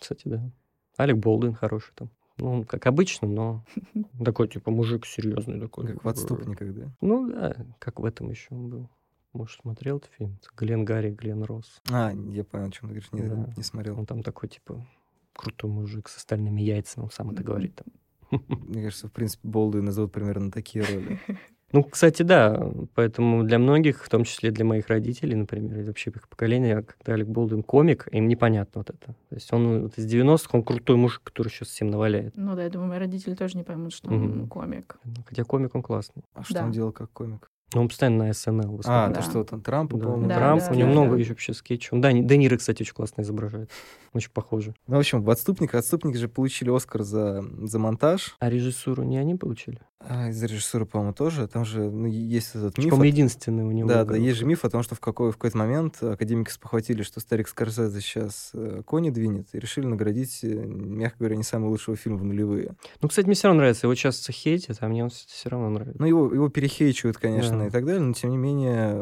Кстати, 0.00 0.22
да. 0.24 0.50
Алек 0.96 1.18
Болдуин 1.18 1.52
хороший 1.52 1.92
там. 1.94 2.08
Ну, 2.38 2.50
он 2.50 2.64
как 2.64 2.86
обычно, 2.86 3.28
но 3.28 3.62
такой, 4.24 4.48
типа, 4.48 4.70
мужик 4.70 5.04
серьезный 5.04 5.60
такой. 5.60 5.88
как 5.88 6.02
в 6.02 6.08
отступниках, 6.08 6.74
да? 6.74 6.90
Ну, 7.02 7.30
да, 7.30 7.54
как 7.78 8.00
в 8.00 8.06
этом 8.06 8.30
еще 8.30 8.46
он 8.52 8.70
был. 8.70 8.90
Может, 9.34 9.60
смотрел 9.60 9.98
этот 9.98 10.10
фильм? 10.16 10.38
Глен 10.56 10.86
Гарри, 10.86 11.10
Глен 11.10 11.42
Росс. 11.42 11.82
А, 11.90 12.10
я 12.14 12.42
понял, 12.42 12.68
о 12.68 12.70
чем 12.70 12.88
ты 12.88 12.94
говоришь, 12.94 13.12
не, 13.12 13.20
Да. 13.28 13.52
не 13.54 13.62
смотрел. 13.62 13.98
Он 13.98 14.06
там 14.06 14.22
такой, 14.22 14.48
типа, 14.48 14.86
крутой 15.34 15.70
мужик 15.70 16.08
с 16.08 16.16
остальными 16.16 16.62
яйцами, 16.62 17.04
он 17.04 17.10
сам 17.10 17.32
это 17.32 17.42
говорит 17.44 17.74
там. 17.74 18.40
Мне 18.48 18.84
кажется, 18.84 19.08
в 19.08 19.12
принципе, 19.12 19.46
Болдуина 19.46 19.92
зовут 19.92 20.10
примерно 20.10 20.50
такие 20.50 20.82
роли. 20.86 21.20
Ну, 21.74 21.82
кстати, 21.82 22.22
да. 22.22 22.70
Поэтому 22.94 23.42
для 23.42 23.58
многих, 23.58 24.04
в 24.04 24.08
том 24.08 24.22
числе 24.22 24.52
для 24.52 24.64
моих 24.64 24.86
родителей, 24.86 25.34
например, 25.34 25.80
и 25.80 25.82
вообще 25.82 26.10
их 26.10 26.28
поколения, 26.28 26.82
когда 26.82 27.14
Алек 27.14 27.26
Болдуин 27.26 27.64
комик, 27.64 28.06
им 28.12 28.28
непонятно 28.28 28.78
вот 28.82 28.90
это. 28.90 29.06
То 29.28 29.34
есть 29.34 29.52
он 29.52 29.82
вот 29.82 29.98
из 29.98 30.06
90-х, 30.06 30.56
он 30.56 30.62
крутой 30.62 30.96
мужик, 30.96 31.22
который 31.24 31.48
сейчас 31.48 31.68
всем 31.68 31.88
наваляет. 31.88 32.36
Ну 32.36 32.54
да, 32.54 32.62
я 32.62 32.70
думаю, 32.70 32.90
мои 32.90 32.98
родители 33.00 33.34
тоже 33.34 33.56
не 33.56 33.64
поймут, 33.64 33.92
что 33.92 34.08
он 34.08 34.16
Мгм. 34.22 34.48
комик. 34.48 34.98
Хотя 35.26 35.42
комик 35.42 35.74
он 35.74 35.82
классный. 35.82 36.22
А 36.34 36.44
что 36.44 36.54
Да. 36.54 36.64
он 36.66 36.70
делал 36.70 36.92
как 36.92 37.10
комик? 37.10 37.50
Но 37.74 37.80
он 37.82 37.88
постоянно 37.88 38.26
на 38.26 38.32
СНЛ 38.32 38.62
А, 38.62 38.66
выступает. 38.76 39.14
то 39.14 39.20
Да. 39.20 39.26
что 39.28 39.44
там 39.44 39.60
Трампа, 39.60 39.96
Да, 39.96 40.04
по-моему. 40.04 40.28
Да, 40.28 40.34
Трамп, 40.36 40.62
да, 40.62 40.70
у 40.70 40.74
него 40.74 40.86
да, 40.88 40.92
много 40.92 41.10
да. 41.14 41.18
еще 41.18 41.30
вообще 41.30 41.54
скетчей. 41.54 41.98
Да, 42.00 42.12
Де 42.12 42.36
Ниро, 42.36 42.56
кстати, 42.56 42.82
очень 42.82 42.94
классно 42.94 43.22
изображает. 43.22 43.70
Очень 44.12 44.30
похоже. 44.32 44.74
Ну, 44.86 44.96
в 44.96 44.98
общем, 45.00 45.22
в 45.22 45.30
«Отступниках» 45.30 45.80
«Отступники» 45.80 46.16
же 46.16 46.28
получили 46.28 46.70
Оскар 46.74 47.02
за, 47.02 47.44
за 47.62 47.78
монтаж. 47.80 48.36
А 48.38 48.48
режиссуру 48.48 49.02
не 49.02 49.18
они 49.18 49.34
получили? 49.34 49.80
А, 50.06 50.28
из 50.28 50.40
режиссуры, 50.42 50.84
по-моему, 50.86 51.14
тоже. 51.14 51.48
Там 51.48 51.64
же 51.64 51.90
ну, 51.90 52.06
есть 52.06 52.50
этот 52.54 52.76
миф. 52.78 52.90
По-моему, 52.90 53.04
единственный 53.12 53.64
у 53.64 53.70
него. 53.70 53.88
Да, 53.88 54.04
да, 54.04 54.16
есть 54.16 54.38
же 54.38 54.44
миф 54.44 54.64
о 54.64 54.70
том, 54.70 54.82
что 54.82 54.94
в, 54.94 55.00
какой, 55.00 55.30
в 55.32 55.36
какой-то 55.36 55.56
момент 55.56 56.00
академики 56.02 56.50
спохватили, 56.50 57.02
что 57.02 57.20
старик 57.20 57.48
Скорсезе 57.48 58.00
сейчас 58.00 58.50
э, 58.52 58.82
кони 58.84 59.08
двинет, 59.10 59.48
и 59.52 59.58
решили 59.58 59.86
наградить, 59.86 60.40
э, 60.44 60.46
мягко 60.48 61.20
говоря, 61.20 61.36
не 61.36 61.42
самый 61.42 61.70
лучший 61.70 61.96
фильм 61.96 62.18
в 62.18 62.24
нулевые. 62.24 62.74
Ну, 63.00 63.08
кстати, 63.08 63.26
мне 63.26 63.34
все 63.34 63.48
равно 63.48 63.60
нравится. 63.60 63.86
Его 63.86 63.94
часто 63.94 64.30
хейтят, 64.30 64.76
а 64.80 64.88
мне 64.88 65.04
он 65.04 65.10
все 65.10 65.48
равно 65.48 65.70
нравится. 65.70 66.00
Ну, 66.00 66.06
его, 66.06 66.32
его 66.32 66.48
перехейчивают, 66.50 67.16
конечно, 67.16 67.58
Да. 67.58 67.63
И 67.66 67.70
так 67.70 67.84
далее, 67.84 68.00
но 68.02 68.12
тем 68.12 68.30
не 68.30 68.36
менее, 68.36 68.94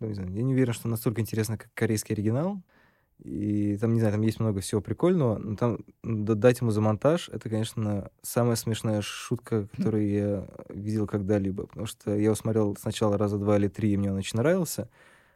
ну, 0.00 0.06
не 0.06 0.14
знаю, 0.14 0.32
я 0.32 0.42
не 0.42 0.54
уверен, 0.54 0.72
что 0.72 0.88
настолько 0.88 1.20
интересно, 1.20 1.58
как 1.58 1.70
корейский 1.74 2.14
оригинал. 2.14 2.62
И 3.18 3.78
там, 3.78 3.94
не 3.94 4.00
знаю, 4.00 4.12
там 4.12 4.22
есть 4.22 4.40
много 4.40 4.60
всего 4.60 4.82
прикольного, 4.82 5.38
но 5.38 5.56
там 5.56 5.78
дать 6.02 6.60
ему 6.60 6.70
за 6.70 6.82
монтаж, 6.82 7.30
это, 7.30 7.48
конечно, 7.48 8.10
самая 8.20 8.56
смешная 8.56 9.00
шутка, 9.00 9.68
которую 9.74 10.08
я 10.08 10.48
видел 10.68 11.06
когда-либо. 11.06 11.66
Потому 11.66 11.86
что 11.86 12.14
я 12.14 12.24
его 12.24 12.34
смотрел 12.34 12.76
сначала 12.78 13.16
раза 13.16 13.38
два 13.38 13.56
или 13.56 13.68
три, 13.68 13.92
и 13.92 13.96
мне 13.96 14.10
он 14.10 14.18
очень 14.18 14.38
нравился. 14.38 14.90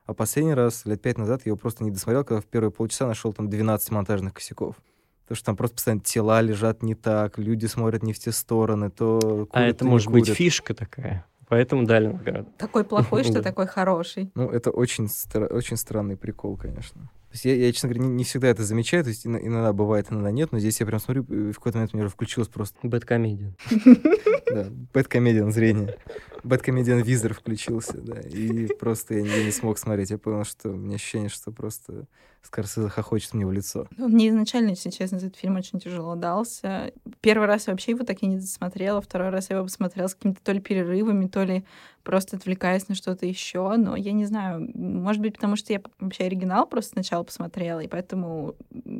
А 0.04 0.12
последний 0.12 0.54
раз, 0.54 0.84
лет 0.84 1.00
пять 1.00 1.18
назад, 1.18 1.42
я 1.44 1.50
его 1.50 1.56
просто 1.56 1.84
не 1.84 1.90
досмотрел, 1.90 2.24
когда 2.24 2.40
в 2.40 2.46
первые 2.46 2.70
полчаса 2.70 3.06
нашел 3.06 3.32
там 3.32 3.48
12 3.48 3.90
монтажных 3.92 4.34
косяков. 4.34 4.76
Потому 5.22 5.36
что 5.36 5.46
там 5.46 5.56
просто 5.56 5.76
постоянно 5.76 6.02
тела 6.02 6.40
лежат 6.40 6.82
не 6.82 6.94
так, 6.94 7.38
люди 7.38 7.66
смотрят 7.66 8.02
не 8.02 8.12
в 8.12 8.18
те 8.18 8.32
стороны, 8.32 8.90
то 8.90 9.20
курят, 9.20 9.48
а 9.52 9.62
это 9.62 9.78
то 9.78 9.84
может 9.84 10.10
быть 10.10 10.24
курят. 10.24 10.36
фишка 10.36 10.74
такая. 10.74 11.24
Поэтому 11.50 11.84
дали 11.84 12.06
награду. 12.06 12.48
Такой 12.56 12.84
плохой, 12.84 13.24
что 13.24 13.42
такой 13.48 13.66
хороший. 13.66 14.30
Ну, 14.36 14.48
это 14.48 14.70
очень, 14.70 15.06
стра- 15.06 15.52
очень 15.52 15.76
странный 15.76 16.16
прикол, 16.16 16.56
конечно. 16.56 17.10
То 17.30 17.34
есть 17.34 17.44
я, 17.44 17.54
я, 17.54 17.72
честно 17.72 17.88
говоря, 17.90 18.06
не, 18.08 18.14
не 18.16 18.24
всегда 18.24 18.48
это 18.48 18.64
замечаю, 18.64 19.04
то 19.04 19.10
есть 19.10 19.24
ин- 19.24 19.36
иногда 19.38 19.72
бывает, 19.72 20.08
иногда 20.10 20.32
нет, 20.32 20.50
но 20.50 20.58
здесь 20.58 20.80
я 20.80 20.86
прям 20.86 20.98
смотрю, 20.98 21.22
и 21.22 21.52
в 21.52 21.54
какой-то 21.58 21.78
момент 21.78 21.94
у 21.94 21.96
меня 21.96 22.06
уже 22.06 22.12
включилось 22.12 22.48
просто, 22.48 22.76
Бэткомедиан. 22.82 23.54
да, 24.52 24.66
бэткомедиан 24.92 25.52
зрение. 25.52 25.96
Бэткомедиан 26.42 27.02
визор 27.02 27.34
включился, 27.34 27.98
да, 27.98 28.18
и 28.20 28.66
просто 28.74 29.14
я, 29.14 29.22
не- 29.22 29.28
я 29.28 29.44
не 29.44 29.52
смог 29.52 29.78
смотреть. 29.78 30.10
Я 30.10 30.18
понял, 30.18 30.44
что 30.44 30.70
у 30.70 30.76
меня 30.76 30.96
ощущение, 30.96 31.28
что 31.28 31.52
просто 31.52 32.06
Скорсезе 32.42 32.88
хохочет 32.88 33.34
мне 33.34 33.46
в 33.46 33.52
лицо. 33.52 33.86
Ну, 33.96 34.08
Мне 34.08 34.30
изначально, 34.30 34.70
если 34.70 34.90
честно, 34.90 35.16
этот 35.16 35.36
фильм 35.36 35.56
очень 35.56 35.78
тяжело 35.78 36.16
дался. 36.16 36.90
Первый 37.20 37.46
раз 37.46 37.68
я 37.68 37.74
вообще 37.74 37.92
его 37.92 38.02
так 38.04 38.22
и 38.22 38.26
не 38.26 38.36
досмотрела, 38.38 39.00
второй 39.02 39.28
раз 39.28 39.50
я 39.50 39.56
его 39.56 39.66
посмотрела 39.66 40.08
с 40.08 40.14
какими-то 40.14 40.40
то 40.42 40.50
ли 40.52 40.58
перерывами, 40.60 41.26
то 41.28 41.44
ли 41.44 41.64
просто 42.02 42.36
отвлекаясь 42.36 42.88
на 42.88 42.94
что-то 42.94 43.26
еще. 43.26 43.76
Но 43.76 43.96
я 43.96 44.12
не 44.12 44.24
знаю, 44.24 44.70
может 44.74 45.22
быть, 45.22 45.34
потому 45.34 45.56
что 45.56 45.72
я 45.72 45.82
вообще 45.98 46.24
оригинал 46.24 46.66
просто 46.66 46.92
сначала 46.92 47.22
посмотрела, 47.22 47.80
и 47.80 47.88
поэтому, 47.88 48.56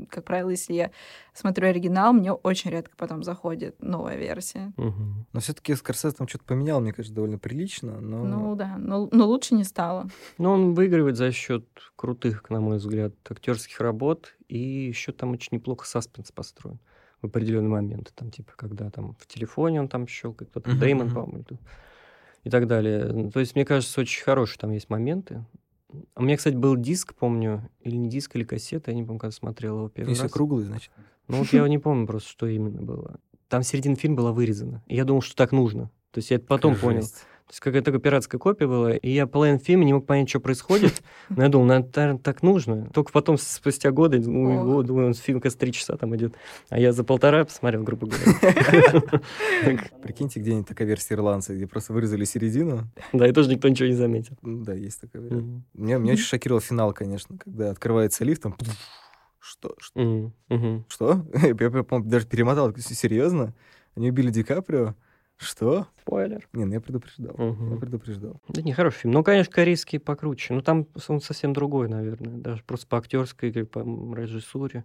как 0.09 0.25
правило, 0.25 0.51
если 0.51 0.75
я 0.75 0.91
смотрю 1.33 1.69
оригинал, 1.69 2.13
мне 2.13 2.33
очень 2.33 2.71
редко 2.71 2.95
потом 2.97 3.23
заходит 3.23 3.77
новая 3.81 4.17
версия. 4.17 4.73
Мгм. 4.77 5.27
Но 5.33 5.41
все-таки 5.41 5.75
Скорсезе 5.75 6.17
там 6.17 6.29
что-то 6.29 6.45
поменял, 6.45 6.81
мне 6.81 6.93
кажется, 6.93 7.15
довольно 7.15 7.39
прилично, 7.39 8.01
но... 8.01 8.25
Ну 8.25 8.55
да, 8.55 8.77
но, 8.79 9.09
но 9.13 9.27
лучше 9.27 9.55
не 9.55 9.65
стало. 9.65 10.09
Но 10.39 10.53
он 10.53 10.75
выигрывает 10.75 11.17
за 11.17 11.33
счет 11.33 11.67
крутых, 11.97 12.49
на 12.51 12.61
мой 12.61 12.79
взгляд, 12.79 13.15
актерских 13.29 13.81
работ, 13.81 14.35
и 14.49 14.59
еще 14.59 15.13
там 15.13 15.33
очень 15.33 15.51
неплохо 15.53 15.87
саспенс 15.87 16.33
построен 16.33 16.79
в 17.23 17.27
определенный 17.27 17.69
момент. 17.69 18.13
Там, 18.15 18.31
типа, 18.31 18.53
когда 18.57 18.91
там 18.91 19.15
в 19.19 19.27
телефоне 19.27 19.81
он 19.81 19.89
там 19.89 20.07
щелкает, 20.07 20.51
кто-то 20.51 20.71
Мгм, 20.71 20.79
Дэймон, 20.79 21.11
по-моему, 21.11 21.45
и 22.45 22.51
так 22.51 22.67
далее. 22.67 23.31
То 23.31 23.41
есть, 23.41 23.55
мне 23.55 23.65
кажется, 23.65 24.01
очень 24.01 24.23
хорошие 24.23 24.59
там 24.59 24.71
есть 24.73 24.91
моменты. 24.91 25.45
А 26.15 26.21
у 26.21 26.23
меня, 26.23 26.37
кстати, 26.37 26.55
был 26.55 26.77
диск, 26.77 27.15
помню, 27.15 27.69
или 27.83 27.97
не 27.97 28.09
диск, 28.09 28.37
или 28.37 28.45
кассета, 28.45 28.91
я 28.93 28.97
не 28.97 29.03
помню, 29.03 29.19
когда 29.19 29.33
смотрел 29.33 29.79
его 29.79 29.89
первый 29.89 30.11
Если 30.11 30.25
раз. 30.25 30.33
круглый, 30.33 30.65
значит. 30.65 30.93
Ну 31.27 31.39
вот 31.39 31.53
я 31.53 31.67
не 31.69 31.79
помню 31.79 32.07
просто, 32.07 32.29
что 32.29 32.47
именно 32.47 32.81
было. 32.83 33.19
Там 33.49 33.63
середина 33.63 33.97
фильма 33.97 34.19
была 34.19 34.33
вырезана. 34.33 34.83
И 34.87 34.97
я 34.97 35.05
думал, 35.05 35.23
что 35.23 35.35
так 35.35 35.53
нужно. 35.53 35.91
То 36.13 36.19
есть 36.19 36.31
я 36.31 36.37
это 36.37 36.47
потом 36.47 36.75
Какая 36.75 36.95
понял. 36.95 37.07
То 37.51 37.55
есть 37.55 37.61
какая-то 37.63 37.87
такая 37.87 38.01
пиратская 38.01 38.39
копия 38.39 38.69
была, 38.69 38.95
и 38.95 39.11
я 39.11 39.27
половину 39.27 39.59
фильма 39.59 39.83
не 39.83 39.93
мог 39.93 40.07
понять, 40.07 40.29
что 40.29 40.39
происходит. 40.39 41.03
Но 41.31 41.43
я 41.43 41.49
думал, 41.49 41.67
наверное, 41.67 42.17
так 42.17 42.45
нужно. 42.45 42.89
Только 42.95 43.11
потом, 43.11 43.39
спустя 43.39 43.91
годы, 43.91 44.21
думаю, 44.21 44.61
Ох. 44.61 44.67
«О, 44.67 44.83
думаю, 44.85 45.09
он 45.09 45.15
фильм 45.15 45.41
как 45.41 45.53
три 45.55 45.73
часа 45.73 45.97
там 45.97 46.15
идет. 46.15 46.37
А 46.69 46.79
я 46.79 46.93
за 46.93 47.03
полтора 47.03 47.45
посмотрел, 47.45 47.83
грубо 47.83 48.07
говоря. 48.07 49.03
Прикиньте, 50.01 50.39
где-нибудь 50.39 50.69
такая 50.69 50.87
версия 50.87 51.15
ирландца, 51.15 51.53
где 51.53 51.67
просто 51.67 51.93
вырезали 51.93 52.23
середину. 52.23 52.89
Да, 53.13 53.27
и 53.27 53.33
тоже 53.33 53.51
никто 53.51 53.69
ничего 53.69 53.89
не 53.89 53.97
заметил. 53.97 54.37
Да, 54.43 54.73
есть 54.73 55.01
такая 55.01 55.21
вариант. 55.21 55.65
Меня, 55.75 55.99
очень 55.99 56.23
шокировал 56.23 56.61
финал, 56.61 56.93
конечно, 56.93 57.37
когда 57.37 57.71
открывается 57.71 58.25
лифт, 58.25 58.43
там... 58.43 58.55
Что? 59.41 59.75
Что? 59.81 60.33
Что? 60.89 61.27
Я, 61.35 61.49
я, 61.49 61.55
по-моему, 61.83 62.09
даже 62.09 62.29
перемотал. 62.29 62.73
Серьезно? 62.77 63.55
Они 63.97 64.11
убили 64.11 64.31
Ди 64.31 64.45
Каприо? 64.45 64.95
Что? 65.41 65.87
Спойлер. 66.03 66.47
Не, 66.53 66.67
ну 66.67 66.75
я 66.75 66.81
предупреждал. 66.81 67.35
Я 67.39 67.45
Мгм. 67.45 67.81
предупреждал. 67.81 68.41
Да 68.49 68.61
не, 68.61 68.73
хороший 68.75 68.99
фильм. 69.01 69.15
Ну, 69.15 69.25
конечно, 69.25 69.53
корейский 69.53 69.99
покруче. 69.99 70.53
Но 70.53 70.61
там 70.61 70.87
он 71.09 71.21
совсем 71.23 71.55
другой, 71.55 71.89
наверное. 71.89 72.37
Даже 72.37 72.63
просто 72.63 72.87
по 72.87 72.99
актерской 72.99 73.49
игре, 73.49 73.65
по 73.65 73.81
режиссуре. 74.15 74.85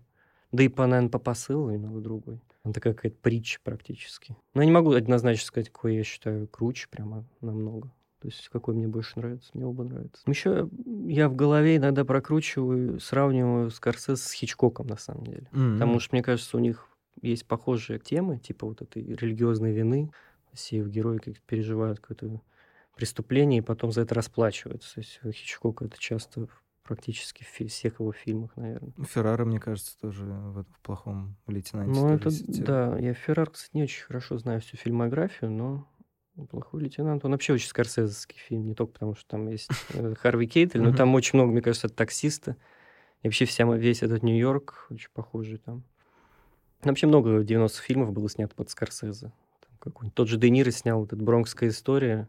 Да 0.53 0.63
и 0.63 0.69
по, 0.69 0.85
наверное, 0.87 1.09
по 1.09 1.19
посылу 1.19 1.69
немного 1.69 1.99
другой. 1.99 2.39
Он 2.63 2.71
такая 2.71 2.93
какая-то 2.93 3.17
притча 3.21 3.59
практически. 3.63 4.37
Но 4.53 4.61
я 4.61 4.65
не 4.65 4.71
могу 4.71 4.93
однозначно 4.93 5.45
сказать, 5.45 5.69
какой 5.69 5.95
я 5.95 6.03
считаю 6.03 6.47
круче 6.47 6.87
прямо 6.89 7.25
намного. 7.41 7.91
То 8.21 8.29
есть 8.29 8.47
какой 8.49 8.75
мне 8.75 8.87
больше 8.87 9.19
нравится. 9.19 9.51
Мне 9.53 9.65
оба 9.65 9.83
нравятся. 9.83 10.23
Еще 10.25 10.69
я 11.07 11.27
в 11.27 11.35
голове 11.35 11.75
иногда 11.75 12.05
прокручиваю, 12.05 12.99
сравниваю 13.01 13.69
Скорсезе 13.71 14.15
с 14.21 14.31
Хичкоком, 14.31 14.87
на 14.87 14.97
самом 14.97 15.25
деле. 15.25 15.47
Потому 15.51 15.99
что, 15.99 16.15
мне 16.15 16.23
кажется, 16.23 16.55
у 16.55 16.61
них 16.61 16.87
есть 17.21 17.45
похожие 17.45 17.99
темы, 17.99 18.39
типа 18.39 18.65
вот 18.67 18.81
этой 18.81 19.03
религиозной 19.03 19.73
вины. 19.73 20.11
Все 20.55 20.77
их 20.77 20.87
герои 20.87 21.17
как 21.17 21.39
переживают 21.41 21.99
какое-то 21.99 22.41
преступление 22.95 23.59
и 23.59 23.63
потом 23.63 23.91
за 23.91 24.01
это 24.01 24.15
расплачиваются. 24.15 24.95
То 24.95 24.99
есть 25.01 25.19
у 25.23 25.31
Хичкока 25.31 25.85
это 25.85 25.97
часто 25.99 26.47
практически 26.83 27.43
в 27.43 27.67
всех 27.67 27.99
его 27.99 28.11
фильмах, 28.11 28.55
наверное. 28.55 28.93
Ну, 28.95 29.03
Феррара, 29.05 29.43
мне 29.43 29.59
кажется, 29.59 29.97
тоже 29.99 30.23
в, 30.23 30.59
этом 30.59 30.75
плохом 30.83 31.35
лейтенанте. 31.47 31.99
Ну, 31.99 32.09
это, 32.09 32.29
да, 32.47 32.97
я 32.99 33.13
Феррар, 33.13 33.49
кстати, 33.49 33.71
не 33.73 33.83
очень 33.83 34.03
хорошо 34.03 34.37
знаю 34.37 34.61
всю 34.61 34.77
фильмографию, 34.77 35.51
но 35.51 35.87
«Плохой 36.49 36.81
лейтенант», 36.83 37.23
он 37.23 37.31
вообще 37.31 37.53
очень 37.53 37.69
скорсезовский 37.69 38.37
фильм, 38.37 38.65
не 38.65 38.75
только 38.75 38.93
потому, 38.93 39.15
что 39.15 39.25
там 39.25 39.47
есть 39.47 39.69
э, 39.93 40.15
Харви 40.15 40.47
Кейтель, 40.47 40.81
но 40.81 40.93
там 40.93 41.15
очень 41.15 41.39
много, 41.39 41.53
мне 41.53 41.61
кажется, 41.61 41.87
от 41.87 41.95
таксиста. 41.95 42.57
И 43.21 43.27
вообще 43.27 43.45
вся, 43.45 43.63
весь 43.63 44.03
этот 44.03 44.21
Нью-Йорк 44.21 44.87
очень 44.89 45.09
похожий 45.13 45.57
там. 45.57 45.83
Вообще 46.83 47.07
много 47.07 47.43
90 47.43 47.81
фильмов 47.81 48.11
было 48.11 48.29
снято 48.29 48.53
под 48.53 48.69
Скорсезе. 48.69 49.31
Какой-нибудь- 49.85 50.15
Тот 50.15 50.27
же 50.27 50.37
Де 50.37 50.49
Ниро 50.49 50.71
снял 50.71 51.05
эту 51.05 51.15
«Бронкская 51.15 51.69
история». 51.69 52.27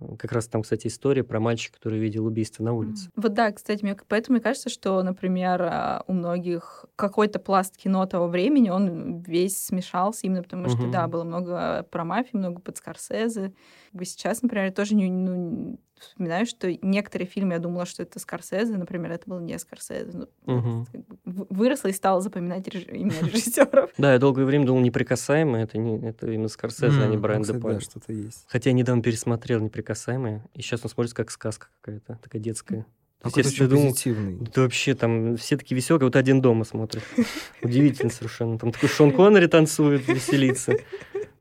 Э, 0.00 0.16
Как 0.18 0.32
раз 0.32 0.48
там, 0.48 0.62
кстати, 0.62 0.86
история 0.88 1.22
про 1.24 1.40
мальчика, 1.40 1.76
который 1.76 1.98
видел 2.00 2.26
убийство 2.26 2.62
на 2.64 2.72
улице. 2.72 3.10
Вот 3.16 3.34
да, 3.34 3.52
кстати, 3.52 3.82
мне, 3.82 3.94
поэтому 4.08 4.36
мне 4.36 4.42
кажется, 4.42 4.70
что, 4.70 5.02
например, 5.02 5.62
а, 5.62 6.04
у 6.06 6.12
многих 6.14 6.86
какой-то 6.96 7.38
пласт 7.38 7.76
кино 7.76 8.06
того 8.06 8.26
времени, 8.28 8.70
он 8.70 9.20
весь 9.20 9.62
смешался 9.62 10.26
именно 10.26 10.42
потому, 10.42 10.68
что, 10.68 10.82
Мгм. 10.82 10.90
да, 10.90 11.06
было 11.06 11.24
много 11.24 11.86
про 11.90 12.04
мафию, 12.04 12.38
много 12.40 12.60
под 12.62 12.76
Скорсезе. 12.78 13.52
Сейчас, 14.02 14.40
например, 14.42 14.72
тоже 14.72 14.94
не, 14.94 15.10
ну, 15.10 15.78
вспоминаю, 16.00 16.46
что 16.46 16.70
некоторые 16.82 17.28
фильмы 17.28 17.54
я 17.54 17.58
думала, 17.58 17.86
что 17.86 18.02
это 18.02 18.18
Скорсезе, 18.18 18.76
например, 18.76 19.12
это 19.12 19.28
был 19.28 19.38
не 19.40 19.58
Скорсезе. 19.58 20.26
В- 20.44 21.46
выросла 21.50 21.88
и 21.88 21.92
стала 21.92 22.20
запоминать 22.20 22.66
реж- 22.68 22.86
имена 22.88 23.20
режиссеров. 23.28 23.90
Да, 23.98 24.12
я 24.14 24.18
долгое 24.18 24.44
время 24.44 24.66
думал, 24.66 24.80
«Неприкасаемые»— 24.82 25.64
это, 25.64 25.78
не, 25.78 25.98
это 26.06 26.30
именно 26.30 26.48
Скорсезе, 26.48 27.02
а 27.02 27.06
не 27.06 27.16
Брайан 27.16 27.42
Де. 27.42 27.52
Да, 27.52 27.80
что-то 27.80 28.12
есть. 28.12 28.44
Хотя 28.48 28.70
я 28.70 28.74
недавно 28.74 29.02
пересмотрел 29.02 29.60
«Неприкасаемые», 29.60 30.44
и 30.54 30.62
сейчас 30.62 30.80
он 30.84 30.90
смотрится 30.90 31.16
как 31.16 31.30
сказка 31.30 31.68
какая-то, 31.80 32.18
такая 32.22 32.40
детская. 32.42 32.86
То 33.22 33.28
есть, 33.28 33.36
если 33.36 33.64
ты 33.64 33.68
думал, 33.68 33.90
позитивный. 33.90 34.42
это 34.46 34.62
вообще 34.62 34.94
там 34.94 35.36
все 35.36 35.56
такие 35.58 35.76
веселые, 35.76 36.04
вот 36.06 36.16
один 36.16 36.40
дома 36.40 36.64
смотрит. 36.64 37.02
Удивительно 37.62 38.10
совершенно. 38.10 38.58
Там 38.58 38.72
такой 38.72 38.88
Шон 38.88 39.12
Коннери 39.12 39.46
танцует, 39.46 40.08
веселится. 40.08 40.74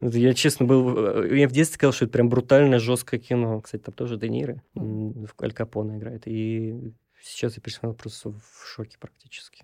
Я, 0.02 0.34
честно, 0.34 0.66
был... 0.66 1.24
э, 1.24 1.38
Я 1.38 1.48
в 1.48 1.52
детстве 1.52 1.76
сказал, 1.76 1.94
что 1.94 2.06
это 2.06 2.14
прям 2.14 2.30
брутальное, 2.30 2.80
жесткое 2.80 3.20
кино. 3.20 3.62
Кстати, 3.62 3.82
там 3.84 3.94
тоже 3.94 4.18
Де 4.18 4.30
Ниро, 4.30 4.62
в 4.76 5.30
Аль 5.42 5.52
Капоне 5.54 5.98
играет. 5.98 6.24
И 6.26 6.94
сейчас 7.22 7.56
я 7.58 7.62
пересмотрел 7.62 7.94
просто 7.96 8.30
в 8.32 8.42
шоке 8.66 8.98
практически. 9.00 9.64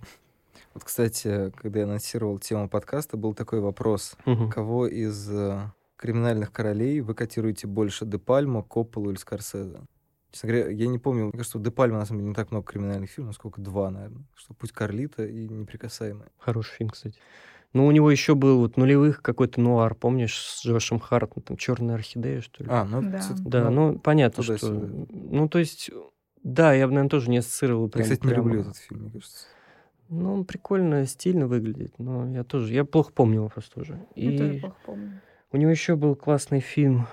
Вот, 0.73 0.83
кстати, 0.83 1.51
когда 1.55 1.79
я 1.79 1.85
анонсировал 1.85 2.37
тему 2.39 2.67
подкаста, 2.69 3.15
был 3.17 3.33
такой 3.33 3.61
вопрос. 3.61 4.15
Мгм. 4.25 4.49
Кого 4.49 4.87
из 4.87 5.29
э, 5.31 5.71
криминальных 5.95 6.51
королей 6.51 6.99
вы 6.99 7.13
котируете 7.13 7.67
больше, 7.67 8.05
Де 8.05 8.17
Пальма, 8.19 8.61
Копполу 8.61 9.09
или 9.11 9.17
Скорсезе? 9.17 9.79
Честно 10.35 10.49
говоря, 10.49 10.69
я 10.69 10.87
не 10.87 10.99
помню. 10.99 11.23
Мне 11.23 11.31
кажется, 11.31 11.57
у 11.57 11.61
Де 11.61 11.71
Пальма, 11.71 11.99
на 11.99 12.05
самом 12.05 12.19
деле, 12.19 12.29
не 12.31 12.35
так 12.35 12.51
много 12.51 12.65
криминальных 12.67 13.09
фильмов, 13.09 13.35
сколько 13.35 13.61
два, 13.61 13.89
наверное. 13.89 14.25
Что 14.35 14.53
«Путь 14.53 14.73
Карлита» 14.73 15.25
и 15.25 15.47
«Неприкасаемые». 15.47 16.27
Хороший 16.37 16.71
фильм, 16.71 16.89
кстати. 16.89 17.17
Ну, 17.71 17.85
у 17.85 17.91
него 17.91 18.11
еще 18.11 18.35
был 18.35 18.59
вот 18.59 18.75
нулевых 18.75 19.21
какой-то 19.21 19.61
нуар, 19.61 19.95
помнишь, 19.95 20.37
с 20.37 20.65
Джошем 20.65 20.99
Хартом, 20.99 21.41
там 21.41 21.55
«Черная 21.55 21.95
орхидея», 21.95 22.41
что 22.41 22.65
ли? 22.65 22.69
А, 22.69 22.83
ну, 22.83 23.01
Да. 23.01 23.21
Да, 23.45 23.69
ну, 23.69 23.97
понятно, 23.97 24.43
что... 24.43 24.57
туда-сюда. 24.57 25.05
Ну, 25.09 25.47
то 25.47 25.57
есть, 25.57 25.89
да, 26.43 26.73
я 26.73 26.87
бы, 26.87 26.91
наверное, 26.91 27.11
тоже 27.11 27.29
не 27.29 27.37
ассоциировал 27.37 27.85
Я, 27.85 27.91
прям 27.91 28.03
кстати, 28.03 28.25
не 28.25 28.33
прямо. 28.33 28.43
люблю 28.43 28.61
этот 28.63 28.75
фильм, 28.75 29.03
мне 29.03 29.11
кажется. 29.11 29.47
Ну, 30.09 30.33
он 30.33 30.43
прикольно, 30.43 31.05
стильно 31.05 31.47
выглядит, 31.47 31.97
но 31.97 32.29
я 32.29 32.43
тоже... 32.43 32.73
Я 32.73 32.83
плохо 32.83 33.13
помню 33.13 33.35
его 33.35 33.47
просто 33.47 33.79
уже. 33.79 34.05
Я 34.15 34.37
тоже 34.37 34.55
И 34.57 34.59
плохо 34.59 34.75
помню. 34.85 35.21
У 35.53 35.55
него 35.55 35.71
еще 35.71 35.95
был 35.95 36.17
классный 36.17 36.59
фильм 36.59 37.07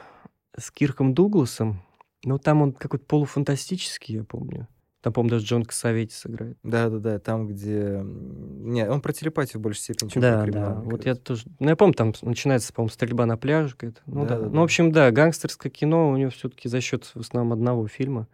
с 0.59 0.73
Кирком 0.73 1.15
Дугласом. 1.15 1.83
Но 2.25 2.39
там 2.39 2.63
он 2.63 2.73
какой-то 2.73 3.05
полуфантастический, 3.07 4.17
я 4.17 4.25
помню. 4.25 4.69
Там, 5.01 5.13
по-моему, 5.13 5.31
даже 5.31 5.47
Джон 5.47 5.65
Кассаветис 5.65 6.25
играет. 6.27 6.57
Да-да-да, 6.63 7.19
там, 7.19 7.49
где... 7.49 8.01
Не, 8.05 8.89
он 8.89 9.01
про 9.01 9.13
телепатию 9.13 9.59
в 9.59 9.63
большей 9.63 9.81
степени, 9.81 10.09
чем 10.09 10.23
Да, 10.23 10.37
про 10.39 10.45
криминал. 10.45 10.75
да. 10.77 10.81
Вот 10.83 11.05
я 11.07 11.17
тоже... 11.17 11.45
Ну, 11.59 11.69
я 11.71 11.75
помню, 11.75 11.95
там 11.95 12.13
начинается, 12.23 12.73
по-моему, 12.73 12.91
стрельба 12.93 13.27
на 13.27 13.37
пляже 13.37 13.73
какая-то. 13.75 14.01
Ну, 14.07 14.23
да. 14.23 14.29
Да-да-да. 14.37 14.51
Ну, 14.55 14.61
в 14.61 14.65
общем, 14.65 14.93
да, 14.93 15.11
гангстерское 15.11 15.73
кино 15.73 16.11
у 16.11 16.17
него 16.17 16.31
все-таки 16.31 16.69
за 16.69 16.81
счет 16.81 17.05
в 17.07 17.17
основном 17.17 17.53
одного 17.53 17.89
фильма 17.89 18.29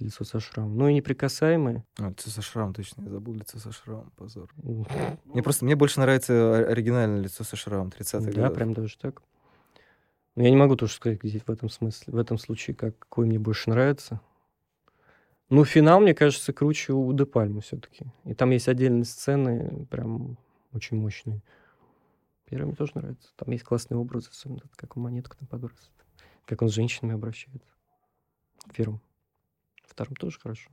«Лицо 0.00 0.24
со 0.24 0.40
шрамом». 0.40 0.76
Ну 0.78 0.88
и 0.88 0.94
«Неприкасаемые». 0.94 1.84
А, 2.00 2.08
лицо 2.08 2.28
со 2.30 2.42
шрамом, 2.42 2.74
точно, 2.74 3.02
я 3.04 3.10
забыл 3.10 3.34
лицо 3.34 3.58
со 3.58 3.70
шрамом, 3.70 4.10
позор. 4.16 4.48
Мне 5.26 5.42
просто, 5.44 5.64
мне 5.64 5.76
больше 5.76 6.00
нравится 6.00 6.56
оригинальное 6.66 7.20
лицо 7.20 7.44
со 7.44 7.54
шрамом 7.54 7.88
30-х 7.96 8.20
Да, 8.32 8.32
годов. 8.32 8.54
прям 8.54 8.72
даже 8.74 8.96
так. 8.98 9.22
Но 10.36 10.44
я 10.44 10.50
не 10.50 10.56
могу 10.56 10.76
тоже 10.76 10.92
сказать 10.94 11.20
здесь 11.22 11.42
в 11.42 11.50
этом 11.50 11.68
смысле, 11.68 12.12
в 12.12 12.16
этом 12.16 12.38
случае, 12.38 12.76
как, 12.76 12.98
какой 12.98 13.26
мне 13.26 13.38
больше 13.38 13.70
нравится. 13.70 14.20
Ну, 15.48 15.64
финал, 15.64 16.00
мне 16.00 16.14
кажется, 16.14 16.52
круче 16.52 16.92
у 16.92 17.12
Де 17.12 17.26
Пальмы 17.26 17.60
все-таки. 17.60 18.06
И 18.24 18.34
там 18.34 18.50
есть 18.50 18.68
отдельные 18.68 19.04
сцены, 19.04 19.86
прям 19.90 20.38
очень 20.72 20.96
мощные. 20.96 21.42
Первый 22.44 22.66
мне 22.66 22.76
тоже 22.76 22.92
нравится. 22.94 23.28
Там 23.36 23.50
есть 23.50 23.64
классные 23.64 23.98
образы, 23.98 24.28
особенно 24.30 24.62
как 24.76 24.96
у 24.96 25.00
монетка 25.00 25.36
там 25.36 25.48
подбрасывает. 25.48 25.90
Как 26.46 26.62
он 26.62 26.68
с 26.68 26.72
женщинами 26.72 27.14
обращается. 27.14 27.68
В 28.66 28.72
первом. 28.72 29.00
Втором 29.84 30.14
тоже 30.14 30.38
хорошо. 30.38 30.70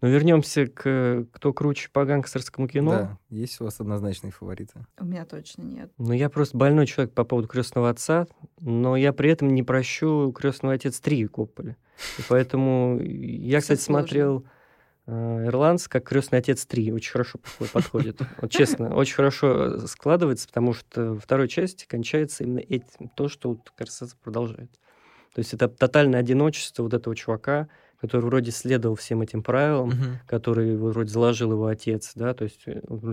Но 0.00 0.08
вернемся 0.08 0.66
к 0.66 1.26
кто 1.32 1.52
круче 1.52 1.90
по 1.92 2.04
гангстерскому 2.04 2.68
кино. 2.68 2.90
Да, 2.90 3.18
есть 3.28 3.60
у 3.60 3.64
вас 3.64 3.80
однозначные 3.80 4.32
фавориты. 4.32 4.86
У 4.98 5.04
меня 5.04 5.24
точно 5.24 5.62
нет. 5.62 5.92
Ну, 5.98 6.12
я 6.12 6.30
просто 6.30 6.56
больной 6.56 6.86
человек 6.86 7.12
по 7.12 7.24
поводу 7.24 7.48
крестного 7.48 7.90
отца, 7.90 8.26
но 8.60 8.96
я 8.96 9.12
при 9.12 9.30
этом 9.30 9.48
не 9.54 9.62
прощу 9.62 10.32
крестного 10.32 10.74
отец 10.74 11.00
3 11.00 11.26
Копполи. 11.26 11.76
И 12.18 12.22
поэтому 12.28 12.98
я, 13.00 13.60
кстати, 13.60 13.80
смотрел 13.80 14.46
э, 15.06 15.46
Ирландец 15.46 15.86
как 15.86 16.04
крестный 16.04 16.38
отец 16.38 16.64
3. 16.64 16.92
Очень 16.92 17.12
хорошо 17.12 17.38
подход- 17.38 17.70
подходит. 17.72 18.20
Вот 18.40 18.50
честно, 18.50 18.94
очень 18.94 19.14
хорошо 19.16 19.86
складывается, 19.86 20.46
потому 20.48 20.72
что 20.72 21.16
второй 21.18 21.48
части 21.48 21.86
кончается 21.86 22.44
именно 22.44 22.60
этим, 22.60 23.10
то, 23.14 23.28
что 23.28 23.50
вот 23.50 23.60
Скорсезе 23.74 24.14
продолжает. 24.22 24.70
То 25.34 25.40
есть 25.40 25.52
это 25.54 25.68
тотальное 25.68 26.20
одиночество 26.20 26.82
вот 26.82 26.94
этого 26.94 27.14
чувака, 27.14 27.68
который 28.00 28.22
вроде 28.22 28.50
следовал 28.50 28.96
всем 28.96 29.20
этим 29.20 29.42
правилам, 29.42 29.92
который 30.26 30.76
вроде 30.76 31.10
заложил 31.10 31.52
его 31.52 31.66
отец, 31.66 32.12
да, 32.14 32.34
то 32.34 32.44
есть 32.44 32.64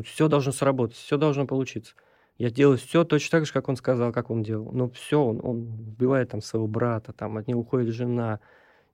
все 0.06 0.28
должно 0.28 0.52
сработать, 0.52 0.98
все 0.98 1.18
должно 1.18 1.46
получиться. 1.46 1.94
Я 2.38 2.52
делаю 2.52 2.78
все 2.78 3.04
точно 3.04 3.40
так 3.40 3.46
же, 3.48 3.54
как 3.54 3.68
он 3.68 3.76
сказал, 3.76 4.14
как 4.14 4.30
он 4.30 4.44
делал. 4.44 4.72
Но 4.72 4.90
все, 4.92 5.20
он, 5.20 5.40
он 5.44 5.58
убивает 5.96 6.30
там 6.30 6.42
своего 6.42 6.68
брата, 6.68 7.12
там 7.12 7.38
от 7.38 7.48
него 7.48 7.62
уходит 7.62 7.94
жена, 7.94 8.40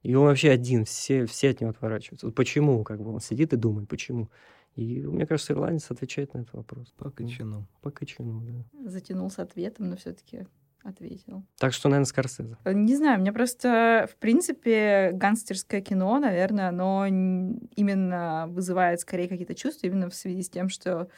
и 0.02 0.16
он 0.16 0.26
вообще 0.26 0.50
один, 0.50 0.86
все, 0.86 1.26
все 1.26 1.50
от 1.50 1.60
него 1.60 1.72
отворачиваются. 1.72 2.26
Вот 2.28 2.36
почему, 2.36 2.84
как 2.84 3.02
бы 3.02 3.14
он 3.14 3.20
сидит 3.20 3.54
и 3.54 3.58
думает, 3.58 3.90
почему. 3.90 4.30
И 4.76 5.06
мне 5.06 5.28
кажется, 5.28 5.54
ирландец 5.54 5.92
отвечает 5.92 6.34
на 6.34 6.40
этот 6.40 6.54
вопрос. 6.54 6.94
По 6.98 7.12
кочану. 7.12 7.68
По 7.82 7.92
кочану, 7.92 8.42
да. 8.42 8.90
Затянул 8.90 9.30
с 9.30 9.40
ответом, 9.40 9.90
но 9.90 9.98
все-таки 9.98 10.48
ответил. 10.84 11.44
Так 11.60 11.74
что, 11.74 11.90
наверное, 11.90 12.06
Скорсезе. 12.06 12.58
Э, 12.64 12.74
Не 12.74 12.96
знаю, 12.96 13.20
мне 13.20 13.32
просто, 13.32 14.08
в 14.12 14.18
принципе, 14.18 15.12
гангстерское 15.14 15.82
кино, 15.82 16.20
наверное, 16.20 16.70
оно 16.70 17.06
именно 17.08 18.46
вызывает 18.50 19.00
скорее 19.00 19.28
какие-то 19.28 19.56
чувства, 19.56 19.88
именно 19.88 20.10
в 20.10 20.16
связи 20.16 20.44
с 20.44 20.50
тем, 20.50 20.70
что 20.70 21.10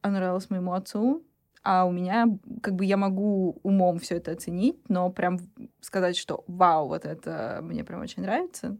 оно 0.00 0.18
нравилось 0.18 0.50
моему 0.50 0.72
отцу, 0.72 1.24
а 1.62 1.84
у 1.84 1.92
меня, 1.92 2.26
как 2.60 2.74
бы, 2.74 2.84
я 2.84 2.96
могу 2.96 3.60
умом 3.62 3.98
все 4.00 4.16
это 4.16 4.32
оценить, 4.32 4.76
но 4.88 5.10
прям 5.10 5.38
сказать, 5.80 6.16
что 6.16 6.42
вау, 6.48 6.88
вот 6.88 7.04
это 7.04 7.60
мне 7.62 7.84
прям 7.84 8.00
очень 8.00 8.22
нравится, 8.22 8.76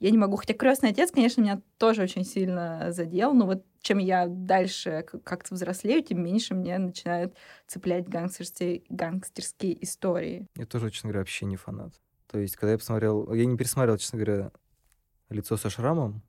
я 0.00 0.10
не 0.10 0.18
могу. 0.18 0.36
Хотя 0.36 0.54
«Крестный 0.54 0.90
отец», 0.90 1.10
конечно, 1.10 1.42
меня 1.42 1.60
тоже 1.78 2.02
очень 2.02 2.24
сильно 2.24 2.92
задел, 2.92 3.34
но 3.34 3.46
вот 3.46 3.64
чем 3.84 3.98
я 3.98 4.26
дальше 4.26 5.04
как-то 5.24 5.54
взрослею, 5.54 6.02
тем 6.02 6.24
меньше 6.24 6.54
мне 6.54 6.78
начинают 6.78 7.36
цеплять 7.66 8.08
гангстерские, 8.08 8.82
гангстерские 8.88 9.82
истории. 9.84 10.48
Я 10.56 10.64
тоже, 10.64 10.90
честно 10.90 11.08
говоря, 11.08 11.20
вообще 11.20 11.44
не 11.44 11.56
фанат. 11.56 11.92
То 12.30 12.38
есть, 12.38 12.56
когда 12.56 12.72
я 12.72 12.78
посмотрел... 12.78 13.32
Я 13.34 13.44
не 13.44 13.56
пересмотрел, 13.56 13.98
честно 13.98 14.18
говоря, 14.18 14.50
«Лицо 15.28 15.56
со 15.56 15.68
шрамом», 15.68 16.22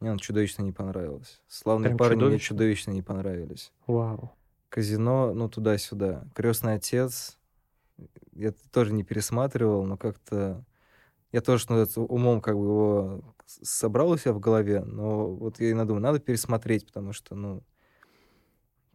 мне 0.00 0.10
он 0.10 0.18
чудовищно 0.18 0.62
не 0.62 0.72
понравилось. 0.72 1.42
«Славные 1.48 1.90
Прям 1.90 1.98
парни» 1.98 2.14
мне 2.14 2.24
чудовищно? 2.24 2.46
чудовищно 2.48 2.90
не 2.92 3.02
понравились. 3.02 3.72
Вау. 3.86 4.32
«Казино», 4.70 5.34
ну, 5.34 5.50
туда-сюда. 5.50 6.24
«Крестный 6.34 6.74
отец» 6.74 7.38
я 8.32 8.52
тоже 8.72 8.94
не 8.94 9.04
пересматривал, 9.04 9.84
но 9.84 9.96
как-то... 9.98 10.64
Я 11.30 11.42
тоже, 11.42 11.66
называется, 11.68 12.00
умом 12.00 12.40
как 12.40 12.56
бы 12.56 12.64
его 12.64 13.34
собрал 13.46 14.10
у 14.10 14.16
себя 14.16 14.32
в 14.32 14.40
голове, 14.40 14.82
но 14.84 15.26
вот 15.34 15.60
я 15.60 15.70
иногда 15.70 15.86
думаю, 15.88 16.02
надо 16.02 16.18
пересмотреть, 16.18 16.86
потому 16.86 17.12
что, 17.12 17.34
ну, 17.34 17.62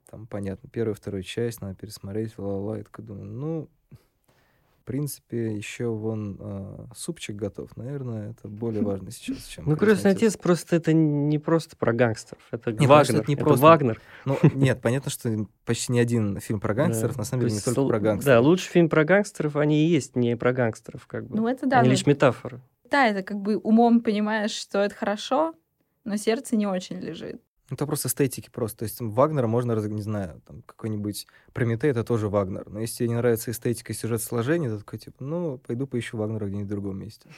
там, 0.09 0.27
понятно, 0.27 0.69
первая, 0.69 0.93
вторая 0.93 1.23
часть, 1.23 1.61
надо 1.61 1.75
пересмотреть, 1.75 2.37
ла-ла-ла. 2.37 2.77
Я 2.77 2.83
такой 2.83 3.05
думаю, 3.05 3.25
ну, 3.25 3.69
в 3.91 4.83
принципе, 4.83 5.55
еще 5.55 5.85
вон 5.87 6.37
а, 6.41 6.87
супчик 6.95 7.35
готов. 7.35 7.77
Наверное, 7.77 8.31
это 8.31 8.47
более 8.49 8.81
важно 8.81 9.11
сейчас, 9.11 9.45
чем 9.45 9.65
Ну, 9.67 9.77
«Крестный 9.77 10.11
отец» 10.11 10.35
просто 10.35 10.75
это 10.75 10.91
не 10.91 11.37
просто 11.37 11.77
про 11.77 11.93
гангстеров, 11.93 12.43
это 12.51 12.71
Не, 12.73 12.79
что 12.79 12.87
Вагнер, 12.87 13.15
это 13.21 13.27
не 13.29 13.35
это 13.35 13.43
просто- 13.45 13.63
Вагнер. 13.65 14.01
Ну, 14.25 14.37
нет, 14.55 14.81
понятно, 14.81 15.11
что 15.11 15.45
почти 15.65 15.93
ни 15.93 15.99
один 15.99 16.39
фильм 16.41 16.59
про 16.59 16.73
гангстеров, 16.73 17.13
Да. 17.13 17.19
на 17.19 17.23
самом 17.25 17.41
То 17.41 17.45
деле, 17.45 17.51
не 17.51 17.55
есть 17.57 17.65
только 17.65 17.79
л- 17.81 17.87
про 17.87 17.99
Да, 17.99 18.03
гангстеров. 18.05 18.43
лучший 18.43 18.69
фильм 18.71 18.89
про 18.89 19.05
гангстеров, 19.05 19.55
они 19.55 19.85
и 19.85 19.87
есть 19.87 20.15
не 20.15 20.35
про 20.35 20.51
гангстеров, 20.51 21.05
как 21.07 21.27
бы. 21.27 21.37
Ну, 21.37 21.47
это 21.47 21.67
да. 21.67 21.79
они 21.81 21.89
лишь 21.91 22.05
метафоры. 22.07 22.59
Да, 22.91 23.07
это 23.07 23.23
как 23.23 23.37
бы 23.39 23.57
умом 23.57 24.01
понимаешь, 24.01 24.51
что 24.51 24.79
это 24.79 24.93
хорошо, 24.93 25.55
но 26.03 26.17
сердце 26.17 26.55
не 26.55 26.67
очень 26.67 26.99
лежит. 26.99 27.41
Ну, 27.69 27.75
Это 27.75 27.85
просто 27.87 28.09
эстетики 28.09 28.49
просто. 28.51 28.79
То 28.79 28.83
есть 28.83 28.97
Вагнера 28.99 29.47
можно, 29.47 29.71
не 29.87 30.01
знаю, 30.01 30.41
там 30.45 30.61
какой-нибудь 30.63 31.25
Прометей, 31.53 31.89
это 31.91 32.03
тоже 32.03 32.27
Вагнер. 32.27 32.69
Но 32.69 32.81
если 32.81 32.97
тебе 32.97 33.09
не 33.09 33.15
нравится 33.15 33.49
эстетика 33.51 33.93
и 33.93 33.95
сюжет 33.95 34.21
сложения, 34.21 34.67
то 34.69 34.79
такой, 34.79 34.99
типа, 34.99 35.23
ну, 35.23 35.57
пойду 35.65 35.87
поищу 35.87 36.17
Вагнера 36.17 36.47
где-нибудь 36.47 36.67
в 36.67 36.69
другом 36.69 36.99
месте. 36.99 37.29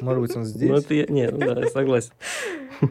Может 0.00 0.20
быть, 0.20 0.34
он 0.36 0.42
Ну, 0.42 0.48
здесь. 0.48 0.84
это 0.84 0.94
я... 0.94 1.06
Нет, 1.06 1.30
ну 1.32 1.38
да, 1.38 1.60
я 1.60 1.70
согласен. 1.70 2.12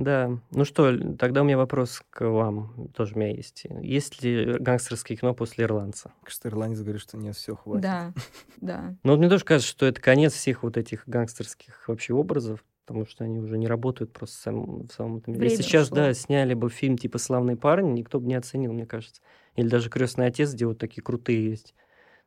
Да, 0.00 0.38
ну 0.50 0.64
что, 0.64 0.96
тогда 1.16 1.42
у 1.42 1.44
меня 1.44 1.58
вопрос 1.58 2.02
к 2.08 2.26
вам, 2.26 2.88
тоже 2.94 3.14
у 3.14 3.18
меня 3.18 3.32
есть. 3.32 3.66
Есть 3.82 4.22
ли 4.22 4.56
гангстерское 4.58 5.14
кино 5.14 5.34
после 5.34 5.64
«Ирландца»? 5.64 6.14
Что 6.26 6.48
ирландец 6.48 6.80
говорит, 6.80 7.02
что 7.02 7.18
нет, 7.18 7.36
все, 7.36 7.54
хватит. 7.54 7.82
Да, 7.82 8.12
да. 8.62 8.96
Ну, 9.02 9.12
вот 9.12 9.18
мне 9.18 9.28
тоже 9.28 9.44
кажется, 9.44 9.70
что 9.70 9.84
это 9.84 10.00
конец 10.00 10.32
всех 10.32 10.62
вот 10.62 10.78
этих 10.78 11.02
гангстерских 11.06 11.86
вообще 11.86 12.14
образов, 12.14 12.64
потому 12.86 13.04
что 13.04 13.24
они 13.24 13.40
уже 13.40 13.58
не 13.58 13.68
работают 13.68 14.10
просто 14.14 14.36
в 14.36 14.40
самом, 14.40 14.88
в 14.88 14.92
самом 14.92 15.18
этом. 15.18 15.34
Если 15.34 15.62
сейчас, 15.62 15.88
ушло. 15.88 15.96
да, 15.96 16.14
сняли 16.14 16.54
бы 16.54 16.70
фильм 16.70 16.96
типа 16.96 17.18
«Славные 17.18 17.58
парни», 17.58 17.90
никто 17.90 18.20
бы 18.20 18.26
не 18.26 18.36
оценил, 18.36 18.72
мне 18.72 18.86
кажется. 18.86 19.20
Или 19.54 19.68
даже 19.68 19.90
«Крестный 19.90 20.26
отец», 20.26 20.54
где 20.54 20.64
вот 20.64 20.78
такие 20.78 21.02
крутые 21.02 21.44
есть. 21.44 21.74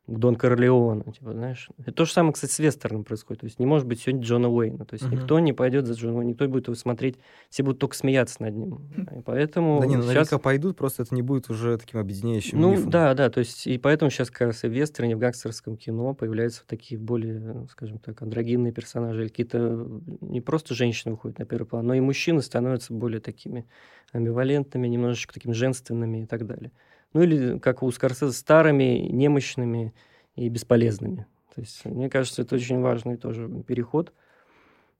Дон 0.06 0.36
Корлеон, 0.36 1.02
типа, 1.12 1.32
знаешь. 1.32 1.70
Это 1.78 1.90
то 1.92 2.04
же 2.04 2.12
самое, 2.12 2.34
кстати, 2.34 2.52
с 2.52 2.58
вестерном 2.58 3.04
происходит. 3.04 3.40
То 3.40 3.46
есть 3.46 3.58
не 3.58 3.64
может 3.64 3.86
быть 3.86 4.00
сегодня 4.00 4.22
Джона 4.22 4.50
Уэйна. 4.50 4.84
То 4.84 4.92
есть 4.94 5.06
Мгм. 5.06 5.14
никто 5.16 5.38
не 5.40 5.54
пойдет 5.54 5.86
за 5.86 5.94
Джона 5.94 6.18
Уэйна, 6.18 6.28
никто 6.30 6.46
будет 6.46 6.66
его 6.66 6.74
смотреть, 6.74 7.16
все 7.48 7.62
будут 7.62 7.78
только 7.78 7.96
смеяться 7.96 8.42
над 8.42 8.54
ним. 8.54 8.80
И 9.16 9.22
поэтому 9.22 9.80
Да 9.80 9.86
не, 9.86 9.96
ну, 9.96 10.02
сейчас... 10.02 10.08
наверняка 10.12 10.38
пойдут, 10.38 10.76
просто 10.76 11.04
это 11.04 11.14
не 11.14 11.22
будет 11.22 11.48
уже 11.48 11.78
таким 11.78 12.00
объединяющим 12.00 12.60
Ну, 12.60 12.72
мифом. 12.72 12.90
да, 12.90 13.14
да, 13.14 13.30
то 13.30 13.38
есть, 13.40 13.66
и 13.66 13.78
поэтому 13.78 14.10
сейчас 14.10 14.30
как 14.30 14.48
раз 14.48 14.62
и 14.64 14.68
в 14.68 14.72
вестерне, 14.72 15.16
в 15.16 15.18
гангстерском 15.20 15.78
кино 15.78 16.12
появляются 16.12 16.60
вот 16.60 16.68
такие 16.68 17.00
более, 17.00 17.66
скажем 17.70 17.98
так, 17.98 18.20
андрогинные 18.20 18.74
персонажи, 18.74 19.22
или 19.22 19.28
какие-то 19.28 19.88
не 20.20 20.42
просто 20.42 20.74
женщины 20.74 21.14
уходят 21.14 21.38
на 21.38 21.46
первый 21.46 21.66
план, 21.66 21.86
но 21.86 21.94
и 21.94 22.00
мужчины 22.00 22.42
становятся 22.42 22.92
более 22.92 23.20
такими 23.20 23.66
амбивалентными, 24.12 24.86
немножечко 24.86 25.32
такими 25.32 25.52
женственными 25.52 26.24
и 26.24 26.26
так 26.26 26.46
далее. 26.46 26.72
Ну, 27.14 27.22
или, 27.22 27.58
как 27.58 27.82
у 27.82 27.90
Скорсезе, 27.90 28.32
старыми, 28.32 29.08
немощными 29.10 29.94
и 30.36 30.48
бесполезными. 30.48 31.26
То 31.54 31.60
есть, 31.60 31.84
мне 31.84 32.10
кажется, 32.10 32.42
это 32.42 32.56
очень 32.56 32.80
важный 32.80 33.16
тоже 33.16 33.48
переход 33.66 34.12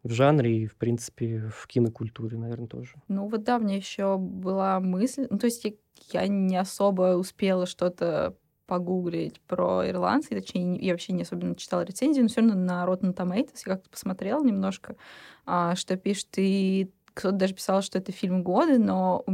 в 0.02 0.10
жанре 0.12 0.62
и, 0.62 0.66
в 0.66 0.76
принципе, 0.76 1.50
в 1.54 1.66
кинокультуре, 1.66 2.36
наверное, 2.36 2.68
тоже. 2.68 2.94
Ну 3.08 3.26
вот 3.28 3.42
да, 3.44 3.58
мне 3.58 3.76
еще 3.76 4.16
была 4.18 4.78
мысль, 4.80 5.26
ну 5.30 5.38
то 5.38 5.46
есть 5.46 5.66
я, 6.12 6.26
не 6.28 6.56
особо 6.56 7.16
успела 7.16 7.66
что-то 7.66 8.36
погуглить 8.66 9.40
про 9.42 9.88
ирландцев, 9.88 10.30
точнее, 10.30 10.64
не- 10.64 10.80
я 10.80 10.92
вообще 10.92 11.12
не 11.12 11.22
особенно 11.22 11.54
читала 11.54 11.82
рецензии, 11.82 12.20
но 12.20 12.28
все 12.28 12.40
равно 12.40 12.54
на 12.54 12.84
Rotten 12.86 13.14
Tomatoes 13.14 13.62
я 13.66 13.74
как-то 13.74 13.90
посмотрела 13.90 14.42
немножко, 14.42 14.96
а, 15.46 15.74
что 15.74 15.96
пишет, 15.96 16.28
и 16.36 16.90
кто-то 17.14 17.36
даже 17.36 17.54
писал, 17.54 17.82
что 17.82 17.98
это 17.98 18.12
фильм 18.12 18.42
года, 18.42 18.78
но 18.78 19.24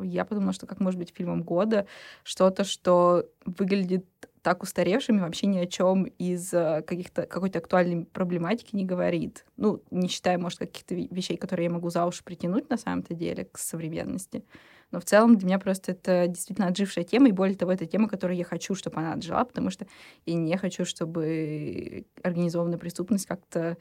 я 0.00 0.24
подумала, 0.24 0.52
что 0.52 0.66
как 0.66 0.80
может 0.80 0.98
быть 0.98 1.12
фильмом 1.14 1.42
года 1.42 1.86
что-то, 2.22 2.64
что 2.64 3.26
выглядит 3.44 4.06
так 4.42 4.62
устаревшим 4.62 5.16
и 5.16 5.20
вообще 5.20 5.46
ни 5.46 5.58
о 5.58 5.66
чем 5.66 6.04
из 6.04 6.52
э, 6.52 6.82
каких-то 6.86 7.26
какой-то 7.26 7.60
актуальной 7.60 8.04
проблематики 8.04 8.76
не 8.76 8.84
говорит. 8.84 9.46
Ну, 9.56 9.82
не 9.90 10.06
считая, 10.08 10.36
может, 10.36 10.58
каких-то 10.58 10.94
ве- 10.94 11.08
вещей, 11.10 11.38
которые 11.38 11.64
я 11.64 11.70
могу 11.70 11.88
за 11.88 12.04
уши 12.04 12.22
притянуть 12.22 12.68
на 12.68 12.76
самом-то 12.76 13.14
деле 13.14 13.46
к 13.46 13.56
современности. 13.56 14.44
Но 14.90 15.00
в 15.00 15.04
целом 15.06 15.36
для 15.36 15.46
меня 15.46 15.58
просто 15.58 15.92
это 15.92 16.26
действительно 16.28 16.68
отжившая 16.68 17.04
тема, 17.04 17.28
и 17.28 17.32
более 17.32 17.56
того, 17.56 17.72
это 17.72 17.86
тема, 17.86 18.06
которую 18.06 18.36
я 18.36 18.44
хочу, 18.44 18.74
чтобы 18.74 18.98
она 18.98 19.14
отжила, 19.14 19.44
потому 19.44 19.70
что 19.70 19.86
я 20.26 20.34
не 20.34 20.56
хочу, 20.58 20.84
чтобы 20.84 22.04
организованная 22.22 22.78
преступность 22.78 23.26
как-то 23.26 23.78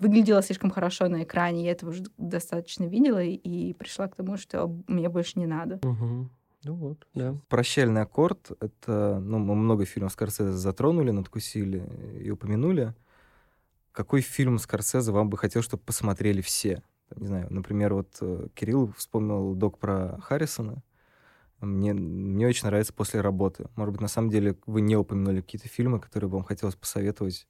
выглядела 0.00 0.42
слишком 0.42 0.70
хорошо 0.70 1.08
на 1.08 1.22
экране. 1.22 1.64
Я 1.64 1.72
этого 1.72 1.90
уже 1.90 2.04
достаточно 2.16 2.84
видела 2.84 3.22
и 3.22 3.72
пришла 3.74 4.08
к 4.08 4.16
тому, 4.16 4.36
что 4.36 4.68
мне 4.86 5.08
больше 5.08 5.38
не 5.38 5.46
надо. 5.46 5.80
Угу. 5.82 6.28
Ну 6.64 6.74
вот, 6.74 7.06
да. 7.14 7.36
«Прощальный 7.48 8.02
аккорд»— 8.02 8.52
это... 8.60 9.18
Ну, 9.20 9.38
мы 9.38 9.56
много 9.56 9.84
фильмов 9.84 10.12
Скорсезе 10.12 10.52
затронули, 10.52 11.10
надкусили 11.10 11.82
и 12.22 12.30
упомянули. 12.30 12.94
Какой 13.90 14.20
фильм 14.20 14.58
Скорсезе 14.58 15.10
вам 15.10 15.28
бы 15.28 15.36
хотел, 15.36 15.62
чтобы 15.62 15.82
посмотрели 15.82 16.40
все? 16.40 16.82
Не 17.16 17.26
знаю, 17.26 17.46
например, 17.50 17.94
вот 17.94 18.16
э, 18.20 18.48
Кирилл 18.54 18.92
вспомнил 18.96 19.54
док 19.54 19.78
про 19.78 20.18
Харрисона. 20.22 20.82
Мне, 21.60 21.92
мне 21.92 22.46
очень 22.46 22.66
нравится 22.66 22.92
«После 22.92 23.20
работы». 23.20 23.68
Может 23.76 23.92
быть, 23.92 24.00
на 24.00 24.08
самом 24.08 24.30
деле 24.30 24.56
вы 24.66 24.80
не 24.80 24.96
упомянули 24.96 25.40
какие-то 25.40 25.68
фильмы, 25.68 26.00
которые 26.00 26.30
бы 26.30 26.36
вам 26.36 26.44
хотелось 26.44 26.74
посоветовать 26.74 27.46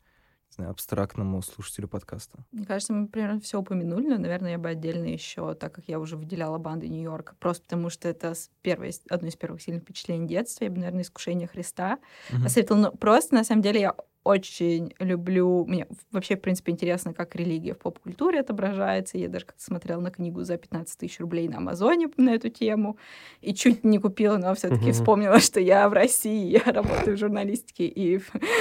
знаю, 0.55 0.70
абстрактному 0.70 1.42
слушателю 1.42 1.88
подкаста? 1.88 2.44
Мне 2.53 2.64
кажется, 2.64 2.92
мы 2.92 3.09
примерно 3.09 3.40
все 3.40 3.59
упомянули, 3.59 4.09
но, 4.09 4.18
наверное, 4.18 4.53
я 4.53 4.59
бы 4.59 4.68
отдельно 4.68 5.07
еще, 5.07 5.55
так 5.55 5.74
как 5.74 5.84
я 5.88 5.98
уже 5.98 6.16
выделяла 6.16 6.59
банды 6.59 6.88
Нью-Йорка, 6.88 7.34
просто 7.38 7.64
потому 7.64 7.90
что 7.90 8.09
это 8.09 8.34
первое, 8.62 8.92
одно 9.09 9.28
из 9.28 9.36
первых 9.36 9.62
сильных 9.62 9.82
впечатлений 9.82 10.26
детства, 10.26 10.64
я 10.64 10.70
бы, 10.70 10.78
наверное, 10.78 11.03
«Искушение 11.03 11.48
Христа» 11.48 11.98
uh-huh. 12.30 12.42
посоветовала. 12.42 12.82
Но 12.82 12.92
просто, 12.92 13.34
на 13.34 13.44
самом 13.44 13.62
деле, 13.62 13.80
я 13.80 13.94
очень 14.25 14.95
люблю... 14.99 15.64
Мне 15.66 15.87
вообще, 16.11 16.37
в 16.37 16.41
принципе, 16.41 16.73
интересно, 16.73 17.12
как 17.12 17.35
религия 17.35 17.75
в 17.75 17.79
поп-культуре 17.79 18.41
отображается. 18.41 19.18
Я 19.18 19.29
даже 19.29 19.47
как-то 19.47 19.62
смотрела 19.62 20.01
на 20.01 20.11
книгу 20.11 20.43
за 20.45 20.57
15 20.57 20.99
тысяч 20.99 21.20
рублей 21.20 21.49
на 21.49 21.59
Амазоне 21.59 22.09
на 22.16 22.35
эту 22.35 22.49
тему. 22.49 22.99
И 23.41 23.55
чуть 23.55 23.85
не 23.85 23.99
купила, 23.99 24.37
но 24.37 24.55
все 24.55 24.68
таки 24.68 24.93
вспомнила, 24.93 25.41
что 25.41 25.61
я 25.61 25.89
в 25.89 25.93
России, 25.93 26.51
я 26.53 26.73
работаю 26.73 27.16
в 27.16 27.20
журналистике. 27.20 27.87
И 27.87 28.20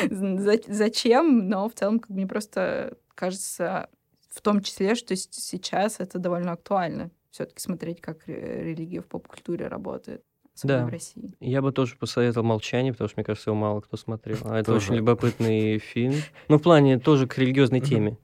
зачем? 0.09 1.47
Но 1.47 1.69
в 1.69 1.73
целом, 1.73 1.99
как 1.99 2.09
мне 2.09 2.27
просто 2.27 2.97
кажется, 3.15 3.89
в 4.29 4.41
том 4.41 4.61
числе, 4.61 4.95
что 4.95 5.15
сейчас 5.15 5.99
это 5.99 6.17
довольно 6.17 6.53
актуально 6.53 7.11
все-таки 7.29 7.61
смотреть, 7.61 8.01
как 8.01 8.27
религия 8.27 9.01
в 9.01 9.07
поп-культуре 9.07 9.67
работает 9.67 10.23
да. 10.63 10.85
в 10.85 10.89
России. 10.89 11.33
Я 11.39 11.61
бы 11.61 11.71
тоже 11.71 11.95
посоветовал 11.95 12.45
«Молчание», 12.45 12.93
потому 12.93 13.07
что, 13.07 13.19
мне 13.19 13.25
кажется, 13.25 13.49
его 13.49 13.57
мало 13.57 13.81
кто 13.81 13.97
смотрел. 13.97 14.37
А 14.45 14.59
это 14.59 14.73
очень 14.73 14.95
любопытный 14.95 15.79
фильм. 15.79 16.15
Ну, 16.47 16.57
в 16.57 16.61
плане 16.61 16.99
тоже 16.99 17.27
к 17.27 17.37
религиозной 17.37 17.81
теме. 17.81 18.17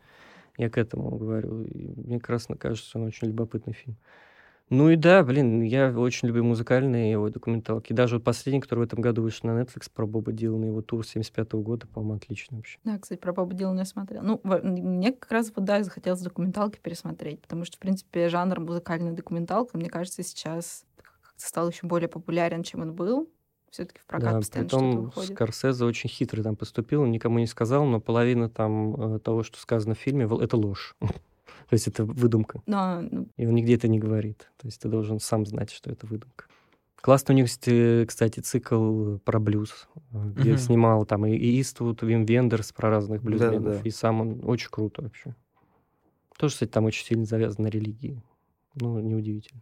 Я 0.58 0.70
к 0.70 0.78
этому 0.78 1.16
говорю. 1.16 1.64
И 1.64 1.94
мне 1.96 2.20
как 2.20 2.32
раз 2.32 2.48
кажется, 2.60 2.98
он 2.98 3.06
очень 3.06 3.28
любопытный 3.28 3.74
фильм. 3.74 3.98
Ну 4.70 4.90
и 4.90 4.98
да, 4.98 5.24
блин, 5.24 5.62
я 5.62 5.98
очень 5.98 6.28
люблю 6.28 6.44
музыкальные 6.44 7.12
его 7.12 7.30
документалки. 7.30 7.94
Даже 7.94 8.16
вот 8.16 8.26
последний, 8.26 8.60
который 8.60 8.80
в 8.80 8.84
этом 8.84 9.00
году 9.00 9.22
вышел 9.22 9.50
на 9.50 9.62
Netflix 9.62 9.90
про 9.94 10.06
Боба 10.06 10.34
Дилана, 10.34 10.66
его 10.66 10.82
тур 10.82 11.08
75 11.08 11.48
-го 11.54 11.62
года, 11.62 11.88
по-моему, 11.88 12.16
отлично 12.16 12.58
вообще. 12.58 12.78
Да, 12.84 12.98
кстати, 13.00 13.18
про 13.18 13.32
Боба 13.32 13.54
Дилана 13.54 13.80
я 13.80 13.86
смотрела. 13.86 14.24
Ну, 14.24 14.42
мне 14.44 15.14
как 15.14 15.32
раз 15.32 15.54
вот, 15.56 15.64
да, 15.64 15.82
захотелось 15.84 16.22
документалки 16.22 16.80
пересмотреть, 16.84 17.42
потому 17.42 17.64
что, 17.64 17.78
в 17.78 17.80
принципе, 17.80 18.28
жанр 18.28 18.60
музыкальная 18.60 19.14
документалка, 19.14 19.78
мне 19.78 19.90
кажется, 19.90 20.22
сейчас 20.22 20.86
стал 21.38 21.70
еще 21.70 21.88
более 21.88 22.10
популярен, 22.10 22.64
чем 22.64 22.82
он 22.82 22.94
был. 22.94 23.30
Все-таки 23.70 24.00
в 24.00 24.06
прокат 24.06 24.32
да, 24.32 24.38
постоянно 24.38 24.70
что-то 24.70 24.98
выходит. 24.98 25.36
Скорсезе 25.36 25.86
очень 25.86 26.10
хитрый 26.10 26.44
там 26.44 26.56
поступил, 26.56 27.06
никому 27.06 27.40
не 27.40 27.48
сказал, 27.48 27.86
но 27.86 28.00
половина 28.00 28.50
там 28.50 29.16
э, 29.16 29.20
того, 29.20 29.44
что 29.44 29.60
сказано 29.60 29.94
в 29.94 30.00
фильме, 30.00 30.26
это 30.42 30.58
ложь. 30.58 30.96
То 31.00 31.74
есть 31.74 31.88
это 31.88 32.06
выдумка. 32.06 32.62
Но... 32.66 33.02
Ну 33.02 33.28
И 33.36 33.46
он 33.46 33.56
нигде 33.56 33.76
это 33.76 33.88
не 33.88 34.00
говорит. 34.00 34.50
То 34.58 34.68
есть 34.68 34.82
ты 34.82 34.88
должен 34.88 35.20
сам 35.20 35.46
знать, 35.46 35.70
что 35.70 35.92
это 35.92 36.08
выдумка. 36.08 36.46
Классный 36.96 37.36
у 37.36 37.38
них, 37.38 37.50
кстати, 38.08 38.40
цикл 38.40 39.18
про 39.18 39.40
блюз, 39.40 39.88
э, 39.96 40.30
где 40.36 40.52
mm-hmm. 40.54 40.58
снимал 40.58 41.06
там 41.06 41.26
и 41.26 41.62
Иствуд, 41.62 42.02
Вим 42.02 42.26
Вендерс 42.26 42.72
про 42.72 42.90
разных 42.90 43.22
блюзменов. 43.22 43.64
Да, 43.64 43.74
да. 43.74 43.82
И 43.84 43.90
сам 43.92 44.22
он 44.22 44.42
очень 44.44 44.70
круто 44.70 45.02
вообще. 45.02 45.36
Тоже, 46.38 46.54
кстати, 46.54 46.70
там 46.70 46.86
очень 46.86 47.06
сильно 47.06 47.26
завязан 47.26 47.66
на 47.66 47.68
религии. 47.68 48.22
Ну, 48.76 49.00
неудивительно. 49.00 49.62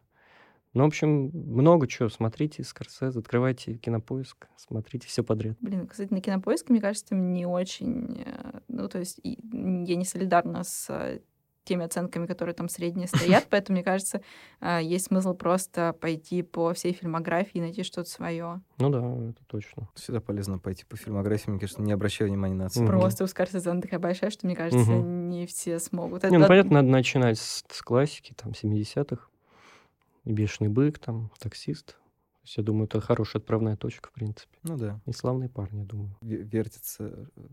Ну, 0.76 0.84
в 0.84 0.88
общем, 0.88 1.32
много 1.34 1.88
чего. 1.88 2.10
Смотрите 2.10 2.64
Скорсезе, 2.64 3.18
открывайте 3.18 3.76
кинопоиск, 3.76 4.48
смотрите 4.58 5.08
все 5.08 5.24
подряд. 5.24 5.56
Блин, 5.62 5.88
кстати, 5.88 6.14
на 6.14 6.20
кинопоиск, 6.20 6.70
мне 6.70 6.82
кажется, 6.82 7.16
не 7.16 7.46
очень... 7.46 8.24
Э, 8.26 8.60
ну, 8.68 8.90
то 8.90 9.00
есть 9.00 9.22
я 9.24 9.96
не 9.96 10.04
солидарна 10.04 10.66
с 10.66 10.88
э, 10.90 11.22
теми 11.64 11.86
оценками, 11.86 12.26
которые 12.26 12.54
там 12.54 12.68
средние 12.68 13.08
стоят, 13.08 13.48
поэтому, 13.50 13.78
мне 13.78 13.86
кажется, 13.86 14.22
э, 14.60 14.82
есть 14.84 15.08
смысл 15.08 15.34
просто 15.34 15.94
пойти 15.94 16.44
по 16.44 16.74
всей 16.74 16.92
фильмографии 16.92 17.58
и 17.58 17.62
найти 17.62 17.84
что-то 17.84 18.10
свое. 18.10 18.62
Ну 18.78 18.90
да, 18.90 19.30
это 19.30 19.46
точно. 19.48 19.88
Всегда 19.96 20.20
полезно 20.20 20.60
пойти 20.60 20.84
по 20.84 20.98
фильмографии, 20.98 21.52
мне 21.52 21.60
кажется, 21.62 21.82
не 21.82 21.94
обращая 21.94 22.28
внимания 22.28 22.56
на 22.56 22.66
оценки. 22.66 22.90
Просто 22.90 23.24
у 23.24 23.28
Скорсезе 23.28 23.70
она 23.70 23.80
такая 23.80 24.02
большая, 24.02 24.30
что, 24.30 24.46
мне 24.46 24.58
кажется, 24.58 24.92
не 24.92 25.46
все 25.46 25.80
смогут. 25.80 26.24
Не, 26.24 26.38
ну, 26.38 26.48
понятно, 26.48 26.82
надо 26.82 26.90
начинать 26.90 27.40
с, 27.40 27.64
классики, 27.82 28.34
там, 28.36 28.52
70-х 28.52 29.30
и 29.32 29.35
«Бешеный 30.26 30.70
бык», 30.70 31.00
там, 31.00 31.32
«Таксист». 31.40 31.88
То 31.88 32.48
есть, 32.48 32.58
я 32.58 32.64
думаю, 32.64 32.86
это 32.86 33.02
хорошая 33.02 33.42
отправная 33.42 33.76
точка, 33.76 34.10
в 34.10 34.12
принципе. 34.12 34.58
Ну 34.64 34.78
да. 34.78 35.00
И 35.06 35.12
славные 35.14 35.50
парни, 35.50 35.80
я 35.80 35.86
думаю. 35.86 36.16
Вертится 36.22 37.28
э, 37.36 37.48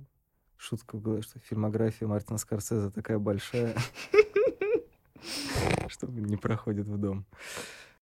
шутка 0.56 0.96
в 0.96 1.02
голове, 1.02 1.22
что 1.22 1.38
фильмография 1.40 2.06
Мартина 2.06 2.38
Скорсезе 2.38 2.90
такая 2.90 3.18
большая, 3.18 3.74
что 5.88 6.06
не 6.06 6.36
проходит 6.36 6.86
в 6.86 6.98
дом. 6.98 7.24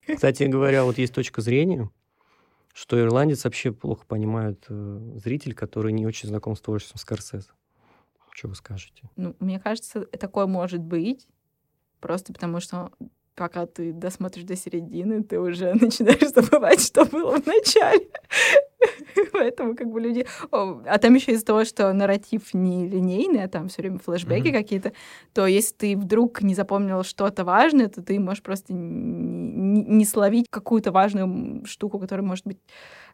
Кстати 0.06 0.44
говоря, 0.44 0.84
вот 0.84 0.98
есть 0.98 1.14
точка 1.14 1.40
зрения, 1.40 1.90
что 2.72 2.98
ирландец 3.00 3.44
вообще 3.44 3.72
плохо 3.72 4.04
понимает 4.06 4.64
э, 4.68 5.12
зритель, 5.16 5.54
который 5.54 5.92
не 5.92 6.06
очень 6.06 6.28
знаком 6.28 6.56
с 6.56 6.60
творчеством 6.60 6.98
Скорсезе. 6.98 7.50
Что 8.32 8.48
вы 8.48 8.54
скажете? 8.54 9.10
Ну, 9.16 9.36
мне 9.40 9.58
кажется, 9.58 10.06
такое 10.06 10.46
может 10.46 10.80
быть, 10.80 11.28
просто 12.00 12.32
потому 12.32 12.60
что 12.60 12.92
пока 13.40 13.64
ты 13.64 13.94
досмотришь 13.94 14.44
до 14.44 14.54
середины, 14.54 15.22
ты 15.22 15.40
уже 15.40 15.72
начинаешь 15.80 16.30
забывать, 16.30 16.84
что 16.84 17.06
было 17.06 17.40
в 17.40 17.46
начале. 17.46 18.06
Поэтому 19.32 19.74
как 19.74 19.90
бы 19.90 19.98
люди... 19.98 20.26
А 20.50 20.98
там 20.98 21.14
еще 21.14 21.32
из-за 21.32 21.46
того, 21.46 21.64
что 21.64 21.90
нарратив 21.94 22.52
не 22.52 22.86
линейный, 22.86 23.44
а 23.44 23.48
там 23.48 23.68
все 23.68 23.80
время 23.80 23.98
флешбеки 23.98 24.48
mm-hmm. 24.48 24.52
какие-то, 24.52 24.92
то 25.32 25.46
если 25.46 25.74
ты 25.74 25.96
вдруг 25.96 26.42
не 26.42 26.54
запомнил 26.54 27.02
что-то 27.02 27.44
важное, 27.44 27.88
то 27.88 28.02
ты 28.02 28.20
можешь 28.20 28.42
просто 28.42 28.74
не, 28.74 29.84
не 29.84 30.04
словить 30.04 30.48
какую-то 30.50 30.92
важную 30.92 31.64
штуку, 31.64 31.98
которая 31.98 32.26
может 32.26 32.46
быть 32.46 32.58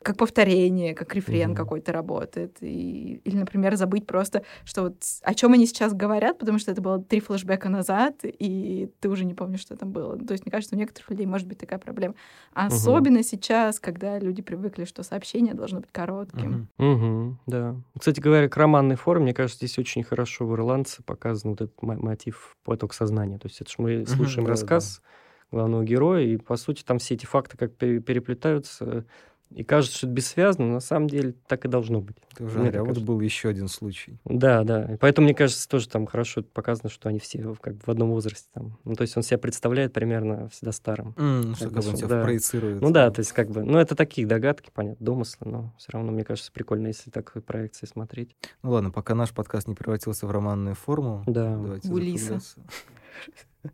как 0.07 0.17
повторение, 0.17 0.95
как 0.95 1.13
рефрен 1.17 1.51
mm-hmm. 1.51 1.57
какой-то 1.57 1.93
работает. 1.93 2.59
И, 2.61 3.21
или, 3.25 3.37
например, 3.37 3.75
забыть 3.75 4.07
просто, 4.07 4.45
что 4.65 4.83
вот 4.83 5.03
о 5.23 5.35
чем 5.35 5.53
они 5.53 5.67
сейчас 5.67 5.95
говорят, 5.95 6.39
потому 6.39 6.61
что 6.61 6.71
это 6.71 6.81
было 6.81 7.03
три 7.03 7.19
флешбека 7.19 7.69
назад, 7.69 8.21
и 8.23 8.89
ты 9.01 9.09
уже 9.09 9.25
не 9.25 9.35
помнишь, 9.35 9.63
что 9.63 9.77
там 9.77 9.91
было. 9.91 10.17
То 10.17 10.33
есть, 10.33 10.47
мне 10.47 10.53
кажется, 10.53 10.77
у 10.77 10.79
некоторых 10.79 11.11
людей 11.11 11.27
может 11.27 11.49
быть 11.49 11.59
такая 11.59 11.81
проблема. 11.81 12.15
А 12.55 12.69
mm-hmm. 12.69 12.73
особенно 12.73 13.25
сейчас, 13.25 13.81
когда 13.81 14.21
люди 14.21 14.43
привыкли, 14.43 14.85
что 14.85 15.03
сообщение 15.03 15.55
должно 15.55 15.81
быть 15.81 15.91
коротким. 15.91 16.69
Mm-hmm. 16.79 17.01
Mm-hmm, 17.01 17.35
да. 17.47 17.77
Кстати 17.99 18.21
говоря, 18.21 18.49
к 18.49 18.57
романной 18.57 18.95
форме, 18.95 19.25
мне 19.25 19.35
кажется, 19.35 19.67
здесь 19.67 19.77
очень 19.77 20.05
хорошо 20.05 20.47
в 20.47 20.55
«Ирландце» 20.55 21.03
показан 21.03 21.51
вот 21.51 21.63
этот 21.63 21.83
мотив 21.83 22.57
поток 22.63 22.95
сознания. 22.95 23.39
То 23.39 23.49
есть 23.49 23.61
это 23.61 23.71
же 23.71 23.77
мы 23.79 24.07
слушаем 24.07 24.47
mm-hmm, 24.47 24.51
рассказ 24.51 24.99
да, 24.99 25.03
да. 25.03 25.57
главного 25.59 25.83
героя, 25.83 26.23
и, 26.23 26.37
по 26.37 26.55
сути, 26.55 26.85
там 26.85 26.99
все 26.99 27.15
эти 27.15 27.27
факты 27.27 27.57
как 27.57 27.75
переплетаются 27.75 29.05
и 29.51 29.63
кажется, 29.63 29.97
что 29.97 30.07
это 30.07 30.15
бессвязно, 30.15 30.67
но 30.67 30.75
на 30.75 30.81
самом 30.81 31.09
деле 31.09 31.35
так 31.47 31.65
и 31.65 31.69
должно 31.69 32.01
быть. 32.01 32.17
Ты 32.35 32.45
уже 32.45 32.59
говоря, 32.59 32.85
вот 32.85 32.99
был 32.99 33.21
еще 33.21 33.49
один 33.49 33.69
случай. 33.69 34.19
Да, 34.25 34.65
да. 34.65 34.95
И 34.95 34.97
поэтому, 34.97 35.27
мне 35.27 35.35
кажется, 35.35 35.69
тоже 35.69 35.89
там 35.89 36.07
хорошо 36.07 36.43
показано, 36.43 36.91
что 36.91 37.09
они 37.09 37.19
все 37.19 37.55
как 37.61 37.75
бы 37.75 37.81
в 37.87 37.89
одном 37.89 38.11
возрасте. 38.11 38.49
Там. 38.53 38.79
Ну, 38.85 38.95
то 38.95 39.03
есть 39.03 39.17
он 39.17 39.23
себя 39.23 39.39
представляет 39.39 39.93
примерно 39.93 40.49
всегда 40.49 40.73
старым. 40.73 41.15
Mm, 41.17 41.55
что 41.55 41.71
как 41.71 41.85
бы 41.85 41.91
он 41.91 41.97
себя 41.97 42.09
да. 42.09 42.23
проецирует. 42.23 42.81
Ну 42.81 42.91
да, 42.91 43.11
то 43.11 43.21
есть 43.21 43.33
как 43.33 43.51
бы... 43.51 43.63
Ну, 43.63 43.79
это 43.79 43.95
такие 43.95 44.27
догадки, 44.27 44.71
понятно, 44.75 45.05
домыслы, 45.05 45.51
но 45.51 45.75
все 45.79 45.93
равно, 45.93 46.13
мне 46.13 46.25
кажется, 46.25 46.51
прикольно, 46.53 46.89
если 46.89 47.11
так 47.11 47.33
проекции 47.45 47.87
смотреть. 47.87 48.37
Ну 48.63 48.73
ладно, 48.73 48.91
пока 48.91 49.15
наш 49.15 49.33
подкаст 49.33 49.69
не 49.69 49.75
превратился 49.75 50.27
в 50.27 50.31
романную 50.31 50.75
форму, 50.75 51.23
да. 51.27 51.57
давайте 51.57 51.91
Улиса. 51.91 52.41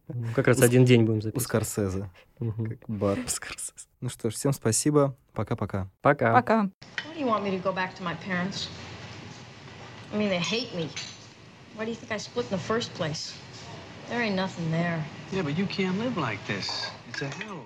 Ну, 0.09 0.27
как 0.35 0.47
раз 0.47 0.61
один 0.63 0.85
день 0.85 1.05
будем 1.05 1.23
записывать. 1.23 1.45
У 1.45 1.49
Скорсезе. 1.49 2.11
Как 2.39 2.79
бар. 2.89 3.19
Скорсезе. 3.27 3.72
Ну 4.03 4.09
что 4.09 4.31
ж, 4.31 4.35
всем 4.35 4.53
спасибо. 4.53 5.17
Пока-пока. 5.33 5.89
Пока. 6.03 6.35
Пока. 6.35 6.63
Why 7.07 7.15
do 7.15 7.21
you 7.21 7.27
want 7.27 7.45
me 7.45 7.53
to 7.53 7.63
go 7.63 7.73
back 7.73 7.95
to 7.95 8.03
my 8.03 8.17
parents? 8.17 8.69
I 10.13 10.17
mean, 10.17 10.29
they 10.29 10.41
hate 10.41 10.75
me. 10.75 10.91
Why 11.77 11.85
do 11.85 11.93
you 11.93 11.97
think 11.97 12.11
I 12.11 12.19
split 12.19 12.47
in 12.51 12.51
the 12.51 12.59
first 12.59 12.93
place? 12.95 13.33
There 14.09 14.21
ain't 14.21 14.35
nothing 14.35 14.73
there. 14.73 15.05
Yeah, 15.31 15.43
but 15.43 15.57
you 15.57 15.67
can't 15.67 15.97
live 16.01 16.17
like 16.17 16.45
this. 16.49 16.91
It's 17.11 17.23
a 17.23 17.29
hell. 17.29 17.65